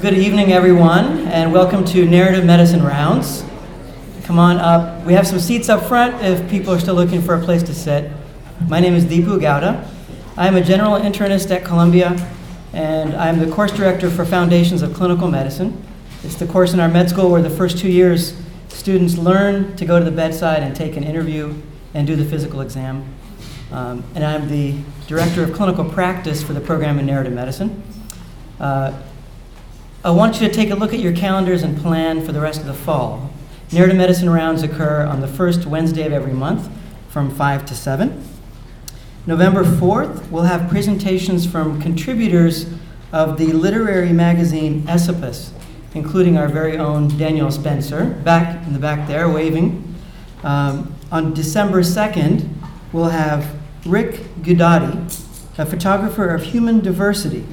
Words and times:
good 0.00 0.14
evening, 0.14 0.52
everyone, 0.52 1.26
and 1.26 1.52
welcome 1.52 1.84
to 1.84 2.06
Narrative 2.06 2.44
Medicine 2.44 2.84
Rounds. 2.84 3.44
Come 4.22 4.38
on 4.38 4.58
up. 4.58 5.04
We 5.04 5.12
have 5.14 5.26
some 5.26 5.40
seats 5.40 5.68
up 5.68 5.82
front 5.88 6.22
if 6.22 6.48
people 6.48 6.72
are 6.72 6.78
still 6.78 6.94
looking 6.94 7.20
for 7.20 7.34
a 7.34 7.42
place 7.42 7.64
to 7.64 7.74
sit. 7.74 8.08
My 8.68 8.78
name 8.78 8.94
is 8.94 9.04
Deepu 9.06 9.40
Gowda. 9.40 9.84
I'm 10.36 10.54
a 10.54 10.62
general 10.62 11.00
internist 11.00 11.50
at 11.50 11.64
Columbia, 11.64 12.16
and 12.72 13.12
I'm 13.16 13.40
the 13.40 13.50
course 13.50 13.72
director 13.72 14.08
for 14.08 14.24
Foundations 14.24 14.82
of 14.82 14.94
Clinical 14.94 15.26
Medicine. 15.26 15.84
It's 16.22 16.36
the 16.36 16.46
course 16.46 16.72
in 16.72 16.78
our 16.78 16.88
med 16.88 17.10
school 17.10 17.28
where 17.28 17.42
the 17.42 17.50
first 17.50 17.76
two 17.76 17.90
years 17.90 18.40
students 18.68 19.18
learn 19.18 19.74
to 19.78 19.84
go 19.84 19.98
to 19.98 20.04
the 20.04 20.12
bedside 20.12 20.62
and 20.62 20.76
take 20.76 20.96
an 20.96 21.02
interview 21.02 21.52
and 21.94 22.06
do 22.06 22.14
the 22.14 22.24
physical 22.24 22.60
exam. 22.60 23.04
Um, 23.72 24.04
and 24.14 24.22
I'm 24.22 24.48
the 24.48 24.76
director 25.08 25.42
of 25.42 25.54
clinical 25.54 25.84
practice 25.84 26.40
for 26.40 26.52
the 26.52 26.60
program 26.60 27.00
in 27.00 27.06
narrative 27.06 27.32
medicine. 27.32 27.82
Uh, 28.60 28.92
I 30.04 30.10
want 30.10 30.40
you 30.40 30.46
to 30.46 30.54
take 30.54 30.70
a 30.70 30.76
look 30.76 30.94
at 30.94 31.00
your 31.00 31.12
calendars 31.12 31.64
and 31.64 31.76
plan 31.76 32.24
for 32.24 32.30
the 32.30 32.40
rest 32.40 32.60
of 32.60 32.66
the 32.66 32.72
fall. 32.72 33.32
Narrative 33.72 33.96
medicine 33.96 34.30
rounds 34.30 34.62
occur 34.62 35.04
on 35.04 35.20
the 35.20 35.26
first 35.26 35.66
Wednesday 35.66 36.06
of 36.06 36.12
every 36.12 36.32
month 36.32 36.70
from 37.08 37.34
5 37.34 37.66
to 37.66 37.74
7. 37.74 38.24
November 39.26 39.64
4th, 39.64 40.30
we'll 40.30 40.44
have 40.44 40.70
presentations 40.70 41.50
from 41.50 41.82
contributors 41.82 42.66
of 43.10 43.38
the 43.38 43.52
literary 43.52 44.12
magazine 44.12 44.88
Esopus, 44.88 45.52
including 45.94 46.38
our 46.38 46.46
very 46.46 46.78
own 46.78 47.08
Daniel 47.18 47.50
Spencer, 47.50 48.04
back 48.22 48.64
in 48.68 48.74
the 48.74 48.78
back 48.78 49.08
there, 49.08 49.28
waving. 49.28 49.96
Um, 50.44 50.94
on 51.10 51.34
December 51.34 51.80
2nd, 51.80 52.48
we'll 52.92 53.06
have 53.06 53.56
Rick 53.84 54.20
Guidotti, 54.42 55.58
a 55.58 55.66
photographer 55.66 56.28
of 56.28 56.44
human 56.44 56.78
diversity. 56.78 57.44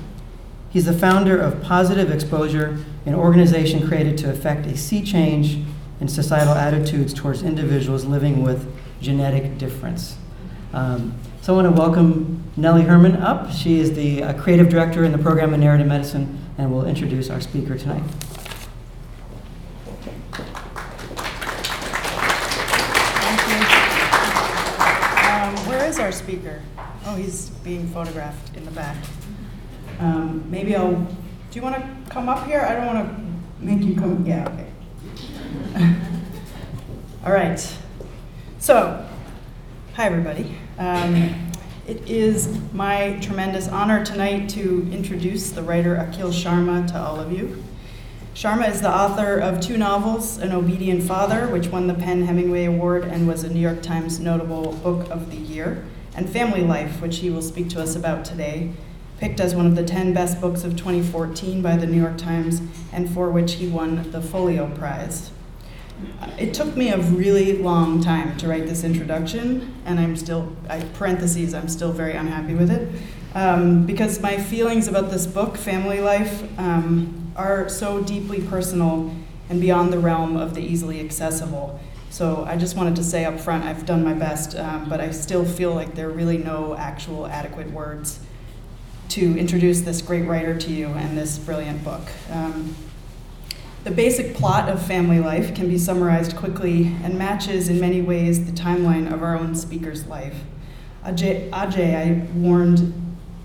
He's 0.75 0.84
the 0.84 0.91
founder 0.91 1.39
of 1.39 1.61
Positive 1.61 2.11
Exposure, 2.11 2.77
an 3.05 3.15
organization 3.15 3.88
created 3.88 4.17
to 4.17 4.29
effect 4.29 4.65
a 4.65 4.75
sea 4.75 5.01
change 5.01 5.57
in 6.01 6.09
societal 6.09 6.54
attitudes 6.54 7.13
towards 7.13 7.43
individuals 7.43 8.04
living 8.04 8.43
with 8.43 8.70
genetic 8.99 9.57
difference. 9.57 10.18
Um, 10.73 11.18
so 11.41 11.53
I 11.53 11.63
want 11.63 11.73
to 11.73 11.81
welcome 11.81 12.43
Nellie 12.57 12.81
Hermann 12.81 13.15
up. 13.15 13.53
She 13.53 13.79
is 13.79 13.93
the 13.93 14.21
uh, 14.21 14.34
creative 14.34 14.68
director 14.68 15.05
in 15.05 15.13
the 15.13 15.18
program 15.18 15.53
in 15.53 15.62
narrative 15.62 15.87
medicine 15.87 16.46
and 16.57 16.70
will 16.73 16.85
introduce 16.85 17.29
our 17.29 17.40
speaker 17.40 17.77
tonight. 17.77 18.03
Thank 23.21 23.48
you. 23.48 23.63
Um, 25.29 25.70
Where 25.70 25.87
is 25.87 25.99
our 25.99 26.12
speaker? 26.12 26.62
Oh, 27.05 27.15
he's 27.15 27.48
being 27.63 27.87
photographed 27.87 28.57
in 28.57 28.65
the 28.65 28.71
back. 28.71 28.98
Um, 29.99 30.49
Maybe 30.49 30.76
I'll, 30.76 30.93
do 30.93 31.07
you 31.54 31.62
want 31.62 31.76
to 31.76 32.12
come 32.12 32.29
up 32.29 32.46
here? 32.46 32.62
I 32.62 32.76
don't 32.76 32.85
want 32.85 33.07
to 33.07 33.65
make 33.65 33.82
you 33.84 33.96
come, 33.96 34.26
yeah, 34.26 34.48
okay. 34.49 35.96
All 37.26 37.32
right. 37.32 37.60
So, 38.60 39.07
hi, 39.93 40.05
everybody. 40.05 40.55
Um, 40.77 41.34
It 41.87 42.10
is 42.10 42.49
my 42.74 43.20
tremendous 43.21 43.68
honor 43.68 44.04
tonight 44.04 44.49
to 44.49 44.90
introduce 44.91 45.52
the 45.52 45.62
writer 45.62 45.96
Akhil 45.96 46.34
Sharma 46.34 46.87
to 46.87 46.98
all 46.99 47.20
of 47.20 47.32
you. 47.32 47.63
Sharma 48.34 48.68
is 48.71 48.82
the 48.82 48.90
author 48.90 49.37
of 49.37 49.62
two 49.62 49.77
novels, 49.77 50.40
An 50.40 50.52
Obedient 50.52 51.04
Father, 51.04 51.48
which 51.48 51.68
won 51.68 51.85
the 51.85 51.93
PEN 51.93 52.26
Hemingway 52.26 52.65
Award 52.65 53.04
and 53.04 53.27
was 53.27 53.43
a 53.43 53.54
New 53.54 53.59
York 53.59 53.84
Times 53.84 54.20
notable 54.20 54.74
book 54.77 55.12
of 55.12 55.30
the 55.30 55.37
year, 55.37 55.85
and 56.15 56.27
Family 56.27 56.62
Life, 56.62 57.02
which 57.04 57.20
he 57.20 57.30
will 57.30 57.43
speak 57.43 57.70
to 57.70 57.82
us 57.82 57.96
about 57.96 58.26
today, 58.26 58.71
picked 59.20 59.40
as 59.40 59.55
one 59.55 59.66
of 59.66 59.76
the 59.76 59.84
10 59.84 60.13
best 60.13 60.41
books 60.41 60.63
of 60.63 60.76
2014 60.76 61.62
by 61.62 61.77
the 61.77 61.85
New 61.85 62.02
York 62.02 62.18
Times, 62.18 62.62
and 62.91 63.10
for 63.10 63.30
which 63.30 63.54
he 63.54 63.68
won 63.68 64.12
the 64.12 64.22
Folio 64.22 64.69
Prize. 64.75 65.31
It 66.38 66.53
took 66.53 66.75
me 66.75 66.90
a 66.90 66.97
really 66.97 67.58
long 67.58 68.02
time 68.02 68.36
to 68.38 68.47
write 68.47 68.68
this 68.68 68.84
introduction, 68.84 69.74
and 69.86 70.00
I'm 70.00 70.18
still, 70.18 70.54
I, 70.70 70.81
parentheses, 70.81 71.54
I'm 71.54 71.70
still 71.70 71.94
very 71.94 72.14
unhappy 72.14 72.54
with 72.54 72.70
it, 72.70 72.90
um, 73.34 73.86
because 73.86 74.22
my 74.22 74.38
feelings 74.38 74.90
about 74.90 75.09
this 75.09 75.25
book, 75.25 75.56
Family 75.56 76.02
Life, 76.02 76.44
um, 76.59 77.31
are 77.38 77.70
so 77.70 78.02
deeply 78.02 78.42
personal 78.42 79.16
and 79.50 79.62
beyond 79.62 79.94
the 79.94 80.00
realm 80.00 80.36
of 80.36 80.56
the 80.56 80.62
easily 80.62 81.00
accessible. 81.00 81.80
So 82.09 82.46
I 82.46 82.58
just 82.58 82.75
wanted 82.75 82.96
to 82.98 83.04
say 83.04 83.25
up 83.25 83.40
front, 83.40 83.64
I've 83.64 83.86
done 83.86 84.04
my 84.04 84.14
best, 84.14 84.56
um, 84.58 84.90
but 84.90 85.00
I 85.00 85.12
still 85.12 85.46
feel 85.46 85.74
like 85.74 85.96
there 85.96 86.09
are 86.09 86.14
really 86.14 86.38
no 86.38 86.75
actual 86.75 87.28
adequate 87.28 87.72
words 87.72 88.20
to 89.10 89.38
introduce 89.38 89.82
this 89.82 90.02
great 90.02 90.26
writer 90.26 90.58
to 90.58 90.72
you 90.72 90.88
and 90.88 91.18
this 91.18 91.38
brilliant 91.38 91.84
book. 91.84 92.02
Um, 92.32 92.76
the 93.84 93.92
basic 93.92 94.34
plot 94.34 94.68
of 94.68 94.82
family 94.82 95.20
life 95.20 95.54
can 95.54 95.68
be 95.70 95.78
summarized 95.78 96.36
quickly 96.36 96.96
and 97.04 97.18
matches 97.18 97.70
in 97.70 97.80
many 97.80 98.02
ways 98.02 98.46
the 98.46 98.52
timeline 98.52 99.14
of 99.14 99.22
our 99.22 99.38
own 99.38 99.54
speaker's 99.54 100.08
life. 100.08 100.36
Ajay, 101.04 101.50
Ajay 101.52 101.96
I 101.96 102.26
warned 102.36 102.94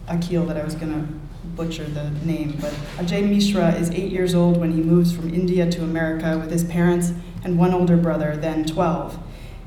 Akhil 0.09 0.49
that 0.49 0.57
I 0.57 0.65
was 0.65 0.75
going 0.75 0.93
to 0.93 1.13
butcher 1.57 1.85
the 1.85 2.09
name, 2.25 2.57
but 2.59 2.73
Ajay 2.97 3.29
Mishra 3.29 3.75
is 3.75 3.91
eight 3.91 4.11
years 4.11 4.35
old 4.35 4.57
when 4.57 4.73
he 4.73 4.81
moves 4.81 5.13
from 5.15 5.33
India 5.33 5.71
to 5.71 5.85
America 5.85 6.39
with 6.39 6.51
his 6.51 6.65
parents 6.65 7.13
and 7.45 7.59
one 7.59 7.75
older 7.75 7.99
brother, 7.99 8.35
then 8.37 8.65
12. 8.65 9.19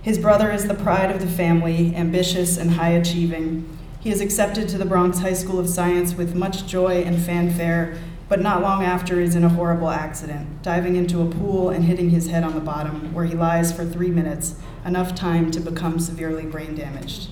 His 0.01 0.17
brother 0.17 0.51
is 0.51 0.67
the 0.67 0.73
pride 0.73 1.11
of 1.11 1.21
the 1.21 1.27
family, 1.27 1.95
ambitious 1.95 2.57
and 2.57 2.71
high 2.71 2.89
achieving. 2.89 3.77
He 4.03 4.11
is 4.11 4.19
accepted 4.19 4.67
to 4.67 4.77
the 4.77 4.83
Bronx 4.83 5.19
High 5.19 5.31
School 5.31 5.59
of 5.59 5.69
Science 5.69 6.13
with 6.13 6.35
much 6.35 6.67
joy 6.67 7.03
and 7.03 7.17
fanfare 7.17 7.97
but 8.27 8.41
not 8.41 8.61
long 8.61 8.83
after 8.83 9.21
is 9.21 9.33
in 9.33 9.45
a 9.45 9.49
horrible 9.49 9.89
accident, 9.89 10.61
diving 10.61 10.97
into 10.97 11.21
a 11.21 11.29
pool 11.29 11.69
and 11.69 11.85
hitting 11.85 12.09
his 12.09 12.27
head 12.27 12.43
on 12.43 12.53
the 12.53 12.59
bottom, 12.59 13.13
where 13.13 13.23
he 13.23 13.33
lies 13.33 13.71
for 13.71 13.85
three 13.85 14.09
minutes, 14.09 14.55
enough 14.83 15.15
time 15.15 15.51
to 15.51 15.61
become 15.61 15.99
severely 15.99 16.45
brain 16.45 16.75
damaged. 16.75 17.29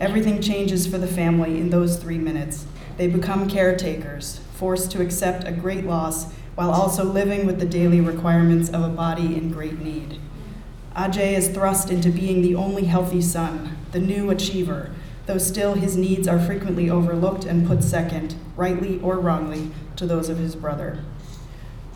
Everything 0.00 0.42
changes 0.42 0.84
for 0.84 0.98
the 0.98 1.06
family 1.06 1.60
in 1.60 1.70
those 1.70 1.96
three 1.96 2.18
minutes. 2.18 2.66
They 2.96 3.06
become 3.06 3.48
caretakers, 3.48 4.40
forced 4.54 4.90
to 4.90 5.02
accept 5.02 5.46
a 5.46 5.52
great 5.52 5.84
loss 5.84 6.32
while 6.56 6.72
also 6.72 7.04
living 7.04 7.46
with 7.46 7.60
the 7.60 7.66
daily 7.66 8.00
requirements 8.00 8.68
of 8.68 8.82
a 8.82 8.88
body 8.88 9.36
in 9.36 9.52
great 9.52 9.78
need. 9.78 10.18
Ajay 10.96 11.34
is 11.34 11.50
thrust 11.50 11.88
into 11.88 12.10
being 12.10 12.42
the 12.42 12.56
only 12.56 12.86
healthy 12.86 13.22
son, 13.22 13.76
the 13.92 14.00
new 14.00 14.28
achiever, 14.30 14.90
though 15.30 15.38
still 15.38 15.74
his 15.74 15.96
needs 15.96 16.26
are 16.26 16.40
frequently 16.40 16.90
overlooked 16.90 17.44
and 17.44 17.64
put 17.64 17.84
second, 17.84 18.34
rightly 18.56 18.98
or 19.00 19.20
wrongly, 19.20 19.70
to 19.94 20.04
those 20.04 20.28
of 20.28 20.38
his 20.38 20.56
brother. 20.56 21.04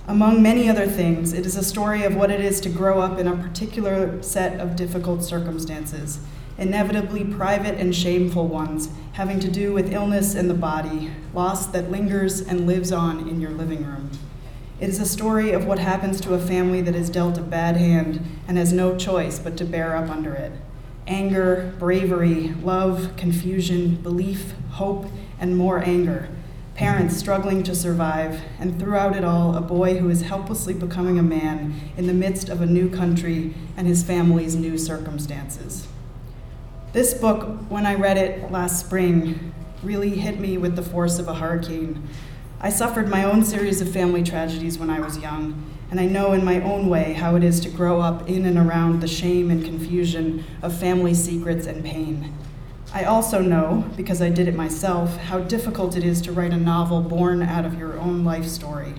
Among 0.07 0.41
many 0.41 0.69
other 0.69 0.87
things, 0.87 1.33
it 1.33 1.45
is 1.45 1.57
a 1.57 1.65
story 1.65 2.05
of 2.05 2.15
what 2.15 2.31
it 2.31 2.41
is 2.41 2.61
to 2.61 2.69
grow 2.69 3.01
up 3.01 3.19
in 3.19 3.27
a 3.27 3.37
particular 3.37 4.23
set 4.23 4.61
of 4.61 4.77
difficult 4.77 5.25
circumstances, 5.25 6.21
inevitably 6.59 7.25
private 7.25 7.77
and 7.77 7.93
shameful 7.93 8.47
ones, 8.47 8.89
having 9.15 9.41
to 9.41 9.51
do 9.51 9.73
with 9.73 9.93
illness 9.93 10.37
in 10.37 10.47
the 10.47 10.55
body, 10.55 11.11
loss 11.33 11.67
that 11.67 11.91
lingers 11.91 12.41
and 12.41 12.69
lives 12.69 12.93
on 12.93 13.29
in 13.29 13.41
your 13.41 13.51
living 13.51 13.85
room. 13.85 14.11
It 14.79 14.89
is 14.89 15.01
a 15.01 15.07
story 15.07 15.51
of 15.51 15.67
what 15.67 15.81
happens 15.81 16.21
to 16.21 16.35
a 16.35 16.39
family 16.39 16.83
that 16.83 16.95
is 16.95 17.11
dealt 17.11 17.37
a 17.37 17.43
bad 17.43 17.79
hand 17.79 18.25
and 18.47 18.57
has 18.59 18.73
no 18.73 18.97
choice 18.97 19.41
but 19.41 19.57
to 19.57 19.65
bear 19.65 19.97
up 19.97 20.09
under 20.09 20.35
it 20.35 20.53
anger, 21.07 21.75
bravery, 21.79 22.55
love, 22.63 23.17
confusion, 23.17 23.97
belief, 23.97 24.55
hope, 24.71 25.07
and 25.39 25.57
more 25.57 25.79
anger. 25.85 26.29
Parents 26.75 27.17
struggling 27.17 27.63
to 27.63 27.75
survive, 27.75 28.41
and 28.59 28.79
throughout 28.79 29.15
it 29.15 29.25
all, 29.25 29.55
a 29.57 29.61
boy 29.61 29.99
who 29.99 30.11
is 30.11 30.23
helplessly 30.23 30.75
becoming 30.75 31.19
a 31.19 31.23
man 31.23 31.93
in 31.97 32.07
the 32.07 32.15
midst 32.15 32.49
of 32.49 32.61
a 32.61 32.67
new 32.67 32.91
country 32.91 33.55
and 33.77 33.87
his 33.87 34.03
family's 34.03 34.57
new 34.57 34.77
circumstances. 34.77 35.87
This 36.93 37.15
book, 37.15 37.59
when 37.69 37.87
I 37.87 37.95
read 37.95 38.17
it 38.17 38.51
last 38.51 38.85
spring, 38.85 39.53
really 39.83 40.11
hit 40.11 40.41
me 40.41 40.59
with 40.59 40.75
the 40.75 40.83
force 40.83 41.19
of 41.19 41.29
a 41.29 41.35
hurricane. 41.35 42.09
I 42.61 42.71
suffered 42.71 43.09
my 43.09 43.25
own 43.25 43.45
series 43.45 43.81
of 43.81 43.93
family 43.93 44.23
tragedies 44.23 44.79
when 44.79 44.91
I 44.91 44.99
was 45.01 45.19
young, 45.19 45.74
and 45.91 46.01
I 46.01 46.07
know 46.07 46.33
in 46.33 46.45
my 46.45 46.61
own 46.63 46.89
way 46.89 47.13
how 47.13 47.37
it 47.37 47.45
is 47.45 47.61
to 47.61 47.69
grow 47.69 48.01
up 48.01 48.29
in 48.29 48.47
and 48.47 48.59
around 48.59 49.01
the 49.01 49.09
shame 49.09 49.51
and 49.51 49.65
confusion 49.65 50.45
of 50.63 50.77
family 50.77 51.15
secrets 51.15 51.67
and 51.67 51.85
pain. 51.85 52.35
I 52.93 53.05
also 53.05 53.41
know, 53.41 53.85
because 53.97 54.23
I 54.23 54.29
did 54.29 54.49
it 54.49 54.55
myself, 54.55 55.17
how 55.17 55.41
difficult 55.41 55.97
it 55.97 56.05
is 56.05 56.21
to 56.23 56.33
write 56.33 56.53
a 56.53 56.57
novel 56.57 57.01
born 57.01 57.43
out 57.43 57.65
of 57.65 57.79
your 57.79 57.99
own 57.99 58.25
life 58.25 58.47
story. 58.47 58.95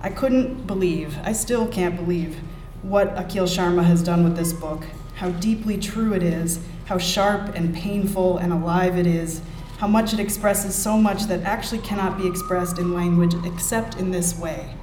I 0.00 0.10
couldn't 0.10 0.66
believe, 0.66 1.16
I 1.22 1.32
still 1.32 1.68
can't 1.68 1.96
believe, 1.96 2.38
what 2.82 3.14
Akhil 3.14 3.44
Sharma 3.44 3.84
has 3.84 4.02
done 4.02 4.24
with 4.24 4.36
this 4.36 4.52
book, 4.52 4.84
how 5.14 5.30
deeply 5.30 5.78
true 5.78 6.12
it 6.14 6.22
is, 6.22 6.60
how 6.86 6.98
sharp 6.98 7.54
and 7.54 7.74
painful 7.74 8.38
and 8.38 8.52
alive 8.52 8.98
it 8.98 9.06
is, 9.06 9.42
how 9.78 9.86
much 9.86 10.12
it 10.12 10.20
expresses 10.20 10.74
so 10.74 10.96
much 10.96 11.24
that 11.24 11.42
actually 11.42 11.80
cannot 11.82 12.18
be 12.18 12.26
expressed 12.26 12.78
in 12.78 12.94
language 12.94 13.34
except 13.44 13.96
in 13.96 14.10
this 14.10 14.38
way 14.38 14.74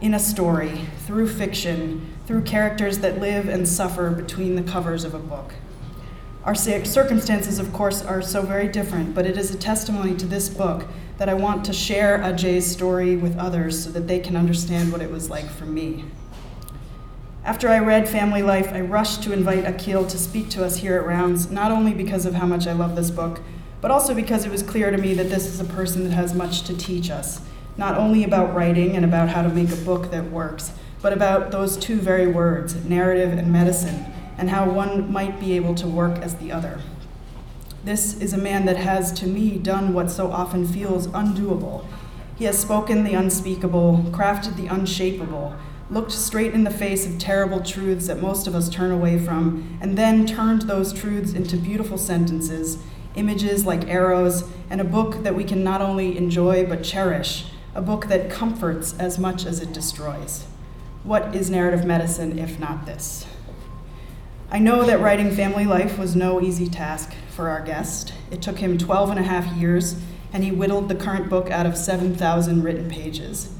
in 0.00 0.14
a 0.14 0.18
story, 0.18 0.86
through 1.06 1.28
fiction, 1.28 2.14
through 2.26 2.42
characters 2.42 2.98
that 2.98 3.20
live 3.20 3.48
and 3.48 3.68
suffer 3.68 4.10
between 4.10 4.56
the 4.56 4.62
covers 4.62 5.04
of 5.04 5.14
a 5.14 5.18
book. 5.18 5.54
Our 6.44 6.54
circumstances, 6.54 7.58
of 7.58 7.72
course, 7.72 8.04
are 8.04 8.22
so 8.22 8.42
very 8.42 8.68
different, 8.68 9.14
but 9.14 9.26
it 9.26 9.36
is 9.36 9.52
a 9.52 9.58
testimony 9.58 10.14
to 10.16 10.26
this 10.26 10.48
book 10.48 10.86
that 11.18 11.28
I 11.28 11.34
want 11.34 11.64
to 11.64 11.72
share 11.72 12.18
Ajay's 12.18 12.70
story 12.70 13.16
with 13.16 13.36
others 13.36 13.82
so 13.82 13.90
that 13.90 14.06
they 14.06 14.20
can 14.20 14.36
understand 14.36 14.92
what 14.92 15.02
it 15.02 15.10
was 15.10 15.28
like 15.28 15.46
for 15.50 15.64
me. 15.64 16.04
After 17.44 17.68
I 17.68 17.78
read 17.78 18.08
Family 18.08 18.42
Life, 18.42 18.72
I 18.72 18.80
rushed 18.80 19.22
to 19.22 19.32
invite 19.32 19.64
Akhil 19.64 20.08
to 20.08 20.18
speak 20.18 20.48
to 20.50 20.64
us 20.64 20.76
here 20.76 20.96
at 20.98 21.06
Rounds, 21.06 21.50
not 21.50 21.72
only 21.72 21.94
because 21.94 22.26
of 22.26 22.34
how 22.34 22.46
much 22.46 22.66
I 22.66 22.72
love 22.72 22.96
this 22.96 23.10
book, 23.10 23.40
but 23.80 23.90
also 23.90 24.14
because 24.14 24.44
it 24.44 24.50
was 24.50 24.62
clear 24.62 24.90
to 24.90 24.98
me 24.98 25.14
that 25.14 25.30
this 25.30 25.46
is 25.46 25.60
a 25.60 25.64
person 25.64 26.04
that 26.04 26.12
has 26.12 26.34
much 26.34 26.62
to 26.62 26.76
teach 26.76 27.10
us, 27.10 27.40
not 27.76 27.96
only 27.96 28.24
about 28.24 28.54
writing 28.54 28.96
and 28.96 29.04
about 29.04 29.28
how 29.28 29.42
to 29.42 29.48
make 29.48 29.70
a 29.70 29.76
book 29.76 30.10
that 30.10 30.30
works, 30.30 30.72
but 31.02 31.12
about 31.12 31.50
those 31.50 31.76
two 31.76 31.96
very 31.96 32.26
words, 32.26 32.74
narrative 32.84 33.36
and 33.36 33.52
medicine, 33.52 34.06
and 34.38 34.50
how 34.50 34.68
one 34.68 35.12
might 35.12 35.38
be 35.38 35.54
able 35.54 35.74
to 35.74 35.86
work 35.86 36.18
as 36.18 36.36
the 36.36 36.50
other. 36.50 36.80
This 37.84 38.20
is 38.20 38.32
a 38.32 38.38
man 38.38 38.66
that 38.66 38.78
has, 38.78 39.12
to 39.12 39.26
me, 39.26 39.58
done 39.58 39.94
what 39.94 40.10
so 40.10 40.30
often 40.30 40.66
feels 40.66 41.06
undoable. 41.08 41.86
He 42.34 42.44
has 42.44 42.58
spoken 42.58 43.04
the 43.04 43.14
unspeakable, 43.14 44.06
crafted 44.10 44.56
the 44.56 44.66
unshapable, 44.66 45.56
looked 45.88 46.10
straight 46.10 46.52
in 46.52 46.64
the 46.64 46.70
face 46.70 47.06
of 47.06 47.18
terrible 47.18 47.60
truths 47.60 48.08
that 48.08 48.20
most 48.20 48.46
of 48.46 48.54
us 48.54 48.68
turn 48.68 48.90
away 48.90 49.18
from, 49.18 49.78
and 49.80 49.96
then 49.96 50.26
turned 50.26 50.62
those 50.62 50.92
truths 50.92 51.32
into 51.32 51.56
beautiful 51.56 51.96
sentences, 51.96 52.78
images 53.14 53.64
like 53.64 53.88
arrows, 53.88 54.44
and 54.68 54.80
a 54.80 54.84
book 54.84 55.22
that 55.22 55.36
we 55.36 55.44
can 55.44 55.62
not 55.62 55.80
only 55.80 56.18
enjoy 56.18 56.66
but 56.66 56.82
cherish, 56.82 57.46
a 57.76 57.82
book 57.82 58.06
that 58.06 58.30
comforts 58.30 58.98
as 58.98 59.18
much 59.18 59.44
as 59.44 59.60
it 59.60 59.70
destroys. 59.70 60.46
What 61.04 61.36
is 61.36 61.50
narrative 61.50 61.84
medicine 61.84 62.38
if 62.38 62.58
not 62.58 62.86
this? 62.86 63.26
I 64.50 64.58
know 64.58 64.82
that 64.84 65.00
writing 65.00 65.30
Family 65.30 65.66
Life 65.66 65.98
was 65.98 66.16
no 66.16 66.40
easy 66.40 66.68
task 66.68 67.12
for 67.30 67.50
our 67.50 67.60
guest. 67.60 68.14
It 68.30 68.40
took 68.40 68.60
him 68.60 68.78
12 68.78 69.10
and 69.10 69.20
a 69.20 69.24
half 69.24 69.54
years, 69.58 70.00
and 70.32 70.42
he 70.42 70.50
whittled 70.50 70.88
the 70.88 70.94
current 70.94 71.28
book 71.28 71.50
out 71.50 71.66
of 71.66 71.76
7,000 71.76 72.62
written 72.62 72.88
pages. 72.88 73.50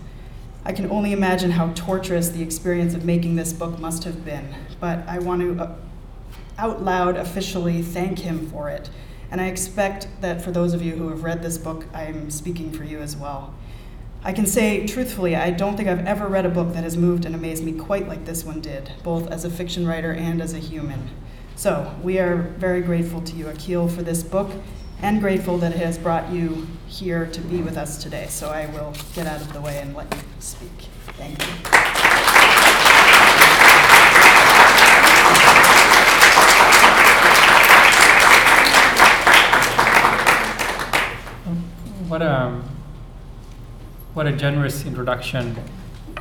I 0.64 0.72
can 0.72 0.90
only 0.90 1.12
imagine 1.12 1.50
how 1.50 1.74
torturous 1.74 2.30
the 2.30 2.42
experience 2.42 2.94
of 2.94 3.04
making 3.04 3.36
this 3.36 3.52
book 3.52 3.78
must 3.78 4.04
have 4.04 4.24
been, 4.24 4.54
but 4.80 5.06
I 5.06 5.18
want 5.18 5.42
to 5.42 5.62
uh, 5.62 5.76
out 6.56 6.82
loud 6.82 7.18
officially 7.18 7.82
thank 7.82 8.20
him 8.20 8.48
for 8.48 8.70
it. 8.70 8.88
And 9.30 9.42
I 9.42 9.48
expect 9.48 10.08
that 10.22 10.40
for 10.40 10.52
those 10.52 10.72
of 10.72 10.80
you 10.80 10.96
who 10.96 11.10
have 11.10 11.22
read 11.22 11.42
this 11.42 11.58
book, 11.58 11.84
I'm 11.92 12.30
speaking 12.30 12.72
for 12.72 12.84
you 12.84 13.00
as 13.00 13.14
well. 13.14 13.52
I 14.26 14.32
can 14.32 14.44
say 14.44 14.84
truthfully, 14.88 15.36
I 15.36 15.52
don't 15.52 15.76
think 15.76 15.88
I've 15.88 16.04
ever 16.04 16.26
read 16.26 16.44
a 16.44 16.48
book 16.48 16.72
that 16.72 16.82
has 16.82 16.96
moved 16.96 17.26
and 17.26 17.32
amazed 17.32 17.62
me 17.62 17.70
quite 17.70 18.08
like 18.08 18.24
this 18.24 18.44
one 18.44 18.60
did, 18.60 18.90
both 19.04 19.30
as 19.30 19.44
a 19.44 19.50
fiction 19.50 19.86
writer 19.86 20.10
and 20.10 20.42
as 20.42 20.52
a 20.52 20.58
human. 20.58 21.10
So, 21.54 21.94
we 22.02 22.18
are 22.18 22.38
very 22.58 22.80
grateful 22.80 23.20
to 23.20 23.36
you, 23.36 23.44
Akhil, 23.44 23.88
for 23.88 24.02
this 24.02 24.24
book, 24.24 24.50
and 25.00 25.20
grateful 25.20 25.58
that 25.58 25.70
it 25.70 25.78
has 25.78 25.96
brought 25.96 26.28
you 26.32 26.66
here 26.88 27.26
to 27.26 27.40
be 27.42 27.62
with 27.62 27.76
us 27.76 28.02
today. 28.02 28.26
So 28.28 28.48
I 28.48 28.66
will 28.66 28.92
get 29.14 29.28
out 29.28 29.40
of 29.40 29.52
the 29.52 29.60
way 29.60 29.78
and 29.78 29.94
let 29.94 30.12
you 30.12 30.20
speak. 30.40 30.72
Thank 31.16 31.40
you. 31.40 31.52
What 42.08 42.22
a 42.22 42.75
what 44.16 44.26
a 44.26 44.32
generous 44.32 44.86
introduction. 44.86 45.54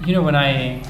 You 0.05 0.15
know, 0.15 0.21
when 0.21 0.35
I 0.35 0.83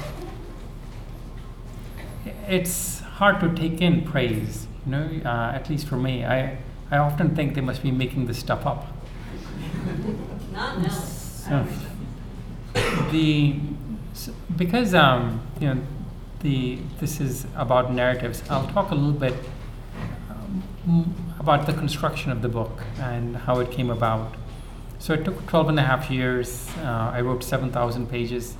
it's 2.48 2.98
hard 2.98 3.38
to 3.38 3.54
take 3.54 3.80
in 3.80 4.02
praise. 4.02 4.66
You 4.84 4.90
know, 4.90 5.20
uh, 5.24 5.52
at 5.54 5.70
least 5.70 5.86
for 5.86 5.96
me, 5.96 6.24
I 6.24 6.58
I 6.90 6.98
often 6.98 7.36
think 7.36 7.54
they 7.54 7.60
must 7.60 7.84
be 7.84 7.92
making 7.92 8.26
this 8.26 8.40
stuff 8.40 8.66
up. 8.66 8.88
Not. 10.52 10.90
So, 10.90 11.64
the 13.12 13.60
so 14.12 14.34
because 14.56 14.92
um, 14.92 15.42
you 15.60 15.74
know 15.74 15.82
the 16.40 16.80
this 16.98 17.20
is 17.20 17.46
about 17.54 17.92
narratives. 17.92 18.42
I'll 18.50 18.66
talk 18.66 18.90
a 18.90 18.96
little 18.96 19.20
bit 19.20 19.34
um, 20.28 21.14
about 21.38 21.66
the 21.66 21.72
construction 21.72 22.32
of 22.32 22.42
the 22.42 22.48
book 22.48 22.82
and 22.98 23.36
how 23.36 23.60
it 23.60 23.70
came 23.70 23.90
about. 23.90 24.34
So 25.06 25.14
it 25.14 25.24
took 25.24 25.46
12 25.46 25.68
and 25.68 25.78
a 25.78 25.82
half 25.82 26.10
years. 26.10 26.68
Uh, 26.78 27.12
I 27.14 27.20
wrote 27.20 27.44
7,000 27.44 28.08
pages. 28.08 28.56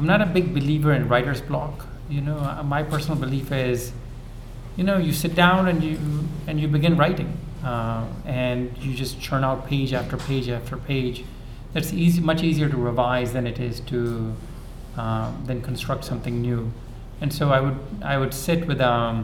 I'm 0.00 0.04
not 0.04 0.20
a 0.20 0.26
big 0.26 0.52
believer 0.52 0.92
in 0.92 1.06
writer's 1.06 1.40
block. 1.40 1.86
You 2.10 2.22
know, 2.22 2.38
uh, 2.38 2.64
my 2.64 2.82
personal 2.82 3.16
belief 3.16 3.52
is, 3.52 3.92
you 4.74 4.82
know, 4.82 4.98
you 4.98 5.12
sit 5.12 5.36
down 5.36 5.68
and 5.68 5.84
you 5.84 5.96
and 6.48 6.58
you 6.58 6.66
begin 6.66 6.96
writing, 6.96 7.38
uh, 7.62 8.04
and 8.24 8.76
you 8.78 8.94
just 8.94 9.20
churn 9.20 9.44
out 9.44 9.68
page 9.68 9.92
after 9.92 10.16
page 10.16 10.48
after 10.48 10.76
page. 10.76 11.24
That's 11.72 11.92
easy, 11.92 12.20
much 12.20 12.42
easier 12.42 12.68
to 12.68 12.76
revise 12.76 13.32
than 13.32 13.46
it 13.46 13.60
is 13.60 13.78
to 13.92 14.34
um, 14.96 15.44
then 15.46 15.62
construct 15.62 16.04
something 16.04 16.42
new. 16.42 16.72
And 17.20 17.32
so 17.32 17.50
I 17.50 17.60
would 17.60 17.78
I 18.02 18.18
would 18.18 18.34
sit 18.34 18.66
with 18.66 18.80
um, 18.80 19.22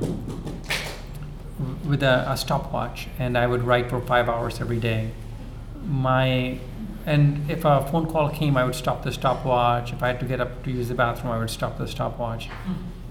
with 1.85 2.05
a, 2.05 2.25
a 2.31 2.37
stopwatch 2.37 3.09
and 3.19 3.37
I 3.37 3.49
would 3.49 3.65
write 3.65 3.91
for 3.91 4.01
five 4.01 4.29
hours 4.29 4.61
every 4.61 4.79
day 4.79 5.11
my 5.87 6.59
and 7.05 7.51
if 7.51 7.65
a 7.65 7.87
phone 7.91 8.07
call 8.07 8.31
came, 8.31 8.57
I 8.57 8.65
would 8.65 8.75
stop 8.75 9.03
the 9.03 9.11
stopwatch. 9.11 9.93
If 9.93 10.03
I 10.03 10.09
had 10.09 10.21
to 10.21 10.27
get 10.27 10.41
up 10.41 10.63
to 10.65 10.71
use 10.71 10.89
the 10.89 10.95
bathroom, 10.95 11.33
I 11.33 11.39
would 11.39 11.51
stop 11.51 11.79
the 11.79 11.89
stopwatch. 11.89 12.49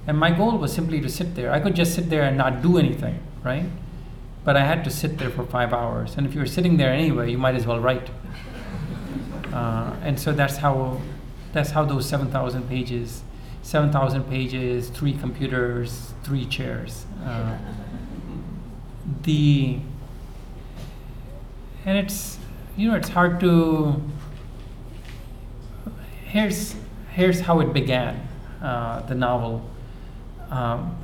And 0.07 0.17
my 0.17 0.31
goal 0.31 0.57
was 0.57 0.73
simply 0.73 1.01
to 1.01 1.09
sit 1.09 1.35
there. 1.35 1.51
I 1.51 1.59
could 1.59 1.75
just 1.75 1.93
sit 1.93 2.09
there 2.09 2.23
and 2.23 2.37
not 2.37 2.61
do 2.61 2.77
anything, 2.77 3.19
right? 3.43 3.65
But 4.43 4.55
I 4.55 4.65
had 4.65 4.83
to 4.85 4.89
sit 4.89 5.17
there 5.17 5.29
for 5.29 5.45
five 5.45 5.73
hours. 5.73 6.15
And 6.15 6.25
if 6.25 6.33
you 6.33 6.39
were 6.39 6.47
sitting 6.47 6.77
there 6.77 6.91
anyway, 6.91 7.31
you 7.31 7.37
might 7.37 7.55
as 7.55 7.65
well 7.65 7.79
write. 7.79 8.09
Uh, 9.51 9.93
and 10.01 10.17
so 10.17 10.31
that's 10.31 10.55
how 10.55 11.01
that's 11.51 11.71
how 11.71 11.83
those 11.83 12.07
7,000 12.07 12.69
pages, 12.69 13.21
7,000 13.63 14.23
pages, 14.23 14.87
three 14.87 15.11
computers, 15.11 16.13
three 16.23 16.45
chairs. 16.45 17.05
Uh, 17.25 17.57
the 19.23 19.79
and 21.85 21.97
it's 21.97 22.39
you 22.81 22.87
know 22.89 22.95
it's 22.95 23.09
hard 23.09 23.39
to 23.39 24.01
here's 26.25 26.73
here's 27.11 27.41
how 27.41 27.59
it 27.59 27.73
began 27.73 28.27
uh, 28.61 29.01
the 29.01 29.13
novel. 29.13 29.69
Um, 30.49 30.97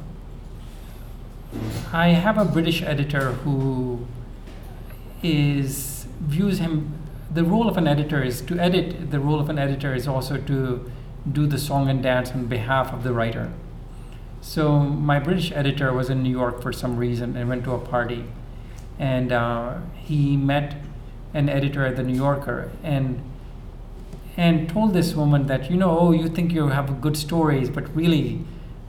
i 1.94 2.10
have 2.10 2.38
a 2.38 2.46
british 2.46 2.82
editor 2.82 3.32
who 3.44 4.06
is 5.24 6.08
views 6.20 6.58
him 6.60 6.94
the 7.32 7.44
role 7.44 7.70
of 7.70 7.78
an 7.78 7.88
editor 7.88 8.24
is 8.24 8.42
to 8.42 8.60
edit 8.60 9.12
the 9.12 9.20
role 9.20 9.40
of 9.40 9.50
an 9.50 9.60
editor 9.60 9.94
is 9.94 10.08
also 10.08 10.38
to 10.38 10.92
do 11.32 11.46
the 11.46 11.58
song 11.58 11.90
and 11.90 12.02
dance 12.02 12.32
on 12.32 12.46
behalf 12.48 12.94
of 12.94 13.04
the 13.04 13.14
writer. 13.14 13.52
So 14.42 14.80
my 14.80 15.20
british 15.20 15.52
editor 15.52 15.94
was 15.94 16.10
in 16.10 16.24
new 16.24 16.32
york 16.32 16.62
for 16.62 16.74
some 16.74 16.98
reason 16.98 17.36
and 17.38 17.50
went 17.50 17.64
to 17.66 17.72
a 17.74 17.80
party. 17.80 18.26
And 19.00 19.32
uh, 19.32 19.80
he 19.94 20.38
met 20.38 20.76
an 21.38 21.50
editor 21.50 21.86
at 21.86 21.96
the 21.96 22.04
New 22.04 22.16
Yorker 22.16 22.72
and 22.84 23.22
and 24.36 24.68
told 24.70 24.94
this 24.94 25.14
woman 25.14 25.46
that 25.48 25.70
you 25.70 25.78
know 25.78 25.98
oh 26.00 26.12
you 26.12 26.28
think 26.28 26.52
you 26.52 26.68
have 26.70 27.00
good 27.00 27.16
stories 27.16 27.70
but 27.70 27.96
really 27.96 28.42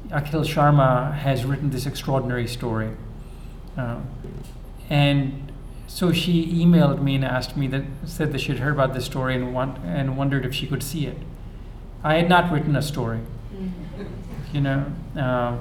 Akhil 0.08 0.44
Sharma 0.52 1.14
has 1.14 1.44
written 1.44 1.68
this 1.68 1.84
extraordinary 1.84 2.48
story. 2.48 2.92
Uh, 3.76 4.00
and 4.88 5.52
so 5.86 6.12
she 6.12 6.46
emailed 6.46 7.02
me 7.02 7.14
and 7.16 7.24
asked 7.24 7.58
me 7.58 7.66
that 7.66 7.84
said 8.06 8.32
that 8.32 8.40
she'd 8.40 8.58
heard 8.58 8.72
about 8.72 8.94
this 8.94 9.04
story 9.04 9.34
and 9.34 9.52
want 9.52 9.76
and 9.84 10.16
wondered 10.16 10.46
if 10.46 10.54
she 10.54 10.66
could 10.66 10.82
see 10.82 11.06
it. 11.06 11.18
I 12.02 12.14
had 12.14 12.28
not 12.30 12.50
written 12.50 12.74
a 12.74 12.80
story. 12.80 13.20
You 14.54 14.62
know 14.62 14.86
uh, 15.14 15.58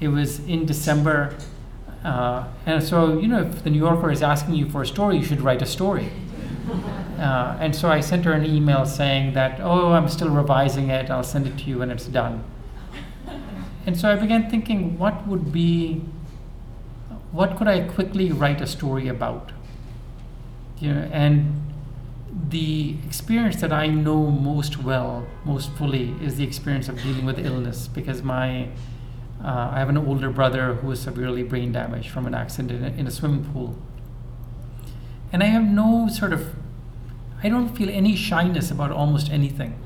it 0.00 0.08
was 0.08 0.40
in 0.40 0.66
December 0.66 1.36
uh, 2.04 2.46
and 2.66 2.82
so, 2.82 3.18
you 3.18 3.26
know, 3.26 3.40
if 3.40 3.64
the 3.64 3.70
New 3.70 3.78
Yorker 3.78 4.10
is 4.10 4.22
asking 4.22 4.54
you 4.54 4.68
for 4.68 4.82
a 4.82 4.86
story, 4.86 5.16
you 5.16 5.24
should 5.24 5.40
write 5.40 5.62
a 5.62 5.66
story. 5.66 6.10
Uh, 7.18 7.56
and 7.60 7.74
so 7.74 7.88
I 7.88 8.00
sent 8.00 8.24
her 8.24 8.32
an 8.32 8.44
email 8.44 8.84
saying 8.86 9.34
that, 9.34 9.60
oh, 9.60 9.92
I'm 9.92 10.08
still 10.08 10.30
revising 10.30 10.90
it, 10.90 11.10
I'll 11.10 11.22
send 11.22 11.46
it 11.46 11.58
to 11.58 11.64
you 11.64 11.78
when 11.78 11.90
it's 11.90 12.06
done. 12.06 12.44
And 13.86 13.98
so 13.98 14.10
I 14.10 14.16
began 14.16 14.50
thinking, 14.50 14.98
what 14.98 15.26
would 15.26 15.52
be, 15.52 16.02
what 17.32 17.56
could 17.56 17.68
I 17.68 17.80
quickly 17.82 18.32
write 18.32 18.60
a 18.60 18.66
story 18.66 19.08
about? 19.08 19.52
You 20.80 20.94
know, 20.94 21.08
and 21.12 21.60
the 22.48 22.96
experience 23.06 23.56
that 23.60 23.72
I 23.72 23.86
know 23.86 24.30
most 24.30 24.82
well, 24.82 25.26
most 25.44 25.70
fully, 25.72 26.14
is 26.20 26.36
the 26.36 26.44
experience 26.44 26.88
of 26.88 27.00
dealing 27.02 27.24
with 27.24 27.38
illness 27.38 27.88
because 27.88 28.22
my 28.22 28.68
uh, 29.42 29.70
I 29.72 29.78
have 29.78 29.90
an 29.90 29.98
older 29.98 30.30
brother 30.30 30.74
who 30.74 30.88
was 30.88 31.00
severely 31.00 31.42
brain 31.42 31.70
damaged 31.70 32.08
from 32.08 32.26
an 32.26 32.34
accident 32.34 32.82
in 32.82 32.84
a, 32.84 32.96
in 32.96 33.06
a 33.06 33.10
swimming 33.10 33.44
pool. 33.52 33.76
And 35.34 35.42
I 35.42 35.46
have 35.46 35.64
no 35.64 36.06
sort 36.06 36.32
of, 36.32 36.54
I 37.42 37.48
don't 37.48 37.70
feel 37.76 37.90
any 37.90 38.14
shyness 38.14 38.70
about 38.70 38.92
almost 38.92 39.32
anything. 39.32 39.76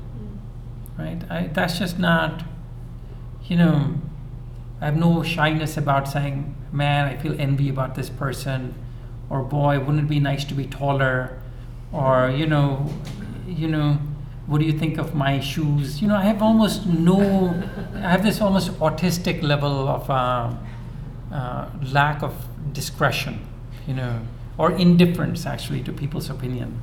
Right? 0.95 1.19
I, 1.27 1.47
that's 1.51 1.79
just 1.79 1.97
not, 1.97 2.43
you 3.45 3.57
know, 3.57 3.95
I 4.79 4.85
have 4.85 4.95
no 4.95 5.23
shyness 5.23 5.75
about 5.75 6.07
saying, 6.07 6.55
man, 6.71 7.07
I 7.07 7.17
feel 7.17 7.35
envy 7.41 7.67
about 7.67 7.95
this 7.95 8.11
person, 8.11 8.75
or 9.27 9.41
boy, 9.41 9.79
wouldn't 9.79 10.01
it 10.01 10.07
be 10.07 10.19
nice 10.19 10.45
to 10.45 10.53
be 10.53 10.67
taller, 10.67 11.41
or 11.91 12.29
you 12.29 12.45
know, 12.45 12.87
you 13.47 13.67
know, 13.67 13.97
what 14.45 14.59
do 14.59 14.65
you 14.65 14.77
think 14.77 14.99
of 14.99 15.15
my 15.15 15.39
shoes? 15.39 15.99
You 15.99 16.09
know, 16.09 16.15
I 16.15 16.25
have 16.25 16.43
almost 16.43 16.85
no, 16.85 17.59
I 17.95 18.11
have 18.11 18.21
this 18.21 18.39
almost 18.39 18.69
autistic 18.73 19.41
level 19.41 19.87
of 19.87 20.07
uh, 20.11 20.53
uh, 21.33 21.69
lack 21.91 22.21
of 22.21 22.35
discretion, 22.71 23.47
you 23.87 23.95
know, 23.95 24.21
or 24.59 24.71
indifference 24.73 25.45
actually 25.45 25.81
to 25.81 25.93
people's 25.93 26.29
opinion. 26.29 26.81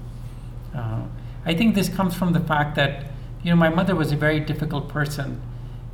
Uh, 0.74 1.02
I 1.44 1.54
think 1.54 1.74
this 1.74 1.90
comes 1.90 2.14
from 2.14 2.32
the 2.32 2.40
fact 2.40 2.74
that, 2.76 3.10
you 3.42 3.50
know, 3.50 3.56
my 3.56 3.68
mother 3.68 3.94
was 3.94 4.10
a 4.10 4.16
very 4.16 4.40
difficult 4.40 4.88
person, 4.88 5.42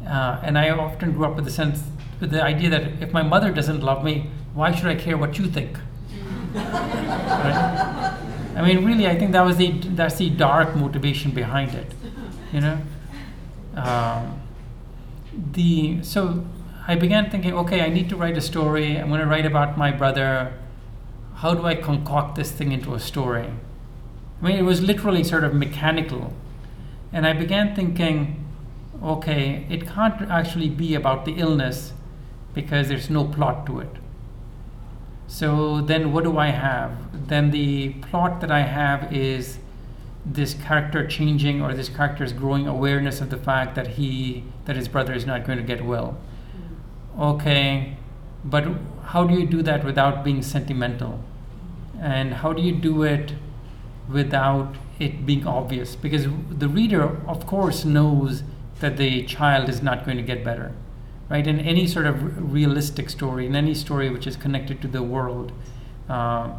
uh, 0.06 0.40
and 0.44 0.56
I 0.56 0.70
often 0.70 1.12
grew 1.12 1.26
up 1.26 1.34
with 1.34 1.44
the 1.44 1.50
sense, 1.50 1.82
with 2.20 2.30
the 2.30 2.42
idea 2.42 2.70
that 2.70 3.02
if 3.02 3.12
my 3.12 3.22
mother 3.22 3.50
doesn't 3.50 3.80
love 3.80 4.04
me, 4.04 4.30
why 4.54 4.72
should 4.72 4.86
I 4.86 4.94
care 4.94 5.18
what 5.18 5.38
you 5.38 5.46
think? 5.46 5.76
right? 6.54 8.16
I 8.54 8.62
mean, 8.62 8.84
really, 8.84 9.08
I 9.08 9.18
think 9.18 9.32
that 9.32 9.42
was 9.44 9.56
the 9.56 9.72
that's 9.72 10.16
the 10.16 10.30
dark 10.30 10.76
motivation 10.76 11.32
behind 11.32 11.74
it, 11.74 11.90
you 12.52 12.60
know. 12.60 12.78
Um, 13.74 14.40
the 15.52 16.02
so 16.02 16.44
I 16.86 16.94
began 16.94 17.30
thinking, 17.30 17.54
okay, 17.54 17.80
I 17.80 17.88
need 17.88 18.08
to 18.10 18.16
write 18.16 18.36
a 18.36 18.42
story. 18.42 18.98
I'm 18.98 19.08
going 19.08 19.20
to 19.20 19.26
write 19.26 19.46
about 19.46 19.78
my 19.78 19.90
brother. 19.90 20.52
How 21.42 21.54
do 21.54 21.66
I 21.66 21.74
concoct 21.74 22.36
this 22.36 22.52
thing 22.52 22.70
into 22.70 22.94
a 22.94 23.00
story? 23.00 23.48
I 24.40 24.46
mean, 24.46 24.56
it 24.56 24.62
was 24.62 24.80
literally 24.80 25.24
sort 25.24 25.42
of 25.42 25.52
mechanical, 25.52 26.32
and 27.12 27.26
I 27.26 27.32
began 27.32 27.74
thinking, 27.74 28.44
okay, 29.02 29.66
it 29.68 29.88
can't 29.88 30.22
actually 30.30 30.68
be 30.68 30.94
about 30.94 31.24
the 31.24 31.32
illness 31.32 31.94
because 32.54 32.86
there's 32.86 33.10
no 33.10 33.24
plot 33.24 33.66
to 33.66 33.80
it. 33.80 33.90
So 35.26 35.80
then 35.80 36.12
what 36.12 36.22
do 36.22 36.38
I 36.38 36.50
have? 36.50 37.26
Then 37.26 37.50
the 37.50 37.94
plot 37.94 38.40
that 38.40 38.52
I 38.52 38.60
have 38.60 39.12
is 39.12 39.58
this 40.24 40.54
character 40.54 41.04
changing 41.08 41.60
or 41.60 41.74
this 41.74 41.88
character's 41.88 42.32
growing 42.32 42.68
awareness 42.68 43.20
of 43.20 43.30
the 43.30 43.36
fact 43.36 43.74
that 43.74 43.88
he 43.98 44.44
that 44.66 44.76
his 44.76 44.86
brother 44.86 45.12
is 45.12 45.26
not 45.26 45.44
going 45.44 45.58
to 45.58 45.64
get 45.64 45.84
well. 45.84 46.16
Mm. 47.16 47.34
Okay, 47.34 47.96
but 48.44 48.64
how 49.06 49.24
do 49.24 49.34
you 49.34 49.44
do 49.44 49.60
that 49.62 49.84
without 49.84 50.22
being 50.22 50.40
sentimental? 50.40 51.18
And 52.02 52.34
how 52.34 52.52
do 52.52 52.60
you 52.60 52.72
do 52.72 53.02
it 53.04 53.32
without 54.08 54.74
it 54.98 55.24
being 55.24 55.46
obvious? 55.46 55.96
Because 55.96 56.26
the 56.50 56.68
reader, 56.68 57.20
of 57.26 57.46
course, 57.46 57.84
knows 57.84 58.42
that 58.80 58.98
the 58.98 59.22
child 59.24 59.68
is 59.68 59.80
not 59.80 60.04
going 60.04 60.18
to 60.18 60.22
get 60.22 60.44
better 60.44 60.72
right? 61.32 61.46
In 61.46 61.60
any 61.60 61.86
sort 61.86 62.04
of 62.04 62.52
realistic 62.52 63.08
story, 63.08 63.46
in 63.46 63.56
any 63.56 63.72
story 63.74 64.10
which 64.10 64.26
is 64.26 64.36
connected 64.36 64.82
to 64.82 64.88
the 64.88 65.02
world, 65.02 65.50
uh, 66.08 66.50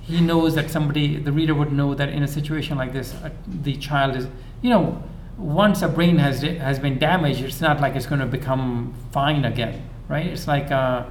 he 0.00 0.20
knows 0.20 0.56
that 0.56 0.68
somebody, 0.68 1.16
the 1.16 1.30
reader 1.30 1.54
would 1.54 1.72
know 1.72 1.94
that 1.94 2.08
in 2.08 2.24
a 2.24 2.28
situation 2.28 2.76
like 2.76 2.92
this, 2.92 3.14
uh, 3.14 3.30
the 3.46 3.76
child 3.76 4.16
is, 4.16 4.26
you 4.62 4.70
know, 4.70 5.00
once 5.38 5.80
a 5.82 5.88
brain 5.88 6.18
has 6.18 6.42
has 6.42 6.78
been 6.80 6.98
damaged, 6.98 7.42
it's 7.42 7.60
not 7.60 7.80
like 7.80 7.94
it's 7.94 8.06
going 8.06 8.20
to 8.20 8.26
become 8.26 8.94
fine 9.12 9.44
again, 9.44 9.88
right? 10.08 10.26
It's 10.26 10.48
like 10.48 10.72
uh, 10.72 11.04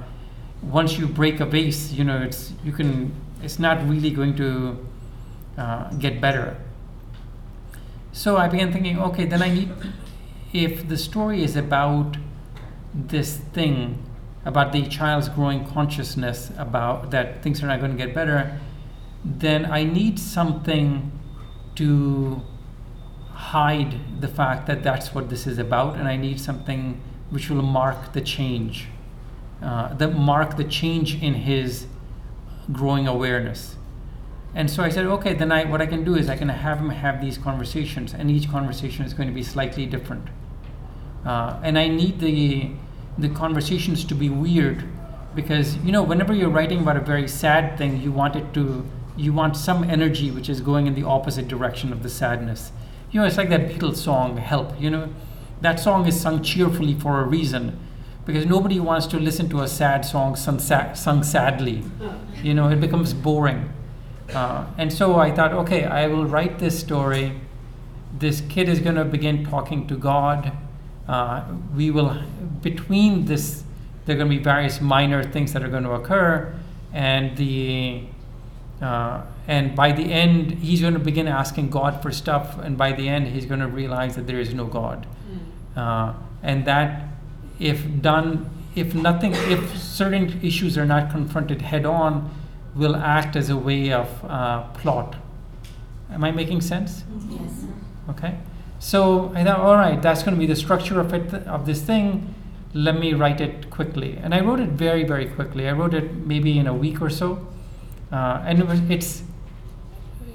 once 0.62 0.98
you 0.98 1.06
break 1.06 1.40
a 1.40 1.46
vase, 1.46 1.92
you 1.92 2.04
know, 2.04 2.20
it's 2.20 2.52
you 2.64 2.72
can, 2.72 3.14
it's 3.42 3.58
not 3.58 3.86
really 3.88 4.10
going 4.10 4.36
to 4.36 4.86
uh, 5.58 5.90
get 5.94 6.20
better. 6.20 6.56
So 8.12 8.36
I 8.36 8.48
began 8.48 8.72
thinking, 8.72 8.98
okay, 8.98 9.26
then 9.26 9.42
I 9.42 9.50
need, 9.50 9.72
if 10.52 10.88
the 10.88 10.96
story 10.96 11.42
is 11.42 11.56
about 11.56 12.16
this 12.94 13.36
thing 13.36 14.02
about 14.46 14.72
the 14.72 14.86
child's 14.86 15.28
growing 15.28 15.66
consciousness 15.66 16.52
about 16.56 17.10
that 17.10 17.42
things 17.42 17.62
are 17.62 17.66
not 17.66 17.80
going 17.80 17.90
to 17.90 17.96
get 17.96 18.14
better, 18.14 18.58
then 19.24 19.66
I 19.66 19.82
need 19.82 20.18
something 20.20 21.10
to 21.74 22.40
hide 23.32 24.20
the 24.20 24.28
fact 24.28 24.66
that 24.68 24.82
that's 24.82 25.12
what 25.12 25.28
this 25.28 25.46
is 25.46 25.58
about, 25.58 25.96
and 25.96 26.08
I 26.08 26.16
need 26.16 26.40
something 26.40 27.00
which 27.28 27.50
will 27.50 27.60
mark 27.60 28.12
the 28.12 28.20
change, 28.20 28.86
uh, 29.60 29.92
that 29.94 30.14
mark 30.14 30.56
the 30.56 30.64
change 30.64 31.20
in 31.20 31.34
his 31.34 31.86
growing 32.72 33.06
awareness. 33.06 33.76
And 34.54 34.70
so 34.70 34.82
I 34.82 34.88
said, 34.88 35.04
okay, 35.06 35.34
then 35.34 35.52
I, 35.52 35.64
what 35.64 35.82
I 35.82 35.86
can 35.86 36.04
do 36.04 36.14
is 36.14 36.28
I 36.30 36.36
can 36.36 36.48
have 36.48 36.78
him 36.78 36.88
have 36.90 37.20
these 37.20 37.36
conversations, 37.36 38.14
and 38.14 38.30
each 38.30 38.50
conversation 38.50 39.04
is 39.04 39.12
going 39.12 39.28
to 39.28 39.34
be 39.34 39.42
slightly 39.42 39.84
different. 39.84 40.28
Uh, 41.24 41.60
and 41.62 41.78
I 41.78 41.88
need 41.88 42.20
the 42.20 42.70
the 43.18 43.28
conversations 43.30 44.04
to 44.04 44.14
be 44.14 44.28
weird 44.28 44.84
because 45.34 45.76
you 45.78 45.92
know 45.92 46.02
whenever 46.02 46.34
you're 46.34 46.50
writing 46.50 46.80
about 46.80 46.96
a 46.96 47.00
very 47.00 47.26
sad 47.26 47.78
thing 47.78 48.00
you 48.02 48.12
want 48.12 48.36
it 48.36 48.52
to 48.52 48.84
you 49.16 49.32
want 49.32 49.56
some 49.56 49.82
energy 49.84 50.30
which 50.30 50.48
is 50.48 50.60
going 50.60 50.86
in 50.86 50.94
the 50.94 51.02
opposite 51.02 51.48
direction 51.48 51.92
of 51.92 52.02
the 52.02 52.10
sadness 52.10 52.72
you 53.10 53.20
know 53.20 53.26
it's 53.26 53.38
like 53.38 53.48
that 53.48 53.68
beatles 53.68 53.96
song 53.96 54.36
help 54.36 54.78
you 54.80 54.90
know 54.90 55.08
that 55.62 55.80
song 55.80 56.06
is 56.06 56.20
sung 56.20 56.42
cheerfully 56.42 56.94
for 56.94 57.20
a 57.20 57.24
reason 57.24 57.78
because 58.26 58.44
nobody 58.44 58.80
wants 58.80 59.06
to 59.06 59.18
listen 59.18 59.48
to 59.48 59.60
a 59.62 59.68
sad 59.68 60.04
song 60.04 60.36
sung, 60.36 60.58
sung 60.58 61.22
sadly. 61.22 61.84
You 62.42 62.52
know 62.52 62.68
it 62.68 62.80
becomes 62.80 63.14
boring. 63.14 63.72
Uh, 64.34 64.66
and 64.76 64.92
so 64.92 65.14
i 65.14 65.30
thought 65.30 65.52
okay 65.52 65.84
i 65.84 66.06
will 66.08 66.26
write 66.26 66.58
this 66.58 66.78
story. 66.78 67.40
This 68.18 68.40
kid 68.40 68.68
is 68.68 68.80
going 68.80 68.96
to 68.96 69.04
begin 69.04 69.44
talking 69.44 69.86
to 69.86 69.96
god. 69.96 70.52
Uh, 71.08 71.44
we 71.74 71.90
will 71.90 72.20
between 72.60 73.26
this 73.26 73.62
there 74.04 74.16
are 74.16 74.18
going 74.18 74.30
to 74.30 74.36
be 74.36 74.42
various 74.42 74.80
minor 74.80 75.22
things 75.22 75.52
that 75.52 75.62
are 75.62 75.68
going 75.68 75.84
to 75.84 75.92
occur 75.92 76.54
and 76.92 77.36
the 77.36 78.02
uh, 78.82 79.22
and 79.46 79.76
by 79.76 79.92
the 79.92 80.12
end 80.12 80.50
he's 80.52 80.80
going 80.80 80.94
to 80.94 80.98
begin 81.00 81.28
asking 81.28 81.70
god 81.70 82.02
for 82.02 82.10
stuff 82.10 82.58
and 82.58 82.76
by 82.76 82.90
the 82.92 83.08
end 83.08 83.28
he's 83.28 83.46
going 83.46 83.60
to 83.60 83.68
realize 83.68 84.16
that 84.16 84.26
there 84.26 84.40
is 84.40 84.52
no 84.52 84.66
god. 84.66 85.06
Mm. 85.30 85.80
uh, 85.80 86.12
and 86.42 86.64
that 86.64 87.15
if 87.58 88.00
done 88.02 88.50
if 88.74 88.94
nothing 88.94 89.32
if 89.34 89.76
certain 89.76 90.40
issues 90.42 90.76
are 90.76 90.86
not 90.86 91.10
confronted 91.10 91.62
head 91.62 91.86
on 91.86 92.30
will 92.74 92.96
act 92.96 93.36
as 93.36 93.48
a 93.48 93.56
way 93.56 93.92
of 93.92 94.08
uh, 94.24 94.62
plot 94.74 95.16
am 96.10 96.24
i 96.24 96.30
making 96.30 96.60
sense 96.60 97.04
yes 97.30 97.64
okay 98.08 98.36
so 98.78 99.32
I 99.34 99.42
thought, 99.44 99.60
all 99.60 99.74
right, 99.74 100.00
that's 100.00 100.22
going 100.22 100.34
to 100.34 100.38
be 100.38 100.46
the 100.46 100.56
structure 100.56 101.00
of 101.00 101.12
it 101.14 101.32
of 101.46 101.66
this 101.66 101.82
thing. 101.82 102.34
Let 102.74 102.98
me 102.98 103.14
write 103.14 103.40
it 103.40 103.70
quickly, 103.70 104.18
and 104.22 104.34
I 104.34 104.40
wrote 104.40 104.60
it 104.60 104.70
very, 104.70 105.04
very 105.04 105.26
quickly. 105.26 105.68
I 105.68 105.72
wrote 105.72 105.94
it 105.94 106.14
maybe 106.14 106.58
in 106.58 106.66
a 106.66 106.74
week 106.74 107.00
or 107.00 107.08
so, 107.08 107.46
uh, 108.12 108.42
and 108.44 108.58
it 108.58 108.66
was 108.66 108.80
it's 108.90 109.22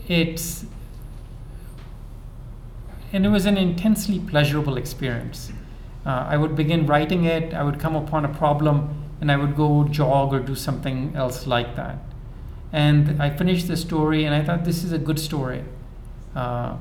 it's 0.07 0.65
and 3.13 3.25
it 3.25 3.29
was 3.29 3.45
an 3.45 3.57
intensely 3.57 4.19
pleasurable 4.19 4.75
experience. 4.75 5.51
Uh, 6.05 6.25
I 6.29 6.37
would 6.37 6.55
begin 6.55 6.85
writing 6.85 7.25
it. 7.25 7.53
I 7.53 7.63
would 7.63 7.79
come 7.79 7.95
upon 7.95 8.25
a 8.25 8.29
problem, 8.29 9.03
and 9.21 9.31
I 9.31 9.37
would 9.37 9.55
go 9.55 9.83
jog 9.85 10.33
or 10.33 10.39
do 10.39 10.55
something 10.55 11.13
else 11.15 11.45
like 11.45 11.75
that. 11.75 11.99
And 12.73 13.21
I 13.21 13.29
finished 13.29 13.67
the 13.67 13.77
story, 13.77 14.25
and 14.25 14.33
I 14.33 14.43
thought 14.43 14.65
this 14.65 14.83
is 14.83 14.91
a 14.91 14.97
good 14.97 15.19
story. 15.19 15.63
Uh, 16.35 16.77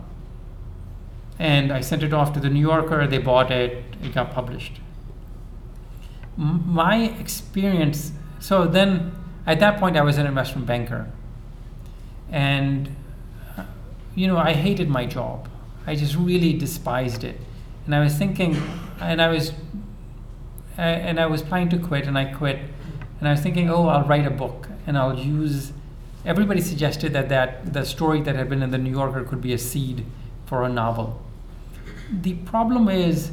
and 1.39 1.73
I 1.73 1.81
sent 1.81 2.03
it 2.03 2.13
off 2.13 2.33
to 2.35 2.41
the 2.41 2.49
New 2.49 2.61
Yorker. 2.61 3.07
They 3.07 3.19
bought 3.19 3.51
it. 3.51 3.85
It 4.03 4.15
got 4.15 4.33
published. 4.33 4.81
M- 6.39 6.63
my 6.67 6.97
experience. 7.19 8.13
So 8.39 8.67
then, 8.67 9.13
at 9.47 9.59
that 9.61 9.79
point, 9.79 9.97
I 9.97 10.03
was 10.03 10.17
an 10.17 10.27
investment 10.27 10.67
banker, 10.67 11.11
and 12.31 12.95
you 14.15 14.27
know, 14.27 14.37
I 14.37 14.53
hated 14.53 14.89
my 14.89 15.07
job. 15.07 15.49
I 15.87 15.95
just 15.95 16.15
really 16.15 16.53
despised 16.53 17.25
it, 17.25 17.41
and 17.87 17.95
I 17.95 18.01
was 18.01 18.15
thinking, 18.15 18.57
and 19.01 19.21
I 19.21 19.29
was, 19.29 19.51
uh, 20.79 20.83
and 20.83 21.19
I 21.21 21.27
was 21.27 21.43
planning 21.43 21.69
to 21.71 21.79
quit, 21.79 22.07
and 22.07 22.17
I 22.19 22.27
quit, 22.27 22.59
and 23.19 23.29
I 23.29 23.33
was 23.33 23.41
thinking, 23.41 23.71
oh, 23.71 23.89
I'll 23.89 24.05
write 24.07 24.27
a 24.27 24.31
book, 24.31 24.69
and 24.87 24.97
I'll 24.99 25.19
use. 25.19 25.73
Everybody 26.25 26.61
suggested 26.61 27.13
that 27.15 27.29
that 27.31 27.73
the 27.73 27.85
story 27.85 28.21
that 28.23 28.37
had 28.37 28.49
been 28.49 28.63
in 28.63 28.71
the 28.71 28.79
New 28.79 28.91
Yorker 28.91 29.25
could 29.25 29.41
be 29.41 29.53
a 29.53 29.59
seed 29.59 30.05
for 30.45 30.63
a 30.65 30.69
novel 30.69 31.21
the 32.11 32.35
problem 32.35 32.89
is 32.89 33.31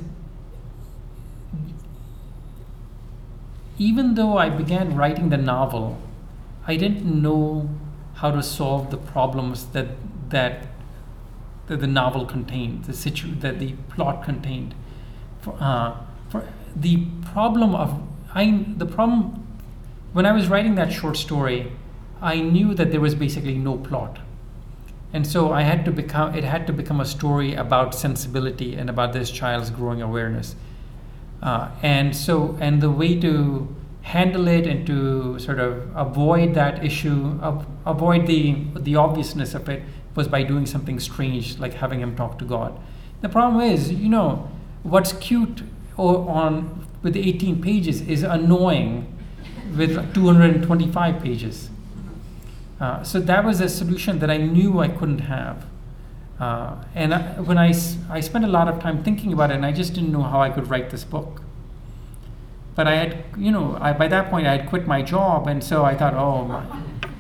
even 3.78 4.16
though 4.16 4.38
I 4.38 4.50
began 4.50 4.96
writing 4.96 5.30
the 5.30 5.38
novel, 5.38 5.98
I 6.66 6.76
didn't 6.76 7.06
know 7.06 7.70
how 8.16 8.32
to 8.32 8.42
solve 8.42 8.90
the 8.92 8.98
problems 8.98 9.68
that 9.68 9.88
that, 10.30 10.68
that 11.68 11.80
the 11.80 11.88
novel 11.88 12.26
contained, 12.26 12.86
the 12.86 12.94
situ- 12.94 13.36
that 13.36 13.60
the 13.60 13.74
plot 13.90 14.24
contained. 14.24 14.76
For, 15.48 15.58
uh, 15.64 15.98
for 16.30 16.48
the 16.76 17.06
problem 17.34 17.74
of 17.74 18.02
I 18.34 18.66
the 18.76 18.86
problem 18.86 19.48
when 20.14 20.26
I 20.26 20.34
was 20.34 20.48
writing 20.48 20.76
that 20.76 20.92
short 20.92 21.18
story, 21.18 21.72
I 22.22 22.40
knew 22.42 22.74
that 22.74 22.92
there 22.92 23.00
was 23.00 23.16
basically 23.16 23.58
no 23.58 23.78
plot 23.78 24.20
and 25.14 25.26
so 25.26 25.54
i 25.54 25.62
had 25.62 25.86
to 25.86 25.92
become 25.92 26.36
it 26.36 26.44
had 26.44 26.68
to 26.68 26.74
become 26.74 27.00
a 27.00 27.06
story 27.06 27.54
about 27.56 27.96
sensibility 27.96 28.76
and 28.76 28.90
about 28.90 29.14
this 29.14 29.32
child's 29.32 29.70
growing 29.70 30.02
awareness 30.02 30.54
uh, 31.42 31.70
and 31.82 32.14
so 32.14 32.58
and 32.60 32.82
the 32.82 32.92
way 32.92 33.18
to 33.18 33.74
handle 34.08 34.48
it 34.48 34.66
and 34.66 34.88
to 34.88 35.38
sort 35.38 35.60
of 35.60 35.94
avoid 35.94 36.54
that 36.54 36.84
issue, 36.84 37.38
of, 37.42 37.68
avoid 37.86 38.26
the 38.26 38.56
the 38.76 38.96
obviousness 38.96 39.54
of 39.54 39.68
it, 39.68 39.84
was 40.16 40.28
by 40.28 40.44
doing 40.44 40.66
something 40.66 41.00
strange, 41.00 41.60
like 41.60 41.74
having 41.74 42.00
him 42.00 42.16
talk 42.16 42.40
to 42.40 42.46
God. 42.46 42.80
The 43.22 43.30
problem 43.30 43.62
is, 43.62 43.92
you 43.92 44.08
know, 44.08 44.50
what's 44.90 45.14
cute 45.14 45.64
o- 45.98 46.28
on 46.28 46.86
with 47.04 47.16
18 47.16 47.62
pages 47.62 48.02
is 48.02 48.24
annoying 48.24 49.14
with 49.76 50.14
225 50.14 51.22
pages. 51.22 51.70
Uh, 52.80 53.04
so 53.04 53.20
that 53.20 53.44
was 53.44 53.60
a 53.60 53.70
solution 53.70 54.20
that 54.20 54.30
I 54.30 54.38
knew 54.38 54.80
I 54.80 54.88
couldn't 54.88 55.20
have. 55.20 55.66
Uh, 56.40 56.76
and 56.94 57.14
I, 57.14 57.22
when 57.42 57.58
I, 57.58 57.74
I 58.10 58.20
spent 58.20 58.46
a 58.46 58.48
lot 58.48 58.68
of 58.68 58.80
time 58.80 59.04
thinking 59.04 59.34
about 59.34 59.50
it, 59.50 59.56
and 59.56 59.66
I 59.66 59.72
just 59.72 59.94
didn't 59.94 60.12
know 60.12 60.22
how 60.22 60.42
I 60.42 60.50
could 60.52 60.70
write 60.70 60.92
this 60.92 61.04
book. 61.04 61.42
But 62.76 62.88
I 62.88 62.96
had, 62.96 63.24
you 63.38 63.52
know, 63.52 63.76
I, 63.82 63.94
by 63.94 64.08
that 64.08 64.30
point 64.30 64.46
I 64.46 64.58
had 64.58 64.70
quit 64.70 64.86
my 64.86 65.02
job, 65.02 65.48
and 65.48 65.64
so 65.64 65.84
I 65.84 65.96
thought, 65.96 66.14
oh, 66.14 66.46
my, 66.46 66.64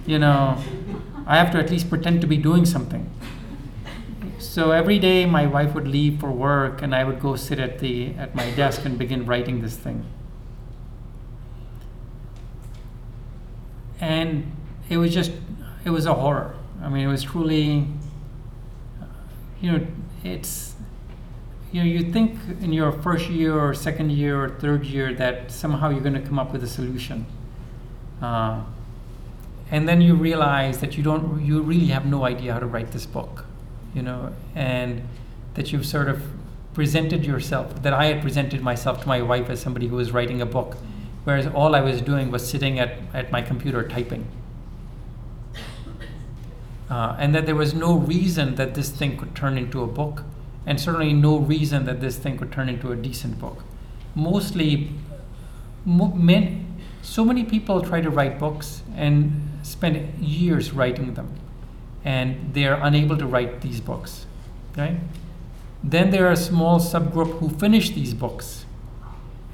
you 0.05 0.19
know, 0.19 0.57
I 1.25 1.37
have 1.37 1.51
to 1.51 1.57
at 1.57 1.71
least 1.71 1.89
pretend 1.89 2.21
to 2.21 2.27
be 2.27 2.37
doing 2.37 2.65
something. 2.65 3.09
So 4.57 4.71
every 4.71 4.97
day 4.97 5.27
my 5.27 5.45
wife 5.45 5.75
would 5.75 5.87
leave 5.87 6.19
for 6.19 6.31
work, 6.31 6.81
and 6.81 6.95
I 6.95 7.03
would 7.03 7.19
go 7.19 7.35
sit 7.35 7.59
at 7.59 7.77
the 7.77 8.15
at 8.15 8.33
my 8.33 8.49
desk 8.49 8.85
and 8.85 8.97
begin 8.97 9.23
writing 9.27 9.61
this 9.61 9.75
thing. 9.75 10.03
And 14.01 14.51
it 14.89 14.97
was 14.97 15.13
just, 15.13 15.31
it 15.85 15.91
was 15.91 16.07
a 16.07 16.15
horror. 16.15 16.55
I 16.81 16.89
mean, 16.89 17.03
it 17.03 17.07
was 17.07 17.21
truly, 17.21 17.85
you 19.61 19.71
know, 19.73 19.85
it's, 20.23 20.73
you 21.71 21.83
know, 21.83 21.87
you 21.87 22.11
think 22.11 22.39
in 22.59 22.73
your 22.73 22.91
first 22.91 23.29
year 23.29 23.53
or 23.53 23.75
second 23.75 24.11
year 24.11 24.43
or 24.43 24.49
third 24.49 24.87
year 24.87 25.13
that 25.13 25.51
somehow 25.51 25.89
you're 25.91 26.01
going 26.01 26.19
to 26.19 26.27
come 26.27 26.39
up 26.39 26.51
with 26.51 26.63
a 26.63 26.67
solution. 26.67 27.27
Uh, 28.23 28.63
and 29.69 29.87
then 29.87 30.01
you 30.01 30.15
realize 30.15 30.79
that 30.79 30.97
you 30.97 31.03
don't, 31.03 31.45
you 31.45 31.61
really 31.61 31.93
have 31.97 32.07
no 32.07 32.25
idea 32.25 32.53
how 32.53 32.59
to 32.59 32.65
write 32.65 32.91
this 32.91 33.05
book, 33.05 33.45
you 33.97 34.03
know, 34.03 34.31
and 34.55 35.01
that 35.55 35.73
you've 35.73 35.85
sort 35.85 36.07
of 36.07 36.21
presented 36.75 37.25
yourself, 37.25 37.81
that 37.81 37.93
I 37.93 38.05
had 38.05 38.21
presented 38.21 38.61
myself 38.61 39.01
to 39.01 39.07
my 39.07 39.23
wife 39.23 39.49
as 39.49 39.59
somebody 39.59 39.87
who 39.87 39.95
was 39.95 40.11
writing 40.11 40.39
a 40.39 40.45
book, 40.45 40.77
whereas 41.23 41.47
all 41.47 41.75
I 41.75 41.81
was 41.81 41.99
doing 41.99 42.29
was 42.29 42.47
sitting 42.47 42.77
at, 42.79 42.99
at 43.11 43.31
my 43.31 43.41
computer 43.41 43.87
typing. 43.87 44.27
Uh, 46.89 47.17
and 47.19 47.33
that 47.33 47.47
there 47.47 47.55
was 47.55 47.73
no 47.73 47.97
reason 47.97 48.55
that 48.55 48.75
this 48.75 48.89
thing 48.89 49.17
could 49.17 49.35
turn 49.35 49.57
into 49.57 49.81
a 49.81 49.87
book, 49.87 50.23
and 50.67 50.79
certainly 50.79 51.11
no 51.11 51.37
reason 51.39 51.85
that 51.85 51.99
this 51.99 52.17
thing 52.17 52.37
could 52.37 52.51
turn 52.51 52.69
into 52.69 52.91
a 52.91 52.95
decent 52.95 53.39
book. 53.39 53.63
Mostly, 54.13 54.91
mo- 55.85 56.13
men, 56.13 56.79
so 57.01 57.25
many 57.25 57.43
people 57.43 57.81
try 57.81 57.99
to 57.99 58.11
write 58.11 58.37
books 58.37 58.83
and 58.95 59.59
spend 59.63 60.17
years 60.19 60.71
writing 60.71 61.15
them, 61.15 61.33
and 62.03 62.53
they 62.53 62.65
are 62.65 62.79
unable 62.81 63.17
to 63.17 63.25
write 63.25 63.61
these 63.61 63.81
books. 63.81 64.25
Right? 64.77 64.97
Then 65.83 66.11
there 66.11 66.27
are 66.27 66.31
a 66.31 66.37
small 66.37 66.79
subgroup 66.79 67.39
who 67.39 67.49
finish 67.49 67.91
these 67.91 68.13
books, 68.13 68.65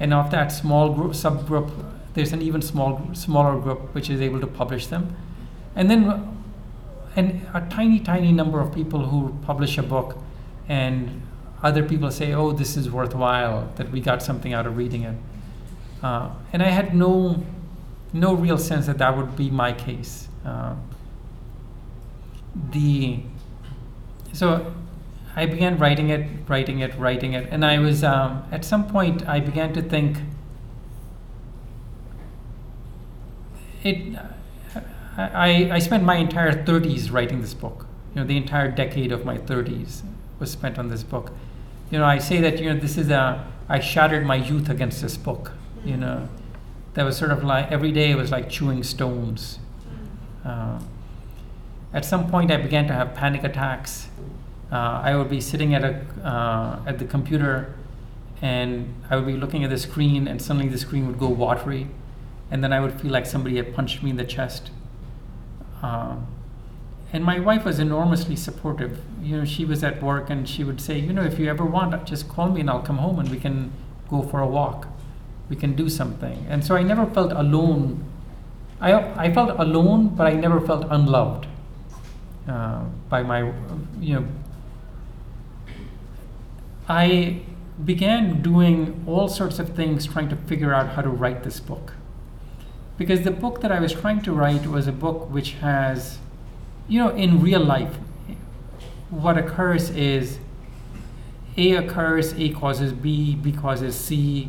and 0.00 0.12
of 0.12 0.30
that 0.30 0.48
small 0.48 0.92
group 0.92 1.12
subgroup, 1.12 1.70
there's 2.14 2.32
an 2.32 2.42
even 2.42 2.62
small 2.62 3.10
smaller 3.14 3.58
group 3.60 3.94
which 3.94 4.10
is 4.10 4.20
able 4.20 4.40
to 4.40 4.46
publish 4.46 4.86
them, 4.86 5.16
and 5.76 5.90
then 5.90 6.34
and 7.16 7.46
a 7.54 7.60
tiny, 7.70 8.00
tiny 8.00 8.32
number 8.32 8.60
of 8.60 8.74
people 8.74 9.06
who 9.06 9.36
publish 9.42 9.78
a 9.78 9.82
book, 9.82 10.18
and 10.68 11.22
other 11.62 11.82
people 11.82 12.10
say, 12.10 12.32
"Oh, 12.32 12.52
this 12.52 12.76
is 12.76 12.90
worthwhile. 12.90 13.70
That 13.76 13.90
we 13.92 14.00
got 14.00 14.22
something 14.22 14.52
out 14.52 14.66
of 14.66 14.76
reading 14.76 15.02
it." 15.02 15.16
Uh, 16.02 16.30
and 16.52 16.62
I 16.62 16.68
had 16.68 16.94
no, 16.94 17.42
no 18.12 18.34
real 18.34 18.58
sense 18.58 18.86
that 18.86 18.98
that 18.98 19.16
would 19.16 19.36
be 19.36 19.50
my 19.50 19.72
case. 19.72 20.28
Uh, 20.44 20.74
the 22.54 23.20
so 24.32 24.74
I 25.36 25.46
began 25.46 25.78
writing 25.78 26.10
it, 26.10 26.28
writing 26.48 26.80
it, 26.80 26.96
writing 26.96 27.32
it, 27.32 27.48
and 27.50 27.64
I 27.64 27.78
was 27.78 28.04
um, 28.04 28.44
at 28.52 28.64
some 28.64 28.86
point 28.88 29.28
I 29.28 29.40
began 29.40 29.72
to 29.74 29.82
think 29.82 30.18
it. 33.82 34.18
I, 35.16 35.70
I 35.70 35.78
spent 35.78 36.02
my 36.02 36.16
entire 36.16 36.64
30s 36.64 37.12
writing 37.12 37.40
this 37.40 37.54
book. 37.54 37.86
You 38.14 38.20
know, 38.20 38.26
the 38.26 38.36
entire 38.36 38.68
decade 38.68 39.12
of 39.12 39.24
my 39.24 39.38
30s 39.38 40.02
was 40.40 40.50
spent 40.50 40.76
on 40.76 40.88
this 40.88 41.04
book. 41.04 41.30
You 41.90 41.98
know, 41.98 42.04
I 42.04 42.18
say 42.18 42.40
that 42.40 42.60
you 42.60 42.72
know 42.72 42.78
this 42.78 42.96
is 42.98 43.10
a 43.10 43.46
I 43.68 43.80
shattered 43.80 44.26
my 44.26 44.36
youth 44.36 44.68
against 44.68 45.02
this 45.02 45.16
book. 45.16 45.52
You 45.84 45.96
know, 45.96 46.28
that 46.94 47.04
was 47.04 47.16
sort 47.16 47.30
of 47.30 47.44
like 47.44 47.70
every 47.70 47.92
day 47.92 48.10
it 48.10 48.16
was 48.16 48.30
like 48.30 48.48
chewing 48.48 48.82
stones. 48.82 49.58
Uh, 50.44 50.80
at 51.94 52.04
some 52.04 52.28
point, 52.28 52.50
I 52.50 52.56
began 52.56 52.88
to 52.88 52.92
have 52.92 53.14
panic 53.14 53.44
attacks. 53.44 54.08
Uh, 54.72 55.00
I 55.04 55.14
would 55.14 55.30
be 55.30 55.40
sitting 55.40 55.74
at 55.76 55.84
a 55.84 56.04
uh, 56.28 56.80
at 56.88 56.98
the 56.98 57.04
computer, 57.04 57.72
and 58.42 58.92
I 59.08 59.14
would 59.14 59.26
be 59.26 59.36
looking 59.36 59.62
at 59.62 59.70
the 59.70 59.78
screen, 59.78 60.26
and 60.26 60.42
suddenly 60.42 60.68
the 60.68 60.78
screen 60.78 61.06
would 61.06 61.20
go 61.20 61.28
watery, 61.28 61.86
and 62.50 62.64
then 62.64 62.72
I 62.72 62.80
would 62.80 63.00
feel 63.00 63.12
like 63.12 63.26
somebody 63.26 63.56
had 63.56 63.72
punched 63.76 64.02
me 64.02 64.10
in 64.10 64.16
the 64.16 64.24
chest. 64.24 64.72
Um, 65.82 66.26
and 67.12 67.22
my 67.24 67.38
wife 67.38 67.64
was 67.64 67.78
enormously 67.78 68.34
supportive. 68.34 68.98
You 69.22 69.36
know, 69.36 69.44
she 69.44 69.64
was 69.64 69.84
at 69.84 70.02
work, 70.02 70.30
and 70.30 70.48
she 70.48 70.64
would 70.64 70.80
say, 70.80 70.98
you 70.98 71.12
know, 71.12 71.22
if 71.22 71.38
you 71.38 71.48
ever 71.48 71.64
want, 71.64 72.04
just 72.06 72.28
call 72.28 72.50
me, 72.50 72.60
and 72.60 72.68
I'll 72.68 72.82
come 72.82 72.98
home, 72.98 73.20
and 73.20 73.28
we 73.28 73.38
can 73.38 73.70
go 74.10 74.20
for 74.20 74.40
a 74.40 74.48
walk. 74.48 74.88
We 75.48 75.54
can 75.54 75.76
do 75.76 75.88
something. 75.88 76.44
And 76.48 76.64
so 76.64 76.74
I 76.74 76.82
never 76.82 77.06
felt 77.06 77.30
alone. 77.30 78.04
I 78.80 78.90
I 79.26 79.32
felt 79.32 79.60
alone, 79.60 80.08
but 80.08 80.26
I 80.26 80.32
never 80.32 80.60
felt 80.60 80.88
unloved 80.90 81.46
uh, 82.48 82.84
by 83.08 83.22
my, 83.22 83.52
you 84.00 84.14
know, 84.14 84.26
I 86.88 87.42
began 87.84 88.42
doing 88.42 89.02
all 89.06 89.28
sorts 89.28 89.58
of 89.58 89.70
things 89.70 90.06
trying 90.06 90.28
to 90.28 90.36
figure 90.36 90.72
out 90.72 90.90
how 90.90 91.02
to 91.02 91.08
write 91.08 91.42
this 91.42 91.60
book. 91.60 91.94
Because 92.96 93.22
the 93.22 93.30
book 93.30 93.60
that 93.62 93.72
I 93.72 93.80
was 93.80 93.92
trying 93.92 94.22
to 94.22 94.32
write 94.32 94.66
was 94.66 94.86
a 94.86 94.92
book 94.92 95.30
which 95.30 95.52
has, 95.54 96.18
you 96.86 97.02
know, 97.02 97.10
in 97.10 97.40
real 97.40 97.64
life, 97.64 97.96
what 99.10 99.36
occurs 99.38 99.90
is 99.90 100.38
A 101.56 101.72
occurs, 101.72 102.34
A 102.34 102.50
causes 102.50 102.92
B, 102.92 103.34
B 103.34 103.52
causes 103.52 103.96
C, 103.96 104.48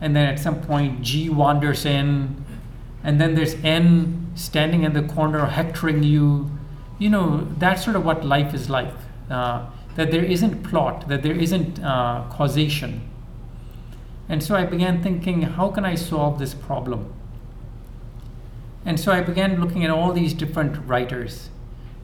and 0.00 0.14
then 0.14 0.26
at 0.28 0.38
some 0.38 0.60
point 0.62 1.02
G 1.02 1.28
wanders 1.28 1.84
in, 1.84 2.44
and 3.02 3.20
then 3.20 3.34
there's 3.34 3.54
N 3.62 4.30
standing 4.34 4.84
in 4.84 4.92
the 4.92 5.02
corner 5.02 5.44
hectoring 5.46 6.02
you. 6.02 6.50
You 6.98 7.10
know, 7.10 7.48
that's 7.58 7.84
sort 7.84 7.96
of 7.96 8.04
what 8.04 8.24
life 8.24 8.54
is 8.54 8.70
like. 8.70 8.94
Uh, 9.30 9.66
that 9.96 10.10
there 10.10 10.24
isn't 10.24 10.62
plot, 10.64 11.08
that 11.08 11.22
there 11.22 11.34
isn't 11.34 11.82
uh, 11.82 12.24
causation. 12.30 13.08
And 14.28 14.42
so 14.42 14.56
I 14.56 14.64
began 14.64 15.02
thinking, 15.02 15.42
how 15.42 15.70
can 15.70 15.84
I 15.84 15.94
solve 15.94 16.38
this 16.38 16.54
problem? 16.54 17.12
And 18.84 18.98
so 18.98 19.12
I 19.12 19.20
began 19.20 19.60
looking 19.60 19.84
at 19.84 19.90
all 19.90 20.12
these 20.12 20.34
different 20.34 20.86
writers. 20.86 21.48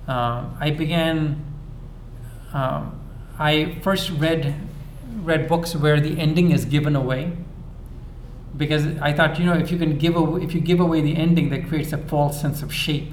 Uh, 0.06 0.46
I 0.58 0.70
began, 0.70 1.44
um, 2.52 3.00
I 3.38 3.78
first 3.82 4.10
read, 4.10 4.54
read 5.22 5.48
books 5.48 5.74
where 5.74 6.00
the 6.00 6.18
ending 6.18 6.52
is 6.52 6.64
given 6.64 6.94
away. 6.94 7.36
Because 8.56 8.86
I 9.00 9.12
thought, 9.12 9.38
you 9.38 9.46
know, 9.46 9.54
if 9.54 9.70
you 9.70 9.78
can 9.78 9.98
give 9.98 10.16
away, 10.16 10.42
if 10.42 10.54
you 10.54 10.60
give 10.60 10.80
away 10.80 11.00
the 11.00 11.16
ending, 11.16 11.50
that 11.50 11.68
creates 11.68 11.92
a 11.92 11.98
false 11.98 12.40
sense 12.40 12.62
of 12.62 12.72
shape 12.72 13.12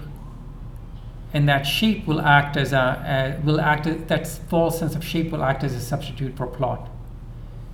and 1.34 1.48
that 1.50 1.64
shape 1.64 2.08
will 2.08 2.22
act 2.22 2.56
as 2.58 2.74
a 2.74 3.40
will 3.44 3.60
act 3.60 3.88
as, 3.88 4.04
that 4.06 4.28
false 4.50 4.80
sense 4.80 4.96
of 4.96 5.04
shape 5.04 5.32
will 5.32 5.44
act 5.44 5.64
as 5.64 5.74
a 5.74 5.82
substitute 5.82 6.36
for 6.38 6.48
plot. 6.48 6.90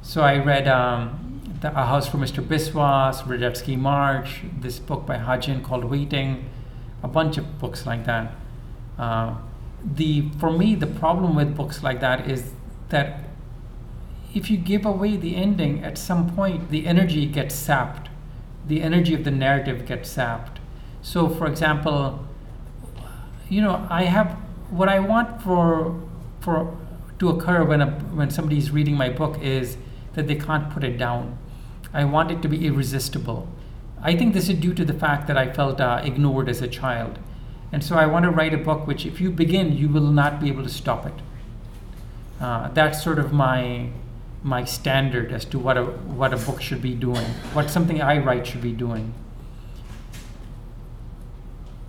So 0.02 0.22
I 0.22 0.38
read 0.38 0.68
um, 0.68 1.42
the, 1.62 1.70
A 1.70 1.86
House 1.86 2.08
for 2.10 2.18
Mr. 2.18 2.46
Biswas, 2.46 3.24
Radetzky 3.24 3.78
March, 3.78 4.42
this 4.60 4.80
book 4.80 5.06
by 5.06 5.18
Ha 5.18 5.38
Jin 5.38 5.64
called 5.64 5.86
Waiting, 5.86 6.50
a 7.02 7.08
bunch 7.08 7.38
of 7.38 7.60
books 7.60 7.86
like 7.86 8.06
that. 8.06 8.34
Uh, 8.98 9.36
the 9.84 10.30
for 10.40 10.52
me 10.52 10.76
the 10.76 10.88
problem 10.88 11.36
with 11.36 11.56
books 11.56 11.84
like 11.84 12.00
that 12.00 12.30
is 12.30 12.52
that 12.90 13.20
if 14.34 14.50
you 14.50 14.58
give 14.58 14.86
away 14.86 15.18
the 15.18 15.36
ending 15.36 15.84
at 15.84 15.98
some 15.98 16.34
point 16.36 16.70
the 16.70 16.88
energy 16.88 17.26
gets 17.26 17.54
sapped 17.54 18.10
the 18.68 18.82
energy 18.82 19.14
of 19.14 19.24
the 19.26 19.32
narrative 19.32 19.86
gets 19.86 20.10
sapped 20.10 20.60
so 21.02 21.28
for 21.28 21.48
example 21.48 22.26
you 23.54 23.62
know, 23.62 23.86
I 23.90 24.04
have 24.06 24.32
what 24.72 24.90
I 24.90 25.00
want 25.00 25.42
for 25.44 26.02
for 26.42 26.76
to 27.20 27.30
occur 27.30 27.64
when 27.64 27.82
a, 27.82 27.92
when 28.20 28.30
somebody's 28.32 28.72
reading 28.72 28.96
my 28.96 29.10
book 29.10 29.40
is 29.42 29.78
that 30.14 30.28
they 30.28 30.36
can't 30.36 30.72
put 30.72 30.84
it 30.84 30.98
down. 30.98 31.38
I 31.94 32.06
want 32.06 32.32
it 32.32 32.42
to 32.42 32.48
be 32.48 32.66
irresistible. 32.66 33.48
I 34.02 34.16
think 34.18 34.34
this 34.34 34.50
is 34.50 34.58
due 34.60 34.74
to 34.74 34.84
the 34.84 34.94
fact 34.94 35.28
that 35.28 35.38
I 35.38 35.54
felt 35.54 35.80
uh, 35.80 36.02
ignored 36.04 36.50
as 36.50 36.62
a 36.62 36.68
child, 36.68 37.20
and 37.72 37.84
so 37.84 37.96
I 37.96 38.08
want 38.08 38.26
to 38.26 38.32
write 38.32 38.54
a 38.54 38.58
book 38.58 38.88
which, 38.88 39.06
if 39.06 39.22
you 39.22 39.30
begin, 39.30 39.78
you 39.78 39.88
will 39.88 40.12
not 40.22 40.42
be 40.42 40.48
able 40.48 40.64
to 40.64 40.70
stop 40.70 41.06
it. 41.06 41.14
Uh, 42.42 42.70
that's 42.70 43.04
sort 43.04 43.20
of 43.20 43.32
my 43.32 43.90
my 44.42 44.66
standard 44.66 45.32
as 45.32 45.46
to 45.46 45.60
what 45.60 45.78
a 45.78 45.84
what 46.22 46.34
a 46.34 46.38
book 46.38 46.60
should 46.60 46.82
be 46.82 46.96
doing, 46.96 47.28
what 47.54 47.70
something 47.70 48.02
I 48.02 48.18
write 48.18 48.48
should 48.48 48.62
be 48.62 48.74
doing. 48.74 49.14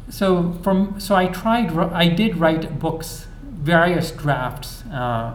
So 0.08 0.52
from 0.62 1.00
so 1.00 1.14
I 1.14 1.26
tried 1.26 1.76
I 1.76 2.08
did 2.08 2.36
write 2.36 2.78
books, 2.78 3.26
various 3.42 4.10
drafts, 4.10 4.82
uh, 4.86 5.34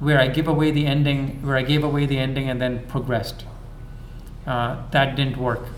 where 0.00 0.18
I 0.18 0.28
give 0.28 0.48
away 0.48 0.70
the 0.70 0.86
ending, 0.86 1.42
where 1.42 1.56
I 1.56 1.62
gave 1.62 1.84
away 1.84 2.06
the 2.06 2.18
ending 2.18 2.48
and 2.48 2.60
then 2.60 2.86
progressed. 2.86 3.44
Uh, 4.46 4.76
that 4.90 5.14
didn't 5.14 5.36
work. 5.36 5.68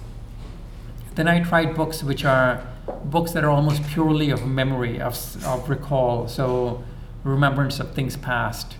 Then 1.14 1.29
I 1.29 1.42
tried 1.42 1.75
books 1.75 2.03
which 2.03 2.25
are 2.25 2.66
books 3.05 3.33
that 3.33 3.45
are 3.45 3.51
almost 3.51 3.87
purely 3.88 4.31
of 4.31 4.47
memory, 4.47 5.01
of, 5.01 5.45
of 5.45 5.68
recall, 5.68 6.29
so 6.29 6.83
remembrance 7.25 7.81
of 7.81 7.95
things 7.95 8.16
past, 8.16 8.77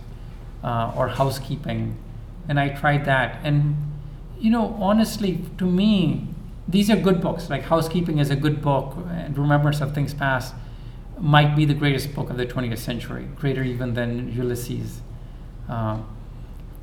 uh, 0.65 0.93
or 0.97 1.09
housekeeping. 1.09 1.97
And 2.49 2.59
I 2.59 2.71
tried 2.71 3.05
that. 3.05 3.39
And, 3.45 3.77
you 4.39 4.51
know, 4.51 4.77
honestly, 4.81 5.45
to 5.59 5.65
me, 5.65 6.29
these 6.69 6.91
are 6.91 6.97
good 6.97 7.21
books. 7.21 7.51
Like 7.51 7.63
Housekeeping 7.63 8.19
is 8.19 8.31
a 8.31 8.37
good 8.37 8.63
book, 8.63 8.97
and 9.11 9.37
Remembrance 9.37 9.81
of 9.81 9.95
Things 9.95 10.15
Past 10.15 10.55
might 11.19 11.55
be 11.55 11.65
the 11.65 11.75
greatest 11.75 12.15
book 12.15 12.31
of 12.31 12.37
the 12.37 12.47
20th 12.47 12.79
century, 12.79 13.29
greater 13.37 13.63
even 13.63 13.95
than 13.95 14.33
Ulysses. 14.33 15.01
Um, 15.69 16.07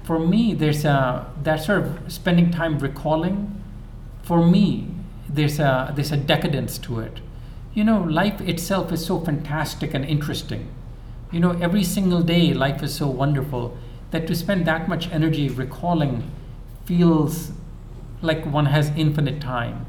for 0.04 0.20
me, 0.20 0.54
there's 0.54 0.86
a 0.86 1.32
that 1.44 1.58
sort 1.64 1.84
of 1.84 2.12
spending 2.12 2.52
time 2.52 2.80
recalling. 2.80 3.62
For 4.24 4.46
me, 4.46 4.88
there's 5.28 5.60
a 5.60 5.92
there's 5.96 6.12
a 6.12 6.18
decadence 6.18 6.78
to 6.80 7.00
it. 7.00 7.20
You 7.74 7.84
know, 7.84 8.02
life 8.02 8.42
itself 8.42 8.92
is 8.92 9.06
so 9.06 9.20
fantastic 9.20 9.94
and 9.94 10.04
interesting. 10.04 10.70
You 11.32 11.40
know, 11.40 11.52
every 11.62 11.84
single 11.84 12.24
day, 12.24 12.54
life 12.54 12.82
is 12.82 12.94
so 12.96 13.08
wonderful 13.08 13.78
that 14.12 14.26
to 14.28 14.36
spend 14.36 14.66
that 14.66 14.90
much 14.90 15.12
energy 15.12 15.50
recalling 15.50 16.32
feels 16.86 17.52
like 18.22 18.46
one 18.46 18.68
has 18.68 18.92
infinite 18.96 19.42
time. 19.42 19.86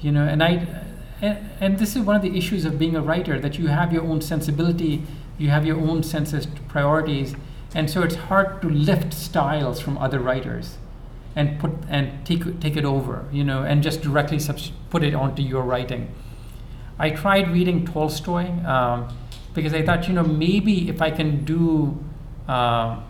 You 0.00 0.12
know, 0.12 0.26
and 0.26 0.42
I 0.42 0.66
and, 1.20 1.50
and 1.60 1.78
this 1.78 1.96
is 1.96 2.02
one 2.02 2.16
of 2.16 2.22
the 2.22 2.36
issues 2.36 2.64
of 2.64 2.78
being 2.78 2.94
a 2.94 3.02
writer 3.02 3.40
that 3.40 3.58
you 3.58 3.68
have 3.68 3.92
your 3.92 4.04
own 4.04 4.20
sensibility, 4.20 5.02
you 5.36 5.50
have 5.50 5.66
your 5.66 5.78
own 5.78 6.02
senses 6.02 6.46
priorities, 6.68 7.34
and 7.74 7.90
so 7.90 8.02
it's 8.02 8.14
hard 8.14 8.62
to 8.62 8.68
lift 8.68 9.12
styles 9.12 9.80
from 9.80 9.98
other 9.98 10.20
writers 10.20 10.78
and 11.34 11.58
put 11.58 11.72
and 11.88 12.24
take 12.24 12.60
take 12.60 12.76
it 12.76 12.84
over, 12.84 13.26
you 13.32 13.44
know, 13.44 13.62
and 13.62 13.82
just 13.82 14.00
directly 14.00 14.38
subs- 14.38 14.72
put 14.90 15.02
it 15.02 15.14
onto 15.14 15.42
your 15.42 15.62
writing. 15.62 16.12
I 16.98 17.10
tried 17.10 17.50
reading 17.52 17.84
Tolstoy 17.86 18.46
um, 18.66 19.08
because 19.54 19.72
I 19.72 19.82
thought, 19.82 20.08
you 20.08 20.14
know, 20.14 20.24
maybe 20.24 20.88
if 20.88 21.00
I 21.00 21.10
can 21.10 21.44
do, 21.44 22.02
uh, 22.48 23.00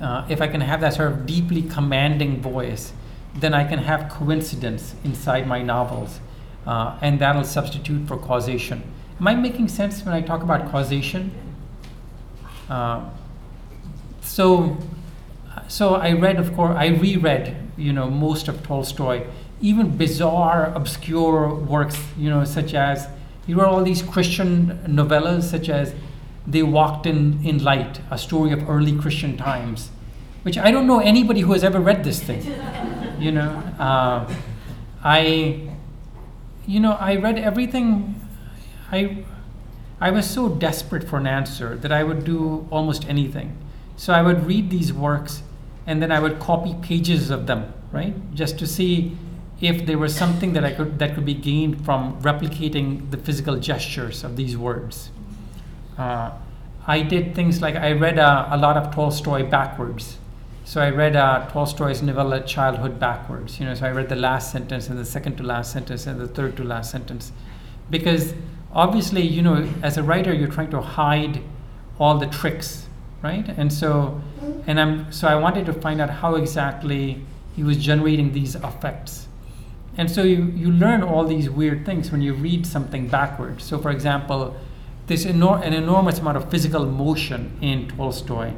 uh, 0.00 0.26
if 0.28 0.40
I 0.40 0.48
can 0.48 0.60
have 0.60 0.80
that 0.80 0.94
sort 0.94 1.12
of 1.12 1.26
deeply 1.26 1.62
commanding 1.62 2.40
voice, 2.40 2.92
then 3.34 3.54
I 3.54 3.64
can 3.64 3.78
have 3.78 4.10
coincidence 4.10 4.94
inside 5.04 5.46
my 5.46 5.62
novels, 5.62 6.20
uh, 6.66 6.98
and 7.00 7.18
that'll 7.18 7.44
substitute 7.44 8.06
for 8.06 8.16
causation. 8.16 8.82
Am 9.18 9.26
I 9.28 9.34
making 9.34 9.68
sense 9.68 10.04
when 10.04 10.14
I 10.14 10.20
talk 10.20 10.42
about 10.42 10.70
causation? 10.70 11.32
Uh, 12.68 13.08
so 14.20 14.76
so 15.68 15.94
I 15.94 16.12
read, 16.12 16.36
of 16.36 16.54
course, 16.54 16.76
I 16.76 16.88
reread, 16.88 17.56
you 17.76 17.92
know, 17.92 18.10
most 18.10 18.48
of 18.48 18.62
Tolstoy, 18.62 19.26
even 19.60 19.96
bizarre, 19.96 20.72
obscure 20.74 21.54
works, 21.54 21.98
you 22.18 22.28
know, 22.28 22.44
such 22.44 22.74
as 22.74 23.08
he 23.46 23.54
wrote 23.54 23.68
all 23.68 23.82
these 23.82 24.02
Christian 24.02 24.78
novellas, 24.86 25.44
such 25.44 25.68
as 25.68 25.94
"They 26.46 26.62
Walked 26.62 27.06
in 27.06 27.40
in 27.44 27.62
Light," 27.62 28.00
a 28.10 28.18
story 28.18 28.52
of 28.52 28.68
early 28.68 28.92
Christian 28.96 29.36
times, 29.36 29.90
which 30.42 30.58
I 30.58 30.70
don't 30.70 30.86
know 30.86 31.00
anybody 31.00 31.40
who 31.40 31.52
has 31.52 31.64
ever 31.64 31.80
read 31.80 32.04
this 32.04 32.22
thing. 32.22 32.42
You 33.18 33.32
know, 33.32 33.50
uh, 33.78 34.32
I, 35.04 35.68
you 36.66 36.80
know, 36.80 36.92
I 36.92 37.16
read 37.16 37.38
everything. 37.38 38.20
I, 38.90 39.24
I 40.00 40.10
was 40.10 40.28
so 40.28 40.48
desperate 40.48 41.08
for 41.08 41.18
an 41.18 41.26
answer 41.26 41.76
that 41.76 41.92
I 41.92 42.02
would 42.02 42.24
do 42.24 42.66
almost 42.70 43.08
anything. 43.08 43.56
So 43.96 44.12
I 44.12 44.22
would 44.22 44.46
read 44.46 44.70
these 44.70 44.92
works 44.92 45.42
and 45.86 46.02
then 46.02 46.12
I 46.12 46.18
would 46.20 46.38
copy 46.38 46.74
pages 46.82 47.30
of 47.30 47.46
them, 47.46 47.72
right? 47.92 48.14
Just 48.34 48.58
to 48.58 48.66
see 48.66 49.16
if 49.60 49.86
there 49.86 49.98
was 49.98 50.14
something 50.14 50.52
that 50.54 50.64
I 50.64 50.72
could 50.72 50.98
that 50.98 51.14
could 51.14 51.24
be 51.24 51.34
gained 51.34 51.84
from 51.84 52.20
replicating 52.22 53.10
the 53.10 53.16
physical 53.16 53.56
gestures 53.56 54.24
of 54.24 54.36
these 54.36 54.56
words. 54.56 55.10
Uh, 55.98 56.32
I 56.86 57.02
did 57.02 57.34
things 57.34 57.62
like 57.62 57.76
I 57.76 57.92
read 57.92 58.18
uh, 58.18 58.48
a 58.50 58.56
lot 58.56 58.76
of 58.76 58.94
Tolstoy 58.94 59.48
backwards. 59.48 60.18
So 60.64 60.80
I 60.80 60.90
read 60.90 61.16
uh, 61.16 61.48
Tolstoy's 61.50 62.02
novella 62.02 62.40
Childhood 62.44 62.98
backwards. 62.98 63.60
You 63.60 63.66
know, 63.66 63.74
so 63.74 63.86
I 63.86 63.90
read 63.90 64.08
the 64.08 64.16
last 64.16 64.52
sentence 64.52 64.88
and 64.88 64.98
the 64.98 65.04
second 65.04 65.36
to 65.36 65.42
last 65.42 65.72
sentence 65.72 66.06
and 66.06 66.20
the 66.20 66.28
third 66.28 66.56
to 66.56 66.64
last 66.64 66.90
sentence, 66.90 67.32
because 67.90 68.34
obviously, 68.72 69.22
you 69.22 69.42
know, 69.42 69.68
as 69.82 69.98
a 69.98 70.02
writer, 70.02 70.32
you're 70.32 70.48
trying 70.48 70.70
to 70.70 70.80
hide 70.80 71.42
all 71.98 72.18
the 72.18 72.26
tricks, 72.26 72.86
right? 73.22 73.46
And 73.56 73.72
so, 73.72 74.20
and 74.66 74.80
I'm 74.80 75.12
so 75.12 75.28
I 75.28 75.34
wanted 75.34 75.66
to 75.66 75.72
find 75.72 76.00
out 76.00 76.10
how 76.10 76.36
exactly 76.36 77.22
he 77.54 77.62
was 77.62 77.76
generating 77.76 78.32
these 78.32 78.54
effects. 78.54 79.28
And 79.98 80.10
so 80.10 80.22
you, 80.22 80.44
you 80.56 80.70
learn 80.70 81.02
all 81.02 81.24
these 81.26 81.50
weird 81.50 81.84
things 81.84 82.10
when 82.10 82.22
you 82.22 82.32
read 82.32 82.66
something 82.66 83.08
backwards. 83.08 83.62
So, 83.64 83.78
for 83.78 83.90
example, 83.90 84.56
there's 85.12 85.26
enor- 85.26 85.62
an 85.62 85.74
enormous 85.74 86.20
amount 86.20 86.38
of 86.38 86.50
physical 86.50 86.86
motion 86.86 87.58
in 87.60 87.86
Tolstoy. 87.86 88.54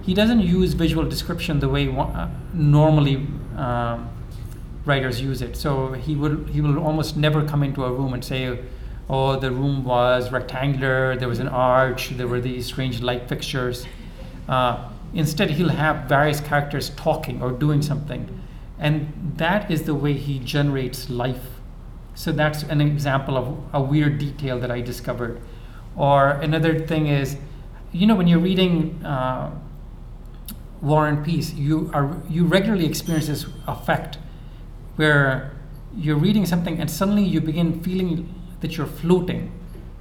He 0.00 0.14
doesn't 0.14 0.40
use 0.40 0.72
visual 0.72 1.06
description 1.06 1.60
the 1.60 1.68
way 1.68 1.86
uh, 1.86 2.28
normally 2.54 3.26
um, 3.56 4.08
writers 4.86 5.20
use 5.20 5.42
it. 5.42 5.54
So 5.54 5.92
he 5.92 6.16
will 6.16 6.44
he 6.44 6.62
will 6.62 6.78
almost 6.78 7.18
never 7.18 7.44
come 7.46 7.62
into 7.62 7.84
a 7.84 7.92
room 7.92 8.14
and 8.14 8.24
say, 8.24 8.58
"Oh, 9.10 9.38
the 9.38 9.50
room 9.50 9.84
was 9.84 10.32
rectangular. 10.32 11.14
There 11.14 11.28
was 11.28 11.40
an 11.40 11.48
arch. 11.48 12.08
There 12.16 12.26
were 12.26 12.40
these 12.40 12.64
strange 12.64 13.02
light 13.02 13.28
fixtures." 13.28 13.86
Uh, 14.48 14.88
instead, 15.12 15.50
he'll 15.50 15.76
have 15.86 16.08
various 16.08 16.40
characters 16.40 16.88
talking 16.96 17.42
or 17.42 17.52
doing 17.52 17.82
something, 17.82 18.22
and 18.78 19.12
that 19.36 19.70
is 19.70 19.82
the 19.82 19.94
way 19.94 20.14
he 20.14 20.38
generates 20.38 21.10
life. 21.10 21.60
So 22.14 22.32
that's 22.32 22.62
an 22.62 22.80
example 22.80 23.36
of 23.36 23.46
a 23.74 23.82
weird 23.82 24.16
detail 24.16 24.58
that 24.60 24.70
I 24.70 24.80
discovered. 24.80 25.38
Or 25.98 26.30
another 26.30 26.86
thing 26.86 27.08
is, 27.08 27.36
you 27.92 28.06
know, 28.06 28.14
when 28.14 28.28
you're 28.28 28.38
reading 28.38 29.04
uh, 29.04 29.50
War 30.80 31.08
and 31.08 31.24
Peace, 31.24 31.52
you 31.54 31.90
are 31.92 32.16
you 32.28 32.44
regularly 32.44 32.86
experience 32.86 33.26
this 33.26 33.46
effect 33.66 34.18
where 34.96 35.52
you're 35.96 36.16
reading 36.16 36.46
something 36.46 36.78
and 36.78 36.90
suddenly 36.90 37.24
you 37.24 37.40
begin 37.40 37.82
feeling 37.82 38.32
that 38.60 38.76
you're 38.76 38.86
floating, 38.86 39.52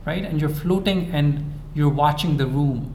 right? 0.05 0.23
And 0.23 0.39
you're 0.39 0.49
floating 0.63 1.12
and 1.12 1.53
you're 1.73 1.89
watching 1.89 2.38
the 2.38 2.47
room. 2.47 2.93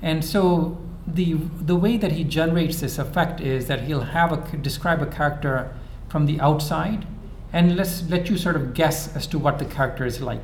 And 0.00 0.24
so 0.24 0.78
the 1.06 1.34
the 1.34 1.74
way 1.74 1.96
that 1.96 2.12
he 2.12 2.22
generates 2.24 2.80
this 2.80 2.98
effect 2.98 3.40
is 3.40 3.66
that 3.66 3.82
he'll 3.82 4.08
have 4.18 4.32
a 4.32 4.56
describe 4.56 5.02
a 5.02 5.06
character 5.06 5.74
from 6.08 6.26
the 6.26 6.40
outside 6.40 7.06
and 7.52 7.76
let's 7.76 8.08
let 8.08 8.30
you 8.30 8.38
sort 8.38 8.56
of 8.56 8.74
guess 8.74 9.14
as 9.14 9.26
to 9.26 9.38
what 9.38 9.58
the 9.58 9.64
character 9.64 10.06
is 10.06 10.20
like, 10.20 10.40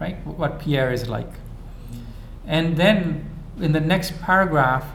right? 0.00 0.16
What 0.26 0.60
Pierre 0.60 0.92
is 0.92 1.08
like. 1.08 1.30
And 2.46 2.76
then 2.76 3.28
in 3.60 3.72
the 3.72 3.80
next 3.80 4.20
paragraph, 4.20 4.86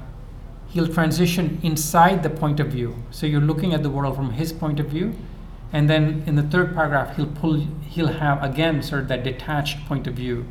he'll 0.69 0.87
transition 0.87 1.59
inside 1.61 2.23
the 2.23 2.29
point 2.29 2.59
of 2.59 2.67
view. 2.67 3.03
So 3.11 3.27
you're 3.27 3.41
looking 3.41 3.73
at 3.73 3.83
the 3.83 3.89
world 3.89 4.15
from 4.15 4.31
his 4.31 4.51
point 4.51 4.79
of 4.79 4.87
view. 4.87 5.15
And 5.71 5.89
then 5.89 6.23
in 6.25 6.35
the 6.35 6.43
third 6.43 6.73
paragraph, 6.73 7.15
he'll 7.15 7.27
pull, 7.27 7.67
he'll 7.89 8.07
have 8.07 8.43
again 8.43 8.81
sort 8.81 9.03
of 9.03 9.07
that 9.09 9.23
detached 9.23 9.85
point 9.87 10.07
of 10.07 10.15
view. 10.15 10.45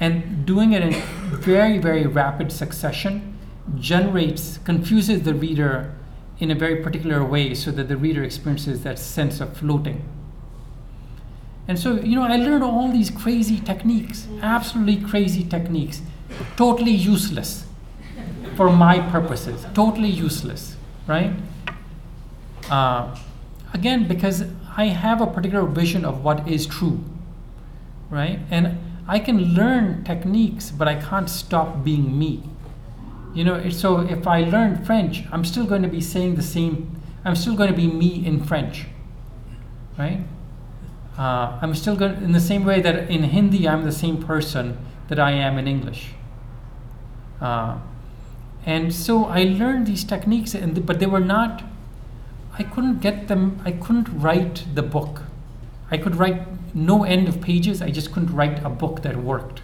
And 0.00 0.44
doing 0.44 0.72
it 0.72 0.82
in 0.82 0.92
very, 1.30 1.78
very 1.78 2.06
rapid 2.06 2.50
succession 2.50 3.38
generates, 3.78 4.58
confuses 4.58 5.22
the 5.22 5.34
reader 5.34 5.94
in 6.38 6.50
a 6.50 6.54
very 6.54 6.82
particular 6.82 7.24
way 7.24 7.54
so 7.54 7.70
that 7.70 7.88
the 7.88 7.96
reader 7.96 8.24
experiences 8.24 8.82
that 8.82 8.98
sense 8.98 9.40
of 9.40 9.56
floating. 9.56 10.02
And 11.68 11.78
so, 11.78 11.94
you 11.94 12.16
know, 12.16 12.22
I 12.22 12.36
learned 12.36 12.64
all 12.64 12.90
these 12.90 13.10
crazy 13.10 13.60
techniques, 13.60 14.26
absolutely 14.42 14.96
crazy 15.08 15.44
techniques, 15.44 16.02
totally 16.56 16.90
useless 16.90 17.64
for 18.56 18.70
my 18.70 18.98
purposes, 18.98 19.64
totally 19.74 20.08
useless, 20.08 20.76
right? 21.06 21.32
Uh, 22.68 23.16
again, 23.72 24.08
because 24.08 24.44
I 24.76 24.86
have 24.86 25.20
a 25.20 25.26
particular 25.26 25.66
vision 25.66 26.04
of 26.04 26.24
what 26.24 26.48
is 26.48 26.66
true, 26.66 27.00
right? 28.10 28.40
And 28.50 28.78
I 29.06 29.18
can 29.18 29.54
learn 29.54 30.04
techniques, 30.04 30.70
but 30.70 30.88
I 30.88 30.96
can't 30.96 31.28
stop 31.28 31.84
being 31.84 32.18
me. 32.18 32.42
You 33.34 33.44
know, 33.44 33.70
so 33.70 34.00
if 34.00 34.26
I 34.26 34.44
learn 34.44 34.84
French, 34.84 35.24
I'm 35.32 35.44
still 35.44 35.64
going 35.64 35.82
to 35.82 35.88
be 35.88 36.00
saying 36.00 36.34
the 36.34 36.42
same, 36.42 37.00
I'm 37.24 37.36
still 37.36 37.54
going 37.54 37.70
to 37.70 37.76
be 37.76 37.86
me 37.86 38.24
in 38.26 38.44
French, 38.44 38.86
right? 39.98 40.20
Uh, 41.18 41.58
I'm 41.60 41.74
still 41.74 41.96
going 41.96 42.22
in 42.22 42.32
the 42.32 42.40
same 42.40 42.64
way 42.64 42.80
that 42.80 43.10
in 43.10 43.24
Hindi 43.24 43.68
I'm 43.68 43.84
the 43.84 43.92
same 43.92 44.22
person 44.22 44.78
that 45.08 45.18
I 45.18 45.32
am 45.32 45.58
in 45.58 45.68
English. 45.68 46.14
Uh, 47.40 47.78
and 48.64 48.94
so 48.94 49.24
I 49.26 49.44
learned 49.44 49.86
these 49.86 50.04
techniques, 50.04 50.54
and 50.54 50.74
th- 50.74 50.86
but 50.86 51.00
they 51.00 51.06
were 51.06 51.20
not. 51.20 51.64
I 52.58 52.62
couldn't 52.62 53.00
get 53.00 53.28
them. 53.28 53.60
I 53.64 53.72
couldn't 53.72 54.08
write 54.08 54.64
the 54.74 54.82
book. 54.82 55.22
I 55.90 55.98
could 55.98 56.16
write 56.16 56.46
no 56.74 57.04
end 57.04 57.28
of 57.28 57.40
pages. 57.40 57.82
I 57.82 57.90
just 57.90 58.12
couldn't 58.12 58.34
write 58.34 58.64
a 58.64 58.70
book 58.70 59.02
that 59.02 59.16
worked. 59.16 59.60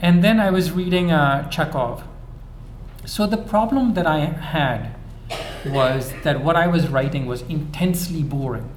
And 0.00 0.22
then 0.22 0.38
I 0.38 0.50
was 0.50 0.70
reading 0.70 1.10
uh, 1.10 1.48
Chekhov. 1.48 2.04
So 3.06 3.26
the 3.26 3.36
problem 3.36 3.94
that 3.94 4.06
I 4.06 4.20
had 4.26 4.94
was 5.66 6.12
that 6.22 6.44
what 6.44 6.56
I 6.56 6.66
was 6.66 6.88
writing 6.88 7.26
was 7.26 7.42
intensely 7.42 8.22
boring. 8.22 8.70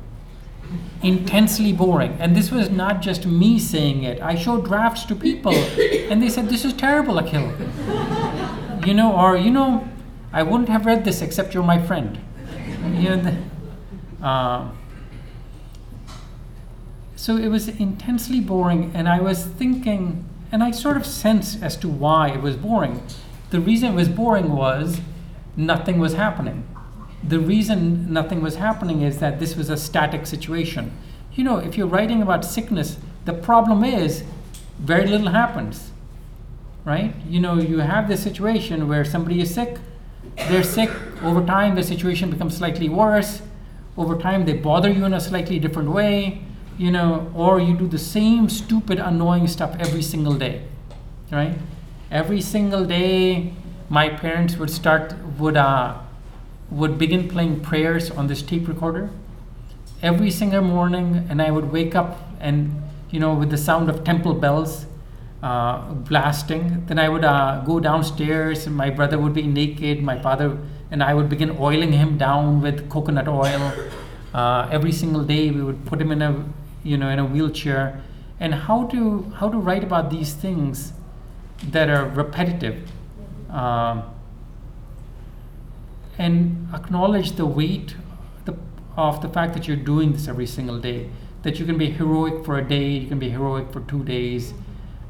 Intensely 1.03 1.71
boring. 1.73 2.17
And 2.19 2.35
this 2.35 2.51
was 2.51 2.69
not 2.69 3.01
just 3.01 3.25
me 3.25 3.59
saying 3.59 4.03
it. 4.03 4.21
I 4.21 4.35
showed 4.35 4.65
drafts 4.65 5.05
to 5.05 5.15
people 5.15 5.53
and 5.53 6.21
they 6.21 6.29
said, 6.29 6.49
This 6.49 6.65
is 6.65 6.73
terrible, 6.73 7.15
Akhil. 7.15 8.85
you 8.85 8.93
know, 8.93 9.15
or, 9.15 9.37
you 9.37 9.51
know, 9.51 9.87
I 10.33 10.43
wouldn't 10.43 10.69
have 10.69 10.85
read 10.85 11.05
this 11.05 11.21
except 11.21 11.53
you're 11.53 11.63
my 11.63 11.81
friend. 11.81 12.19
You 12.95 13.09
know, 13.09 13.17
the, 13.17 14.25
uh, 14.25 14.69
so 17.15 17.35
it 17.35 17.47
was 17.47 17.67
intensely 17.67 18.39
boring, 18.39 18.91
and 18.93 19.09
I 19.09 19.19
was 19.19 19.43
thinking, 19.43 20.23
and 20.51 20.63
I 20.63 20.71
sort 20.71 20.97
of 20.97 21.05
sensed 21.05 21.61
as 21.63 21.75
to 21.77 21.89
why 21.89 22.29
it 22.29 22.41
was 22.41 22.55
boring. 22.55 23.01
The 23.49 23.59
reason 23.59 23.93
it 23.93 23.95
was 23.95 24.07
boring 24.07 24.55
was 24.55 25.01
nothing 25.55 25.99
was 25.99 26.13
happening. 26.13 26.66
The 27.23 27.39
reason 27.39 28.11
nothing 28.11 28.41
was 28.41 28.55
happening 28.55 29.01
is 29.01 29.19
that 29.19 29.39
this 29.39 29.55
was 29.55 29.69
a 29.69 29.77
static 29.77 30.25
situation. 30.25 30.91
You 31.33 31.43
know, 31.43 31.57
if 31.57 31.77
you're 31.77 31.87
writing 31.87 32.21
about 32.21 32.45
sickness, 32.45 32.97
the 33.25 33.33
problem 33.33 33.83
is 33.83 34.23
very 34.79 35.07
little 35.07 35.29
happens, 35.29 35.91
right? 36.85 37.13
You 37.27 37.39
know, 37.39 37.55
you 37.55 37.79
have 37.79 38.07
this 38.07 38.23
situation 38.23 38.87
where 38.87 39.03
somebody 39.03 39.41
is 39.41 39.53
sick, 39.53 39.77
they're 40.35 40.63
sick, 40.63 40.89
over 41.23 41.45
time 41.45 41.75
the 41.75 41.83
situation 41.83 42.29
becomes 42.29 42.57
slightly 42.57 42.89
worse, 42.89 43.41
over 43.97 44.15
time 44.15 44.45
they 44.45 44.53
bother 44.53 44.89
you 44.89 45.05
in 45.05 45.13
a 45.13 45.19
slightly 45.19 45.59
different 45.59 45.89
way, 45.89 46.41
you 46.77 46.91
know, 46.91 47.31
or 47.35 47.59
you 47.59 47.75
do 47.75 47.87
the 47.87 47.97
same 47.97 48.49
stupid, 48.49 48.99
annoying 48.99 49.47
stuff 49.47 49.75
every 49.79 50.03
single 50.03 50.35
day, 50.35 50.61
right? 51.31 51.57
Every 52.11 52.41
single 52.41 52.85
day, 52.85 53.53
my 53.89 54.09
parents 54.09 54.57
would 54.57 54.69
start 54.69 55.13
would 55.39 55.57
uh, 55.57 55.97
would 56.69 56.97
begin 56.97 57.27
playing 57.27 57.61
prayers 57.61 58.11
on 58.11 58.27
this 58.27 58.41
tape 58.41 58.67
recorder 58.67 59.09
every 60.01 60.29
single 60.29 60.61
morning, 60.61 61.25
and 61.29 61.41
I 61.41 61.51
would 61.51 61.71
wake 61.71 61.95
up 61.95 62.19
and 62.39 62.83
you 63.09 63.19
know 63.19 63.33
with 63.33 63.49
the 63.49 63.57
sound 63.57 63.89
of 63.89 64.03
temple 64.03 64.33
bells 64.33 64.85
uh, 65.41 65.93
blasting. 65.93 66.85
Then 66.87 66.99
I 66.99 67.09
would 67.09 67.23
uh, 67.23 67.63
go 67.65 67.79
downstairs, 67.79 68.65
and 68.65 68.75
my 68.75 68.89
brother 68.89 69.17
would 69.17 69.33
be 69.33 69.43
naked. 69.43 70.01
My 70.03 70.19
father 70.19 70.57
and 70.89 71.03
I 71.03 71.13
would 71.13 71.29
begin 71.29 71.57
oiling 71.59 71.91
him 71.91 72.17
down 72.17 72.61
with 72.61 72.89
coconut 72.89 73.27
oil. 73.27 73.73
Uh, 74.33 74.67
every 74.71 74.91
single 74.91 75.23
day, 75.23 75.51
we 75.51 75.61
would 75.61 75.85
put 75.85 76.01
him 76.01 76.11
in 76.11 76.21
a 76.21 76.45
you 76.83 76.97
know 76.97 77.09
in 77.09 77.19
a 77.19 77.25
wheelchair. 77.25 78.03
And 78.39 78.53
how 78.53 78.85
to 78.87 79.31
how 79.37 79.49
to 79.49 79.57
write 79.57 79.83
about 79.83 80.11
these 80.11 80.33
things 80.33 80.93
that 81.71 81.89
are 81.89 82.05
repetitive. 82.05 82.87
Um, 83.49 84.03
and 86.17 86.67
acknowledge 86.73 87.33
the 87.33 87.45
weight 87.45 87.95
of 88.97 89.21
the 89.21 89.29
fact 89.29 89.53
that 89.53 89.67
you're 89.67 89.77
doing 89.77 90.11
this 90.11 90.27
every 90.27 90.47
single 90.47 90.79
day. 90.79 91.09
That 91.43 91.59
you 91.59 91.65
can 91.65 91.77
be 91.77 91.91
heroic 91.91 92.43
for 92.43 92.57
a 92.57 92.67
day, 92.67 92.89
you 92.89 93.07
can 93.07 93.19
be 93.19 93.29
heroic 93.29 93.71
for 93.71 93.81
two 93.81 94.03
days, 94.03 94.53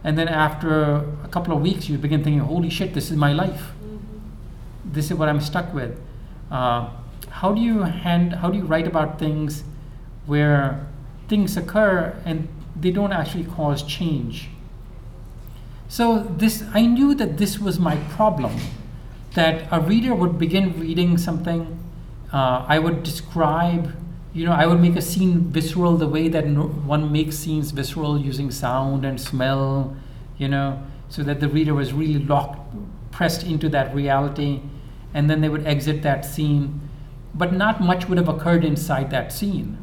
and 0.04 0.18
then 0.18 0.28
after 0.28 0.96
a 1.24 1.28
couple 1.30 1.56
of 1.56 1.62
weeks, 1.62 1.90
you 1.90 1.98
begin 1.98 2.24
thinking, 2.24 2.42
"Holy 2.42 2.70
shit, 2.70 2.94
this 2.94 3.10
is 3.10 3.18
my 3.18 3.34
life. 3.34 3.72
This 4.86 5.10
is 5.10 5.18
what 5.18 5.30
I'm 5.30 5.42
stuck 5.42 5.74
with." 5.74 6.00
Uh, 6.52 6.90
how 7.30 7.54
do 7.54 7.62
you 7.62 7.82
hand? 7.84 8.34
How 8.34 8.52
do 8.52 8.58
you 8.58 8.66
write 8.66 8.88
about 8.88 9.18
things 9.18 9.64
where 10.26 10.86
things 11.28 11.58
occur 11.58 12.16
and 12.26 12.48
they 12.80 12.92
don't 12.92 13.14
actually 13.14 13.46
cause 13.46 13.82
change? 13.84 14.50
So 15.88 16.20
this, 16.20 16.64
I 16.74 16.86
knew 16.86 17.16
that 17.16 17.38
this 17.38 17.60
was 17.60 17.80
my 17.80 17.96
problem 17.96 18.54
that 19.38 19.68
a 19.72 19.80
reader 19.80 20.16
would 20.16 20.40
begin 20.40 20.80
reading 20.80 21.16
something. 21.16 21.78
Uh, 22.34 22.66
I 22.68 22.80
would 22.80 23.04
describe, 23.04 23.96
you 24.34 24.48
know, 24.48 24.52
I 24.52 24.66
would 24.66 24.82
make 24.82 24.96
a 24.96 25.02
scene 25.02 25.52
visceral 25.52 25.96
the 25.96 26.08
way 26.08 26.28
that 26.28 26.48
no, 26.48 26.64
one 26.64 27.12
makes 27.12 27.38
scenes 27.38 27.70
visceral 27.70 28.20
using 28.20 28.50
sound 28.50 29.06
and 29.06 29.22
smell, 29.22 29.96
you 30.40 30.48
know, 30.48 30.82
so 31.08 31.22
that 31.22 31.40
the 31.40 31.48
reader 31.48 31.76
was 31.76 31.94
really 31.94 32.18
locked, 32.18 32.60
pressed 33.12 33.44
into 33.44 33.70
that 33.70 33.94
reality, 33.94 34.62
and 35.14 35.30
then 35.30 35.42
they 35.42 35.50
would 35.50 35.68
exit 35.68 36.02
that 36.02 36.26
scene. 36.26 36.82
But 37.36 37.54
not 37.54 37.80
much 37.80 38.10
would 38.10 38.18
have 38.18 38.28
occurred 38.28 38.66
inside 38.66 39.12
that 39.12 39.32
scene, 39.32 39.78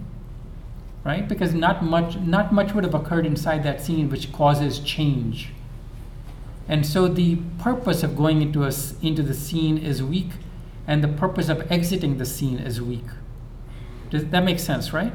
right? 1.04 1.28
Because 1.28 1.54
not 1.54 1.84
much, 1.84 2.16
not 2.16 2.52
much 2.52 2.74
would 2.74 2.82
have 2.82 2.94
occurred 2.94 3.24
inside 3.24 3.62
that 3.62 3.80
scene 3.80 4.10
which 4.10 4.32
causes 4.32 4.80
change 4.80 5.53
and 6.68 6.86
so 6.86 7.08
the 7.08 7.36
purpose 7.58 8.02
of 8.02 8.16
going 8.16 8.42
into, 8.42 8.64
a, 8.64 8.72
into 9.02 9.22
the 9.22 9.34
scene 9.34 9.78
is 9.78 10.02
weak, 10.02 10.30
and 10.86 11.02
the 11.02 11.08
purpose 11.08 11.48
of 11.48 11.70
exiting 11.70 12.18
the 12.18 12.26
scene 12.26 12.58
is 12.58 12.80
weak. 12.80 13.04
Does 14.10 14.26
that 14.26 14.44
make 14.44 14.58
sense, 14.58 14.92
right? 14.92 15.12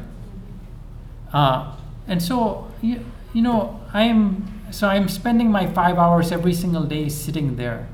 Uh, 1.34 1.76
and 2.08 2.22
so, 2.22 2.70
you, 2.82 3.06
you 3.34 3.42
know, 3.42 3.80
I'm 3.94 4.48
so 4.72 4.88
I'm 4.88 5.10
spending 5.10 5.52
my 5.52 5.66
five 5.68 5.98
hours 5.98 6.32
every 6.32 6.54
single 6.54 6.84
day 6.84 7.10
sitting 7.10 7.56
there, 7.56 7.88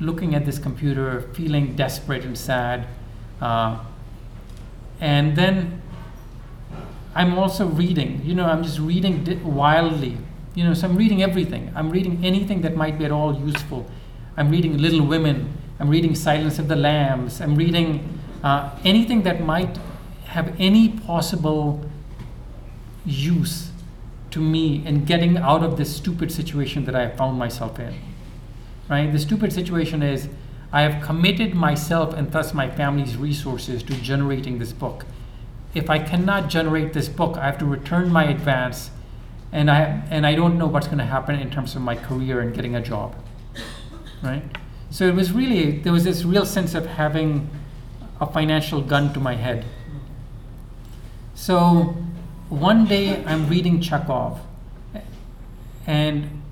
looking 0.00 0.34
at 0.34 0.44
this 0.44 0.58
computer, 0.58 1.20
feeling 1.34 1.76
desperate 1.76 2.24
and 2.24 2.36
sad, 2.36 2.86
uh, 3.40 3.78
and 5.00 5.36
then 5.36 5.82
I'm 7.14 7.38
also 7.38 7.66
reading. 7.66 8.22
You 8.24 8.34
know, 8.34 8.46
I'm 8.46 8.62
just 8.64 8.78
reading 8.80 9.22
di- 9.24 9.36
wildly 9.36 10.18
you 10.54 10.64
know, 10.64 10.74
so 10.74 10.88
I'm 10.88 10.96
reading 10.96 11.22
everything. 11.22 11.72
I'm 11.74 11.90
reading 11.90 12.24
anything 12.24 12.62
that 12.62 12.76
might 12.76 12.98
be 12.98 13.04
at 13.04 13.10
all 13.10 13.38
useful. 13.38 13.86
I'm 14.36 14.50
reading 14.50 14.78
Little 14.78 15.04
Women. 15.04 15.52
I'm 15.80 15.88
reading 15.88 16.14
Silence 16.14 16.58
of 16.58 16.68
the 16.68 16.76
Lambs. 16.76 17.40
I'm 17.40 17.56
reading 17.56 18.20
uh, 18.42 18.70
anything 18.84 19.22
that 19.22 19.40
might 19.40 19.78
have 20.26 20.54
any 20.58 20.88
possible 20.88 21.84
use 23.04 23.70
to 24.30 24.40
me 24.40 24.84
in 24.86 25.04
getting 25.04 25.36
out 25.36 25.62
of 25.62 25.76
this 25.76 25.94
stupid 25.94 26.30
situation 26.30 26.84
that 26.84 26.94
I 26.94 27.02
have 27.02 27.16
found 27.16 27.38
myself 27.38 27.78
in. 27.78 27.94
Right? 28.88 29.10
The 29.10 29.18
stupid 29.18 29.52
situation 29.52 30.02
is 30.02 30.28
I 30.72 30.82
have 30.82 31.04
committed 31.04 31.54
myself 31.54 32.14
and 32.14 32.30
thus 32.30 32.52
my 32.52 32.68
family's 32.68 33.16
resources 33.16 33.82
to 33.84 33.94
generating 33.94 34.58
this 34.58 34.72
book. 34.72 35.04
If 35.74 35.90
I 35.90 35.98
cannot 35.98 36.48
generate 36.48 36.92
this 36.92 37.08
book, 37.08 37.36
I 37.36 37.46
have 37.46 37.58
to 37.58 37.64
return 37.64 38.10
my 38.10 38.24
advance 38.24 38.90
and 39.54 39.70
I 39.70 40.02
and 40.10 40.26
I 40.26 40.34
don't 40.34 40.58
know 40.58 40.66
what's 40.66 40.88
going 40.88 40.98
to 40.98 41.04
happen 41.04 41.36
in 41.36 41.48
terms 41.48 41.76
of 41.76 41.82
my 41.82 41.94
career 41.94 42.40
and 42.40 42.52
getting 42.52 42.74
a 42.74 42.82
job, 42.82 43.14
right? 44.22 44.42
So 44.90 45.06
it 45.06 45.14
was 45.14 45.32
really 45.32 45.78
there 45.78 45.92
was 45.92 46.02
this 46.02 46.24
real 46.24 46.44
sense 46.44 46.74
of 46.74 46.86
having 46.86 47.48
a 48.20 48.26
financial 48.26 48.82
gun 48.82 49.12
to 49.14 49.20
my 49.20 49.36
head. 49.36 49.64
So 51.36 51.96
one 52.48 52.84
day 52.84 53.24
I'm 53.24 53.48
reading 53.48 53.80
Chekhov, 53.80 54.40
and 55.86 56.42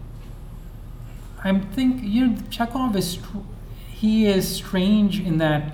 I'm 1.42 1.60
think 1.72 2.04
you 2.04 2.28
know 2.28 2.38
Chekhov 2.50 2.94
is 2.94 3.18
he 3.90 4.26
is 4.26 4.46
strange 4.48 5.18
in 5.18 5.38
that 5.38 5.72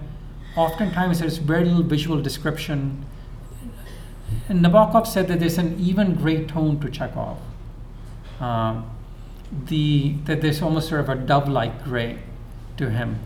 oftentimes 0.57 1.21
there's 1.21 1.37
very 1.37 1.67
little 1.67 1.83
visual 1.83 2.23
description 2.23 3.05
Nabokov 4.49 5.07
said 5.07 5.29
that 5.29 5.41
there's 5.41 5.59
an 5.59 5.79
even 5.79 6.15
gray 6.15 6.45
tone 6.47 6.81
to 6.81 6.91
Chekhov. 6.91 7.39
Uh, 8.41 8.83
the 9.67 10.15
that 10.25 10.41
there's 10.43 10.63
almost 10.63 10.89
sort 10.89 11.01
of 11.01 11.09
a 11.09 11.15
dove-like 11.15 11.85
gray 11.85 12.19
to 12.77 12.91
him, 12.91 13.19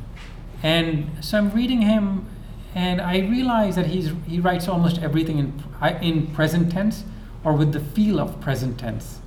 and 0.62 1.10
so 1.20 1.38
I'm 1.38 1.50
reading 1.50 1.82
him, 1.82 2.26
and 2.74 3.00
I 3.00 3.18
realize 3.18 3.76
that 3.76 3.86
he's 3.86 4.12
he 4.26 4.40
writes 4.40 4.68
almost 4.68 4.98
everything 4.98 5.38
in 5.38 5.62
in 6.00 6.28
present 6.28 6.72
tense 6.72 7.04
or 7.44 7.54
with 7.54 7.72
the 7.72 7.80
feel 7.80 8.20
of 8.20 8.40
present 8.40 8.78
tense. 8.78 9.20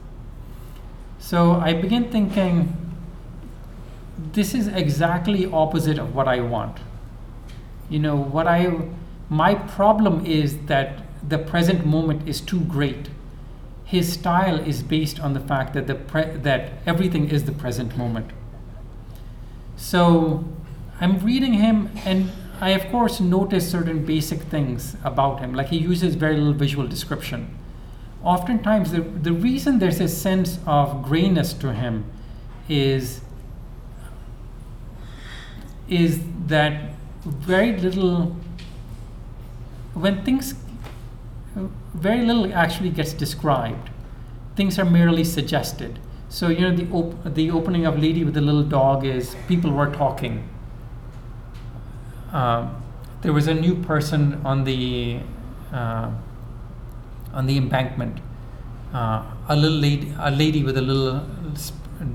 So 1.20 1.54
I 1.54 1.74
begin 1.74 2.10
thinking, 2.10 2.76
this 4.18 4.54
is 4.54 4.68
exactly 4.68 5.46
opposite 5.46 5.98
of 6.00 6.16
what 6.16 6.28
I 6.28 6.40
want. 6.42 6.78
You 7.90 8.00
know 8.00 8.16
what 8.16 8.48
I 8.48 8.90
my 9.30 9.56
problem 9.56 10.26
is 10.26 10.58
that 10.68 11.05
the 11.28 11.38
present 11.38 11.86
moment 11.86 12.28
is 12.28 12.42
too 12.42 12.62
great. 12.62 13.10
His 13.84 14.14
style 14.14 14.60
is 14.60 14.82
based 14.84 15.20
on 15.20 15.34
the 15.34 15.40
fact 15.40 15.74
that, 15.74 15.88
the 15.88 15.96
pre- 15.96 16.38
that 16.38 16.74
everything 16.86 17.30
is 17.30 17.46
the 17.46 17.52
present 17.52 17.98
moment. 17.98 18.32
So 19.78 20.44
I'm 21.00 21.20
reading 21.20 21.54
him, 21.54 21.92
and 22.06 22.32
I, 22.60 22.72
of 22.72 22.90
course, 22.90 23.20
notice 23.20 23.70
certain 23.70 24.06
basic 24.06 24.42
things 24.44 24.96
about 25.04 25.40
him, 25.40 25.54
like 25.54 25.68
he 25.68 25.78
uses 25.78 26.16
very 26.16 26.38
little 26.38 26.54
visual 26.54 26.88
description. 26.88 27.58
Oftentimes, 28.24 28.92
the, 28.92 29.02
the 29.02 29.34
reason 29.34 29.80
there's 29.80 30.00
a 30.00 30.08
sense 30.08 30.58
of 30.66 31.04
grayness 31.04 31.54
to 31.54 31.74
him 31.74 32.06
is, 32.68 33.22
is 35.88 36.24
that 36.48 36.94
very 37.24 37.78
little, 37.78 38.36
when 39.94 40.24
things 40.24 40.56
very 41.96 42.26
little 42.26 42.54
actually 42.54 42.90
gets 42.90 43.14
described. 43.14 43.90
Things 44.56 44.78
are 44.78 44.86
merely 44.86 45.24
suggested. 45.24 46.00
So 46.30 46.50
you 46.50 46.62
know 46.62 46.76
the 46.76 46.92
op- 46.92 47.34
the 47.34 47.52
opening 47.52 47.86
of 47.86 47.98
Lady 47.98 48.24
with 48.24 48.34
the 48.34 48.42
Little 48.42 48.64
Dog 48.64 49.06
is 49.06 49.36
people 49.48 49.72
were 49.72 49.92
talking. 49.92 50.48
Um, 52.32 52.84
there 53.22 53.32
was 53.32 53.48
a 53.48 53.54
new 53.54 53.76
person 53.76 54.42
on 54.44 54.66
the 54.66 55.20
uh, 55.72 56.12
on 57.34 57.46
the 57.46 57.58
embankment. 57.58 58.20
Uh, 58.94 59.24
a 59.50 59.56
little 59.56 59.78
lady, 59.78 60.14
a 60.20 60.32
lady 60.32 60.64
with 60.64 60.78
a 60.78 60.82
little 60.82 61.22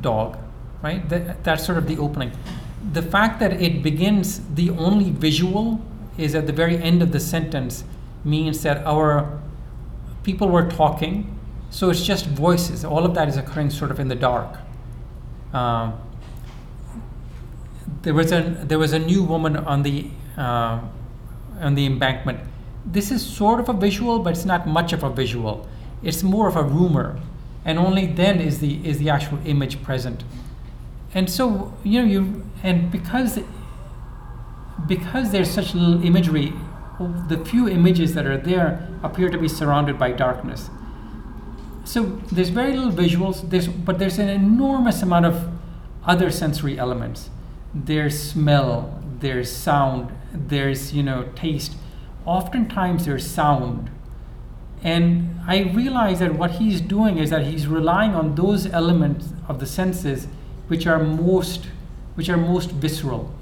dog, 0.01 0.39
right? 0.83 1.07
That, 1.09 1.45
that's 1.45 1.65
sort 1.65 1.79
of 1.79 1.87
the 1.87 1.99
opening. 1.99 2.33
The 2.93 3.03
fact 3.03 3.39
that 3.41 3.61
it 3.61 3.83
begins, 3.83 4.41
the 4.55 4.71
only 4.71 5.11
visual 5.11 5.81
is 6.17 6.35
at 6.35 6.47
the 6.47 6.53
very 6.53 6.79
end 6.79 7.03
of 7.03 7.13
the 7.13 7.21
sentence, 7.21 7.85
means 8.25 8.63
that 8.63 8.85
our 8.87 9.41
people 10.23 10.49
were 10.49 10.69
talking, 10.69 11.39
so 11.71 11.91
it's 11.91 12.05
just 12.05 12.27
voices. 12.27 12.85
All 12.85 13.05
of 13.05 13.15
that 13.15 13.29
is 13.29 13.37
occurring 13.37 13.71
sort 13.71 13.91
of 13.91 14.01
in 14.01 14.09
the 14.09 14.15
dark. 14.15 14.59
Um, 15.53 15.99
there 18.03 18.15
was 18.15 18.33
a 18.33 18.41
there 18.65 18.79
was 18.79 18.93
a 18.93 18.99
new 18.99 19.23
woman 19.23 19.57
on 19.57 19.83
the 19.83 20.07
uh, 20.37 20.81
on 21.61 21.75
the 21.75 21.87
embankment. 21.87 22.41
This 22.85 23.11
is 23.11 23.25
sort 23.25 23.61
of 23.61 23.69
a 23.69 23.73
visual, 23.73 24.21
but 24.21 24.33
it's 24.33 24.45
not 24.45 24.67
much 24.67 24.93
of 24.93 25.03
a 25.03 25.11
visual. 25.11 25.69
It's 26.03 26.23
more 26.23 26.49
of 26.49 26.57
a 26.57 26.63
rumor, 26.63 27.21
and 27.65 27.79
only 27.79 28.07
then 28.07 28.41
is 28.41 28.61
the 28.61 28.87
is 28.89 28.99
the 28.99 29.11
actual 29.11 29.39
image 29.45 29.83
present. 29.83 30.25
And 31.15 31.29
so 31.29 31.75
you 31.85 32.01
know 32.01 32.09
you 32.09 32.47
and 32.63 32.91
because 32.91 33.39
because 34.87 35.31
there's 35.31 35.51
such 35.51 35.75
little 35.75 36.05
imagery, 36.05 36.53
the 37.29 37.43
few 37.45 37.69
images 37.69 38.15
that 38.15 38.27
are 38.27 38.37
there 38.37 38.87
appear 39.03 39.31
to 39.31 39.39
be 39.39 39.49
surrounded 39.49 39.99
by 39.99 40.13
darkness. 40.13 40.69
So 41.85 42.21
there's 42.31 42.51
very 42.51 42.77
little 42.77 42.93
visuals. 42.93 43.49
There's 43.49 43.69
but 43.69 43.99
there's 43.99 44.19
an 44.19 44.29
enormous 44.29 45.03
amount 45.03 45.27
of 45.27 45.49
other 46.05 46.31
sensory 46.31 46.79
elements. 46.79 47.31
There's 47.75 48.19
smell, 48.19 49.03
there's 49.21 49.51
sound, 49.51 50.13
there's 50.33 50.93
you 50.93 51.03
know 51.03 51.29
taste. 51.35 51.73
Oftentimes 52.27 53.07
there's 53.07 53.27
sound. 53.27 53.91
And 54.83 55.41
I 55.47 55.73
realize 55.73 56.21
that 56.21 56.35
what 56.35 56.53
he's 56.53 56.81
doing 56.81 57.19
is 57.19 57.31
that 57.31 57.47
he's 57.47 57.67
relying 57.67 58.15
on 58.15 58.35
those 58.35 58.67
elements 58.67 59.29
of 59.49 59.59
the 59.59 59.67
senses 59.67 60.27
which 60.69 60.87
are 60.87 61.03
most 61.03 61.67
which 62.15 62.29
are 62.29 62.37
most 62.37 62.73
visceral, 62.73 63.33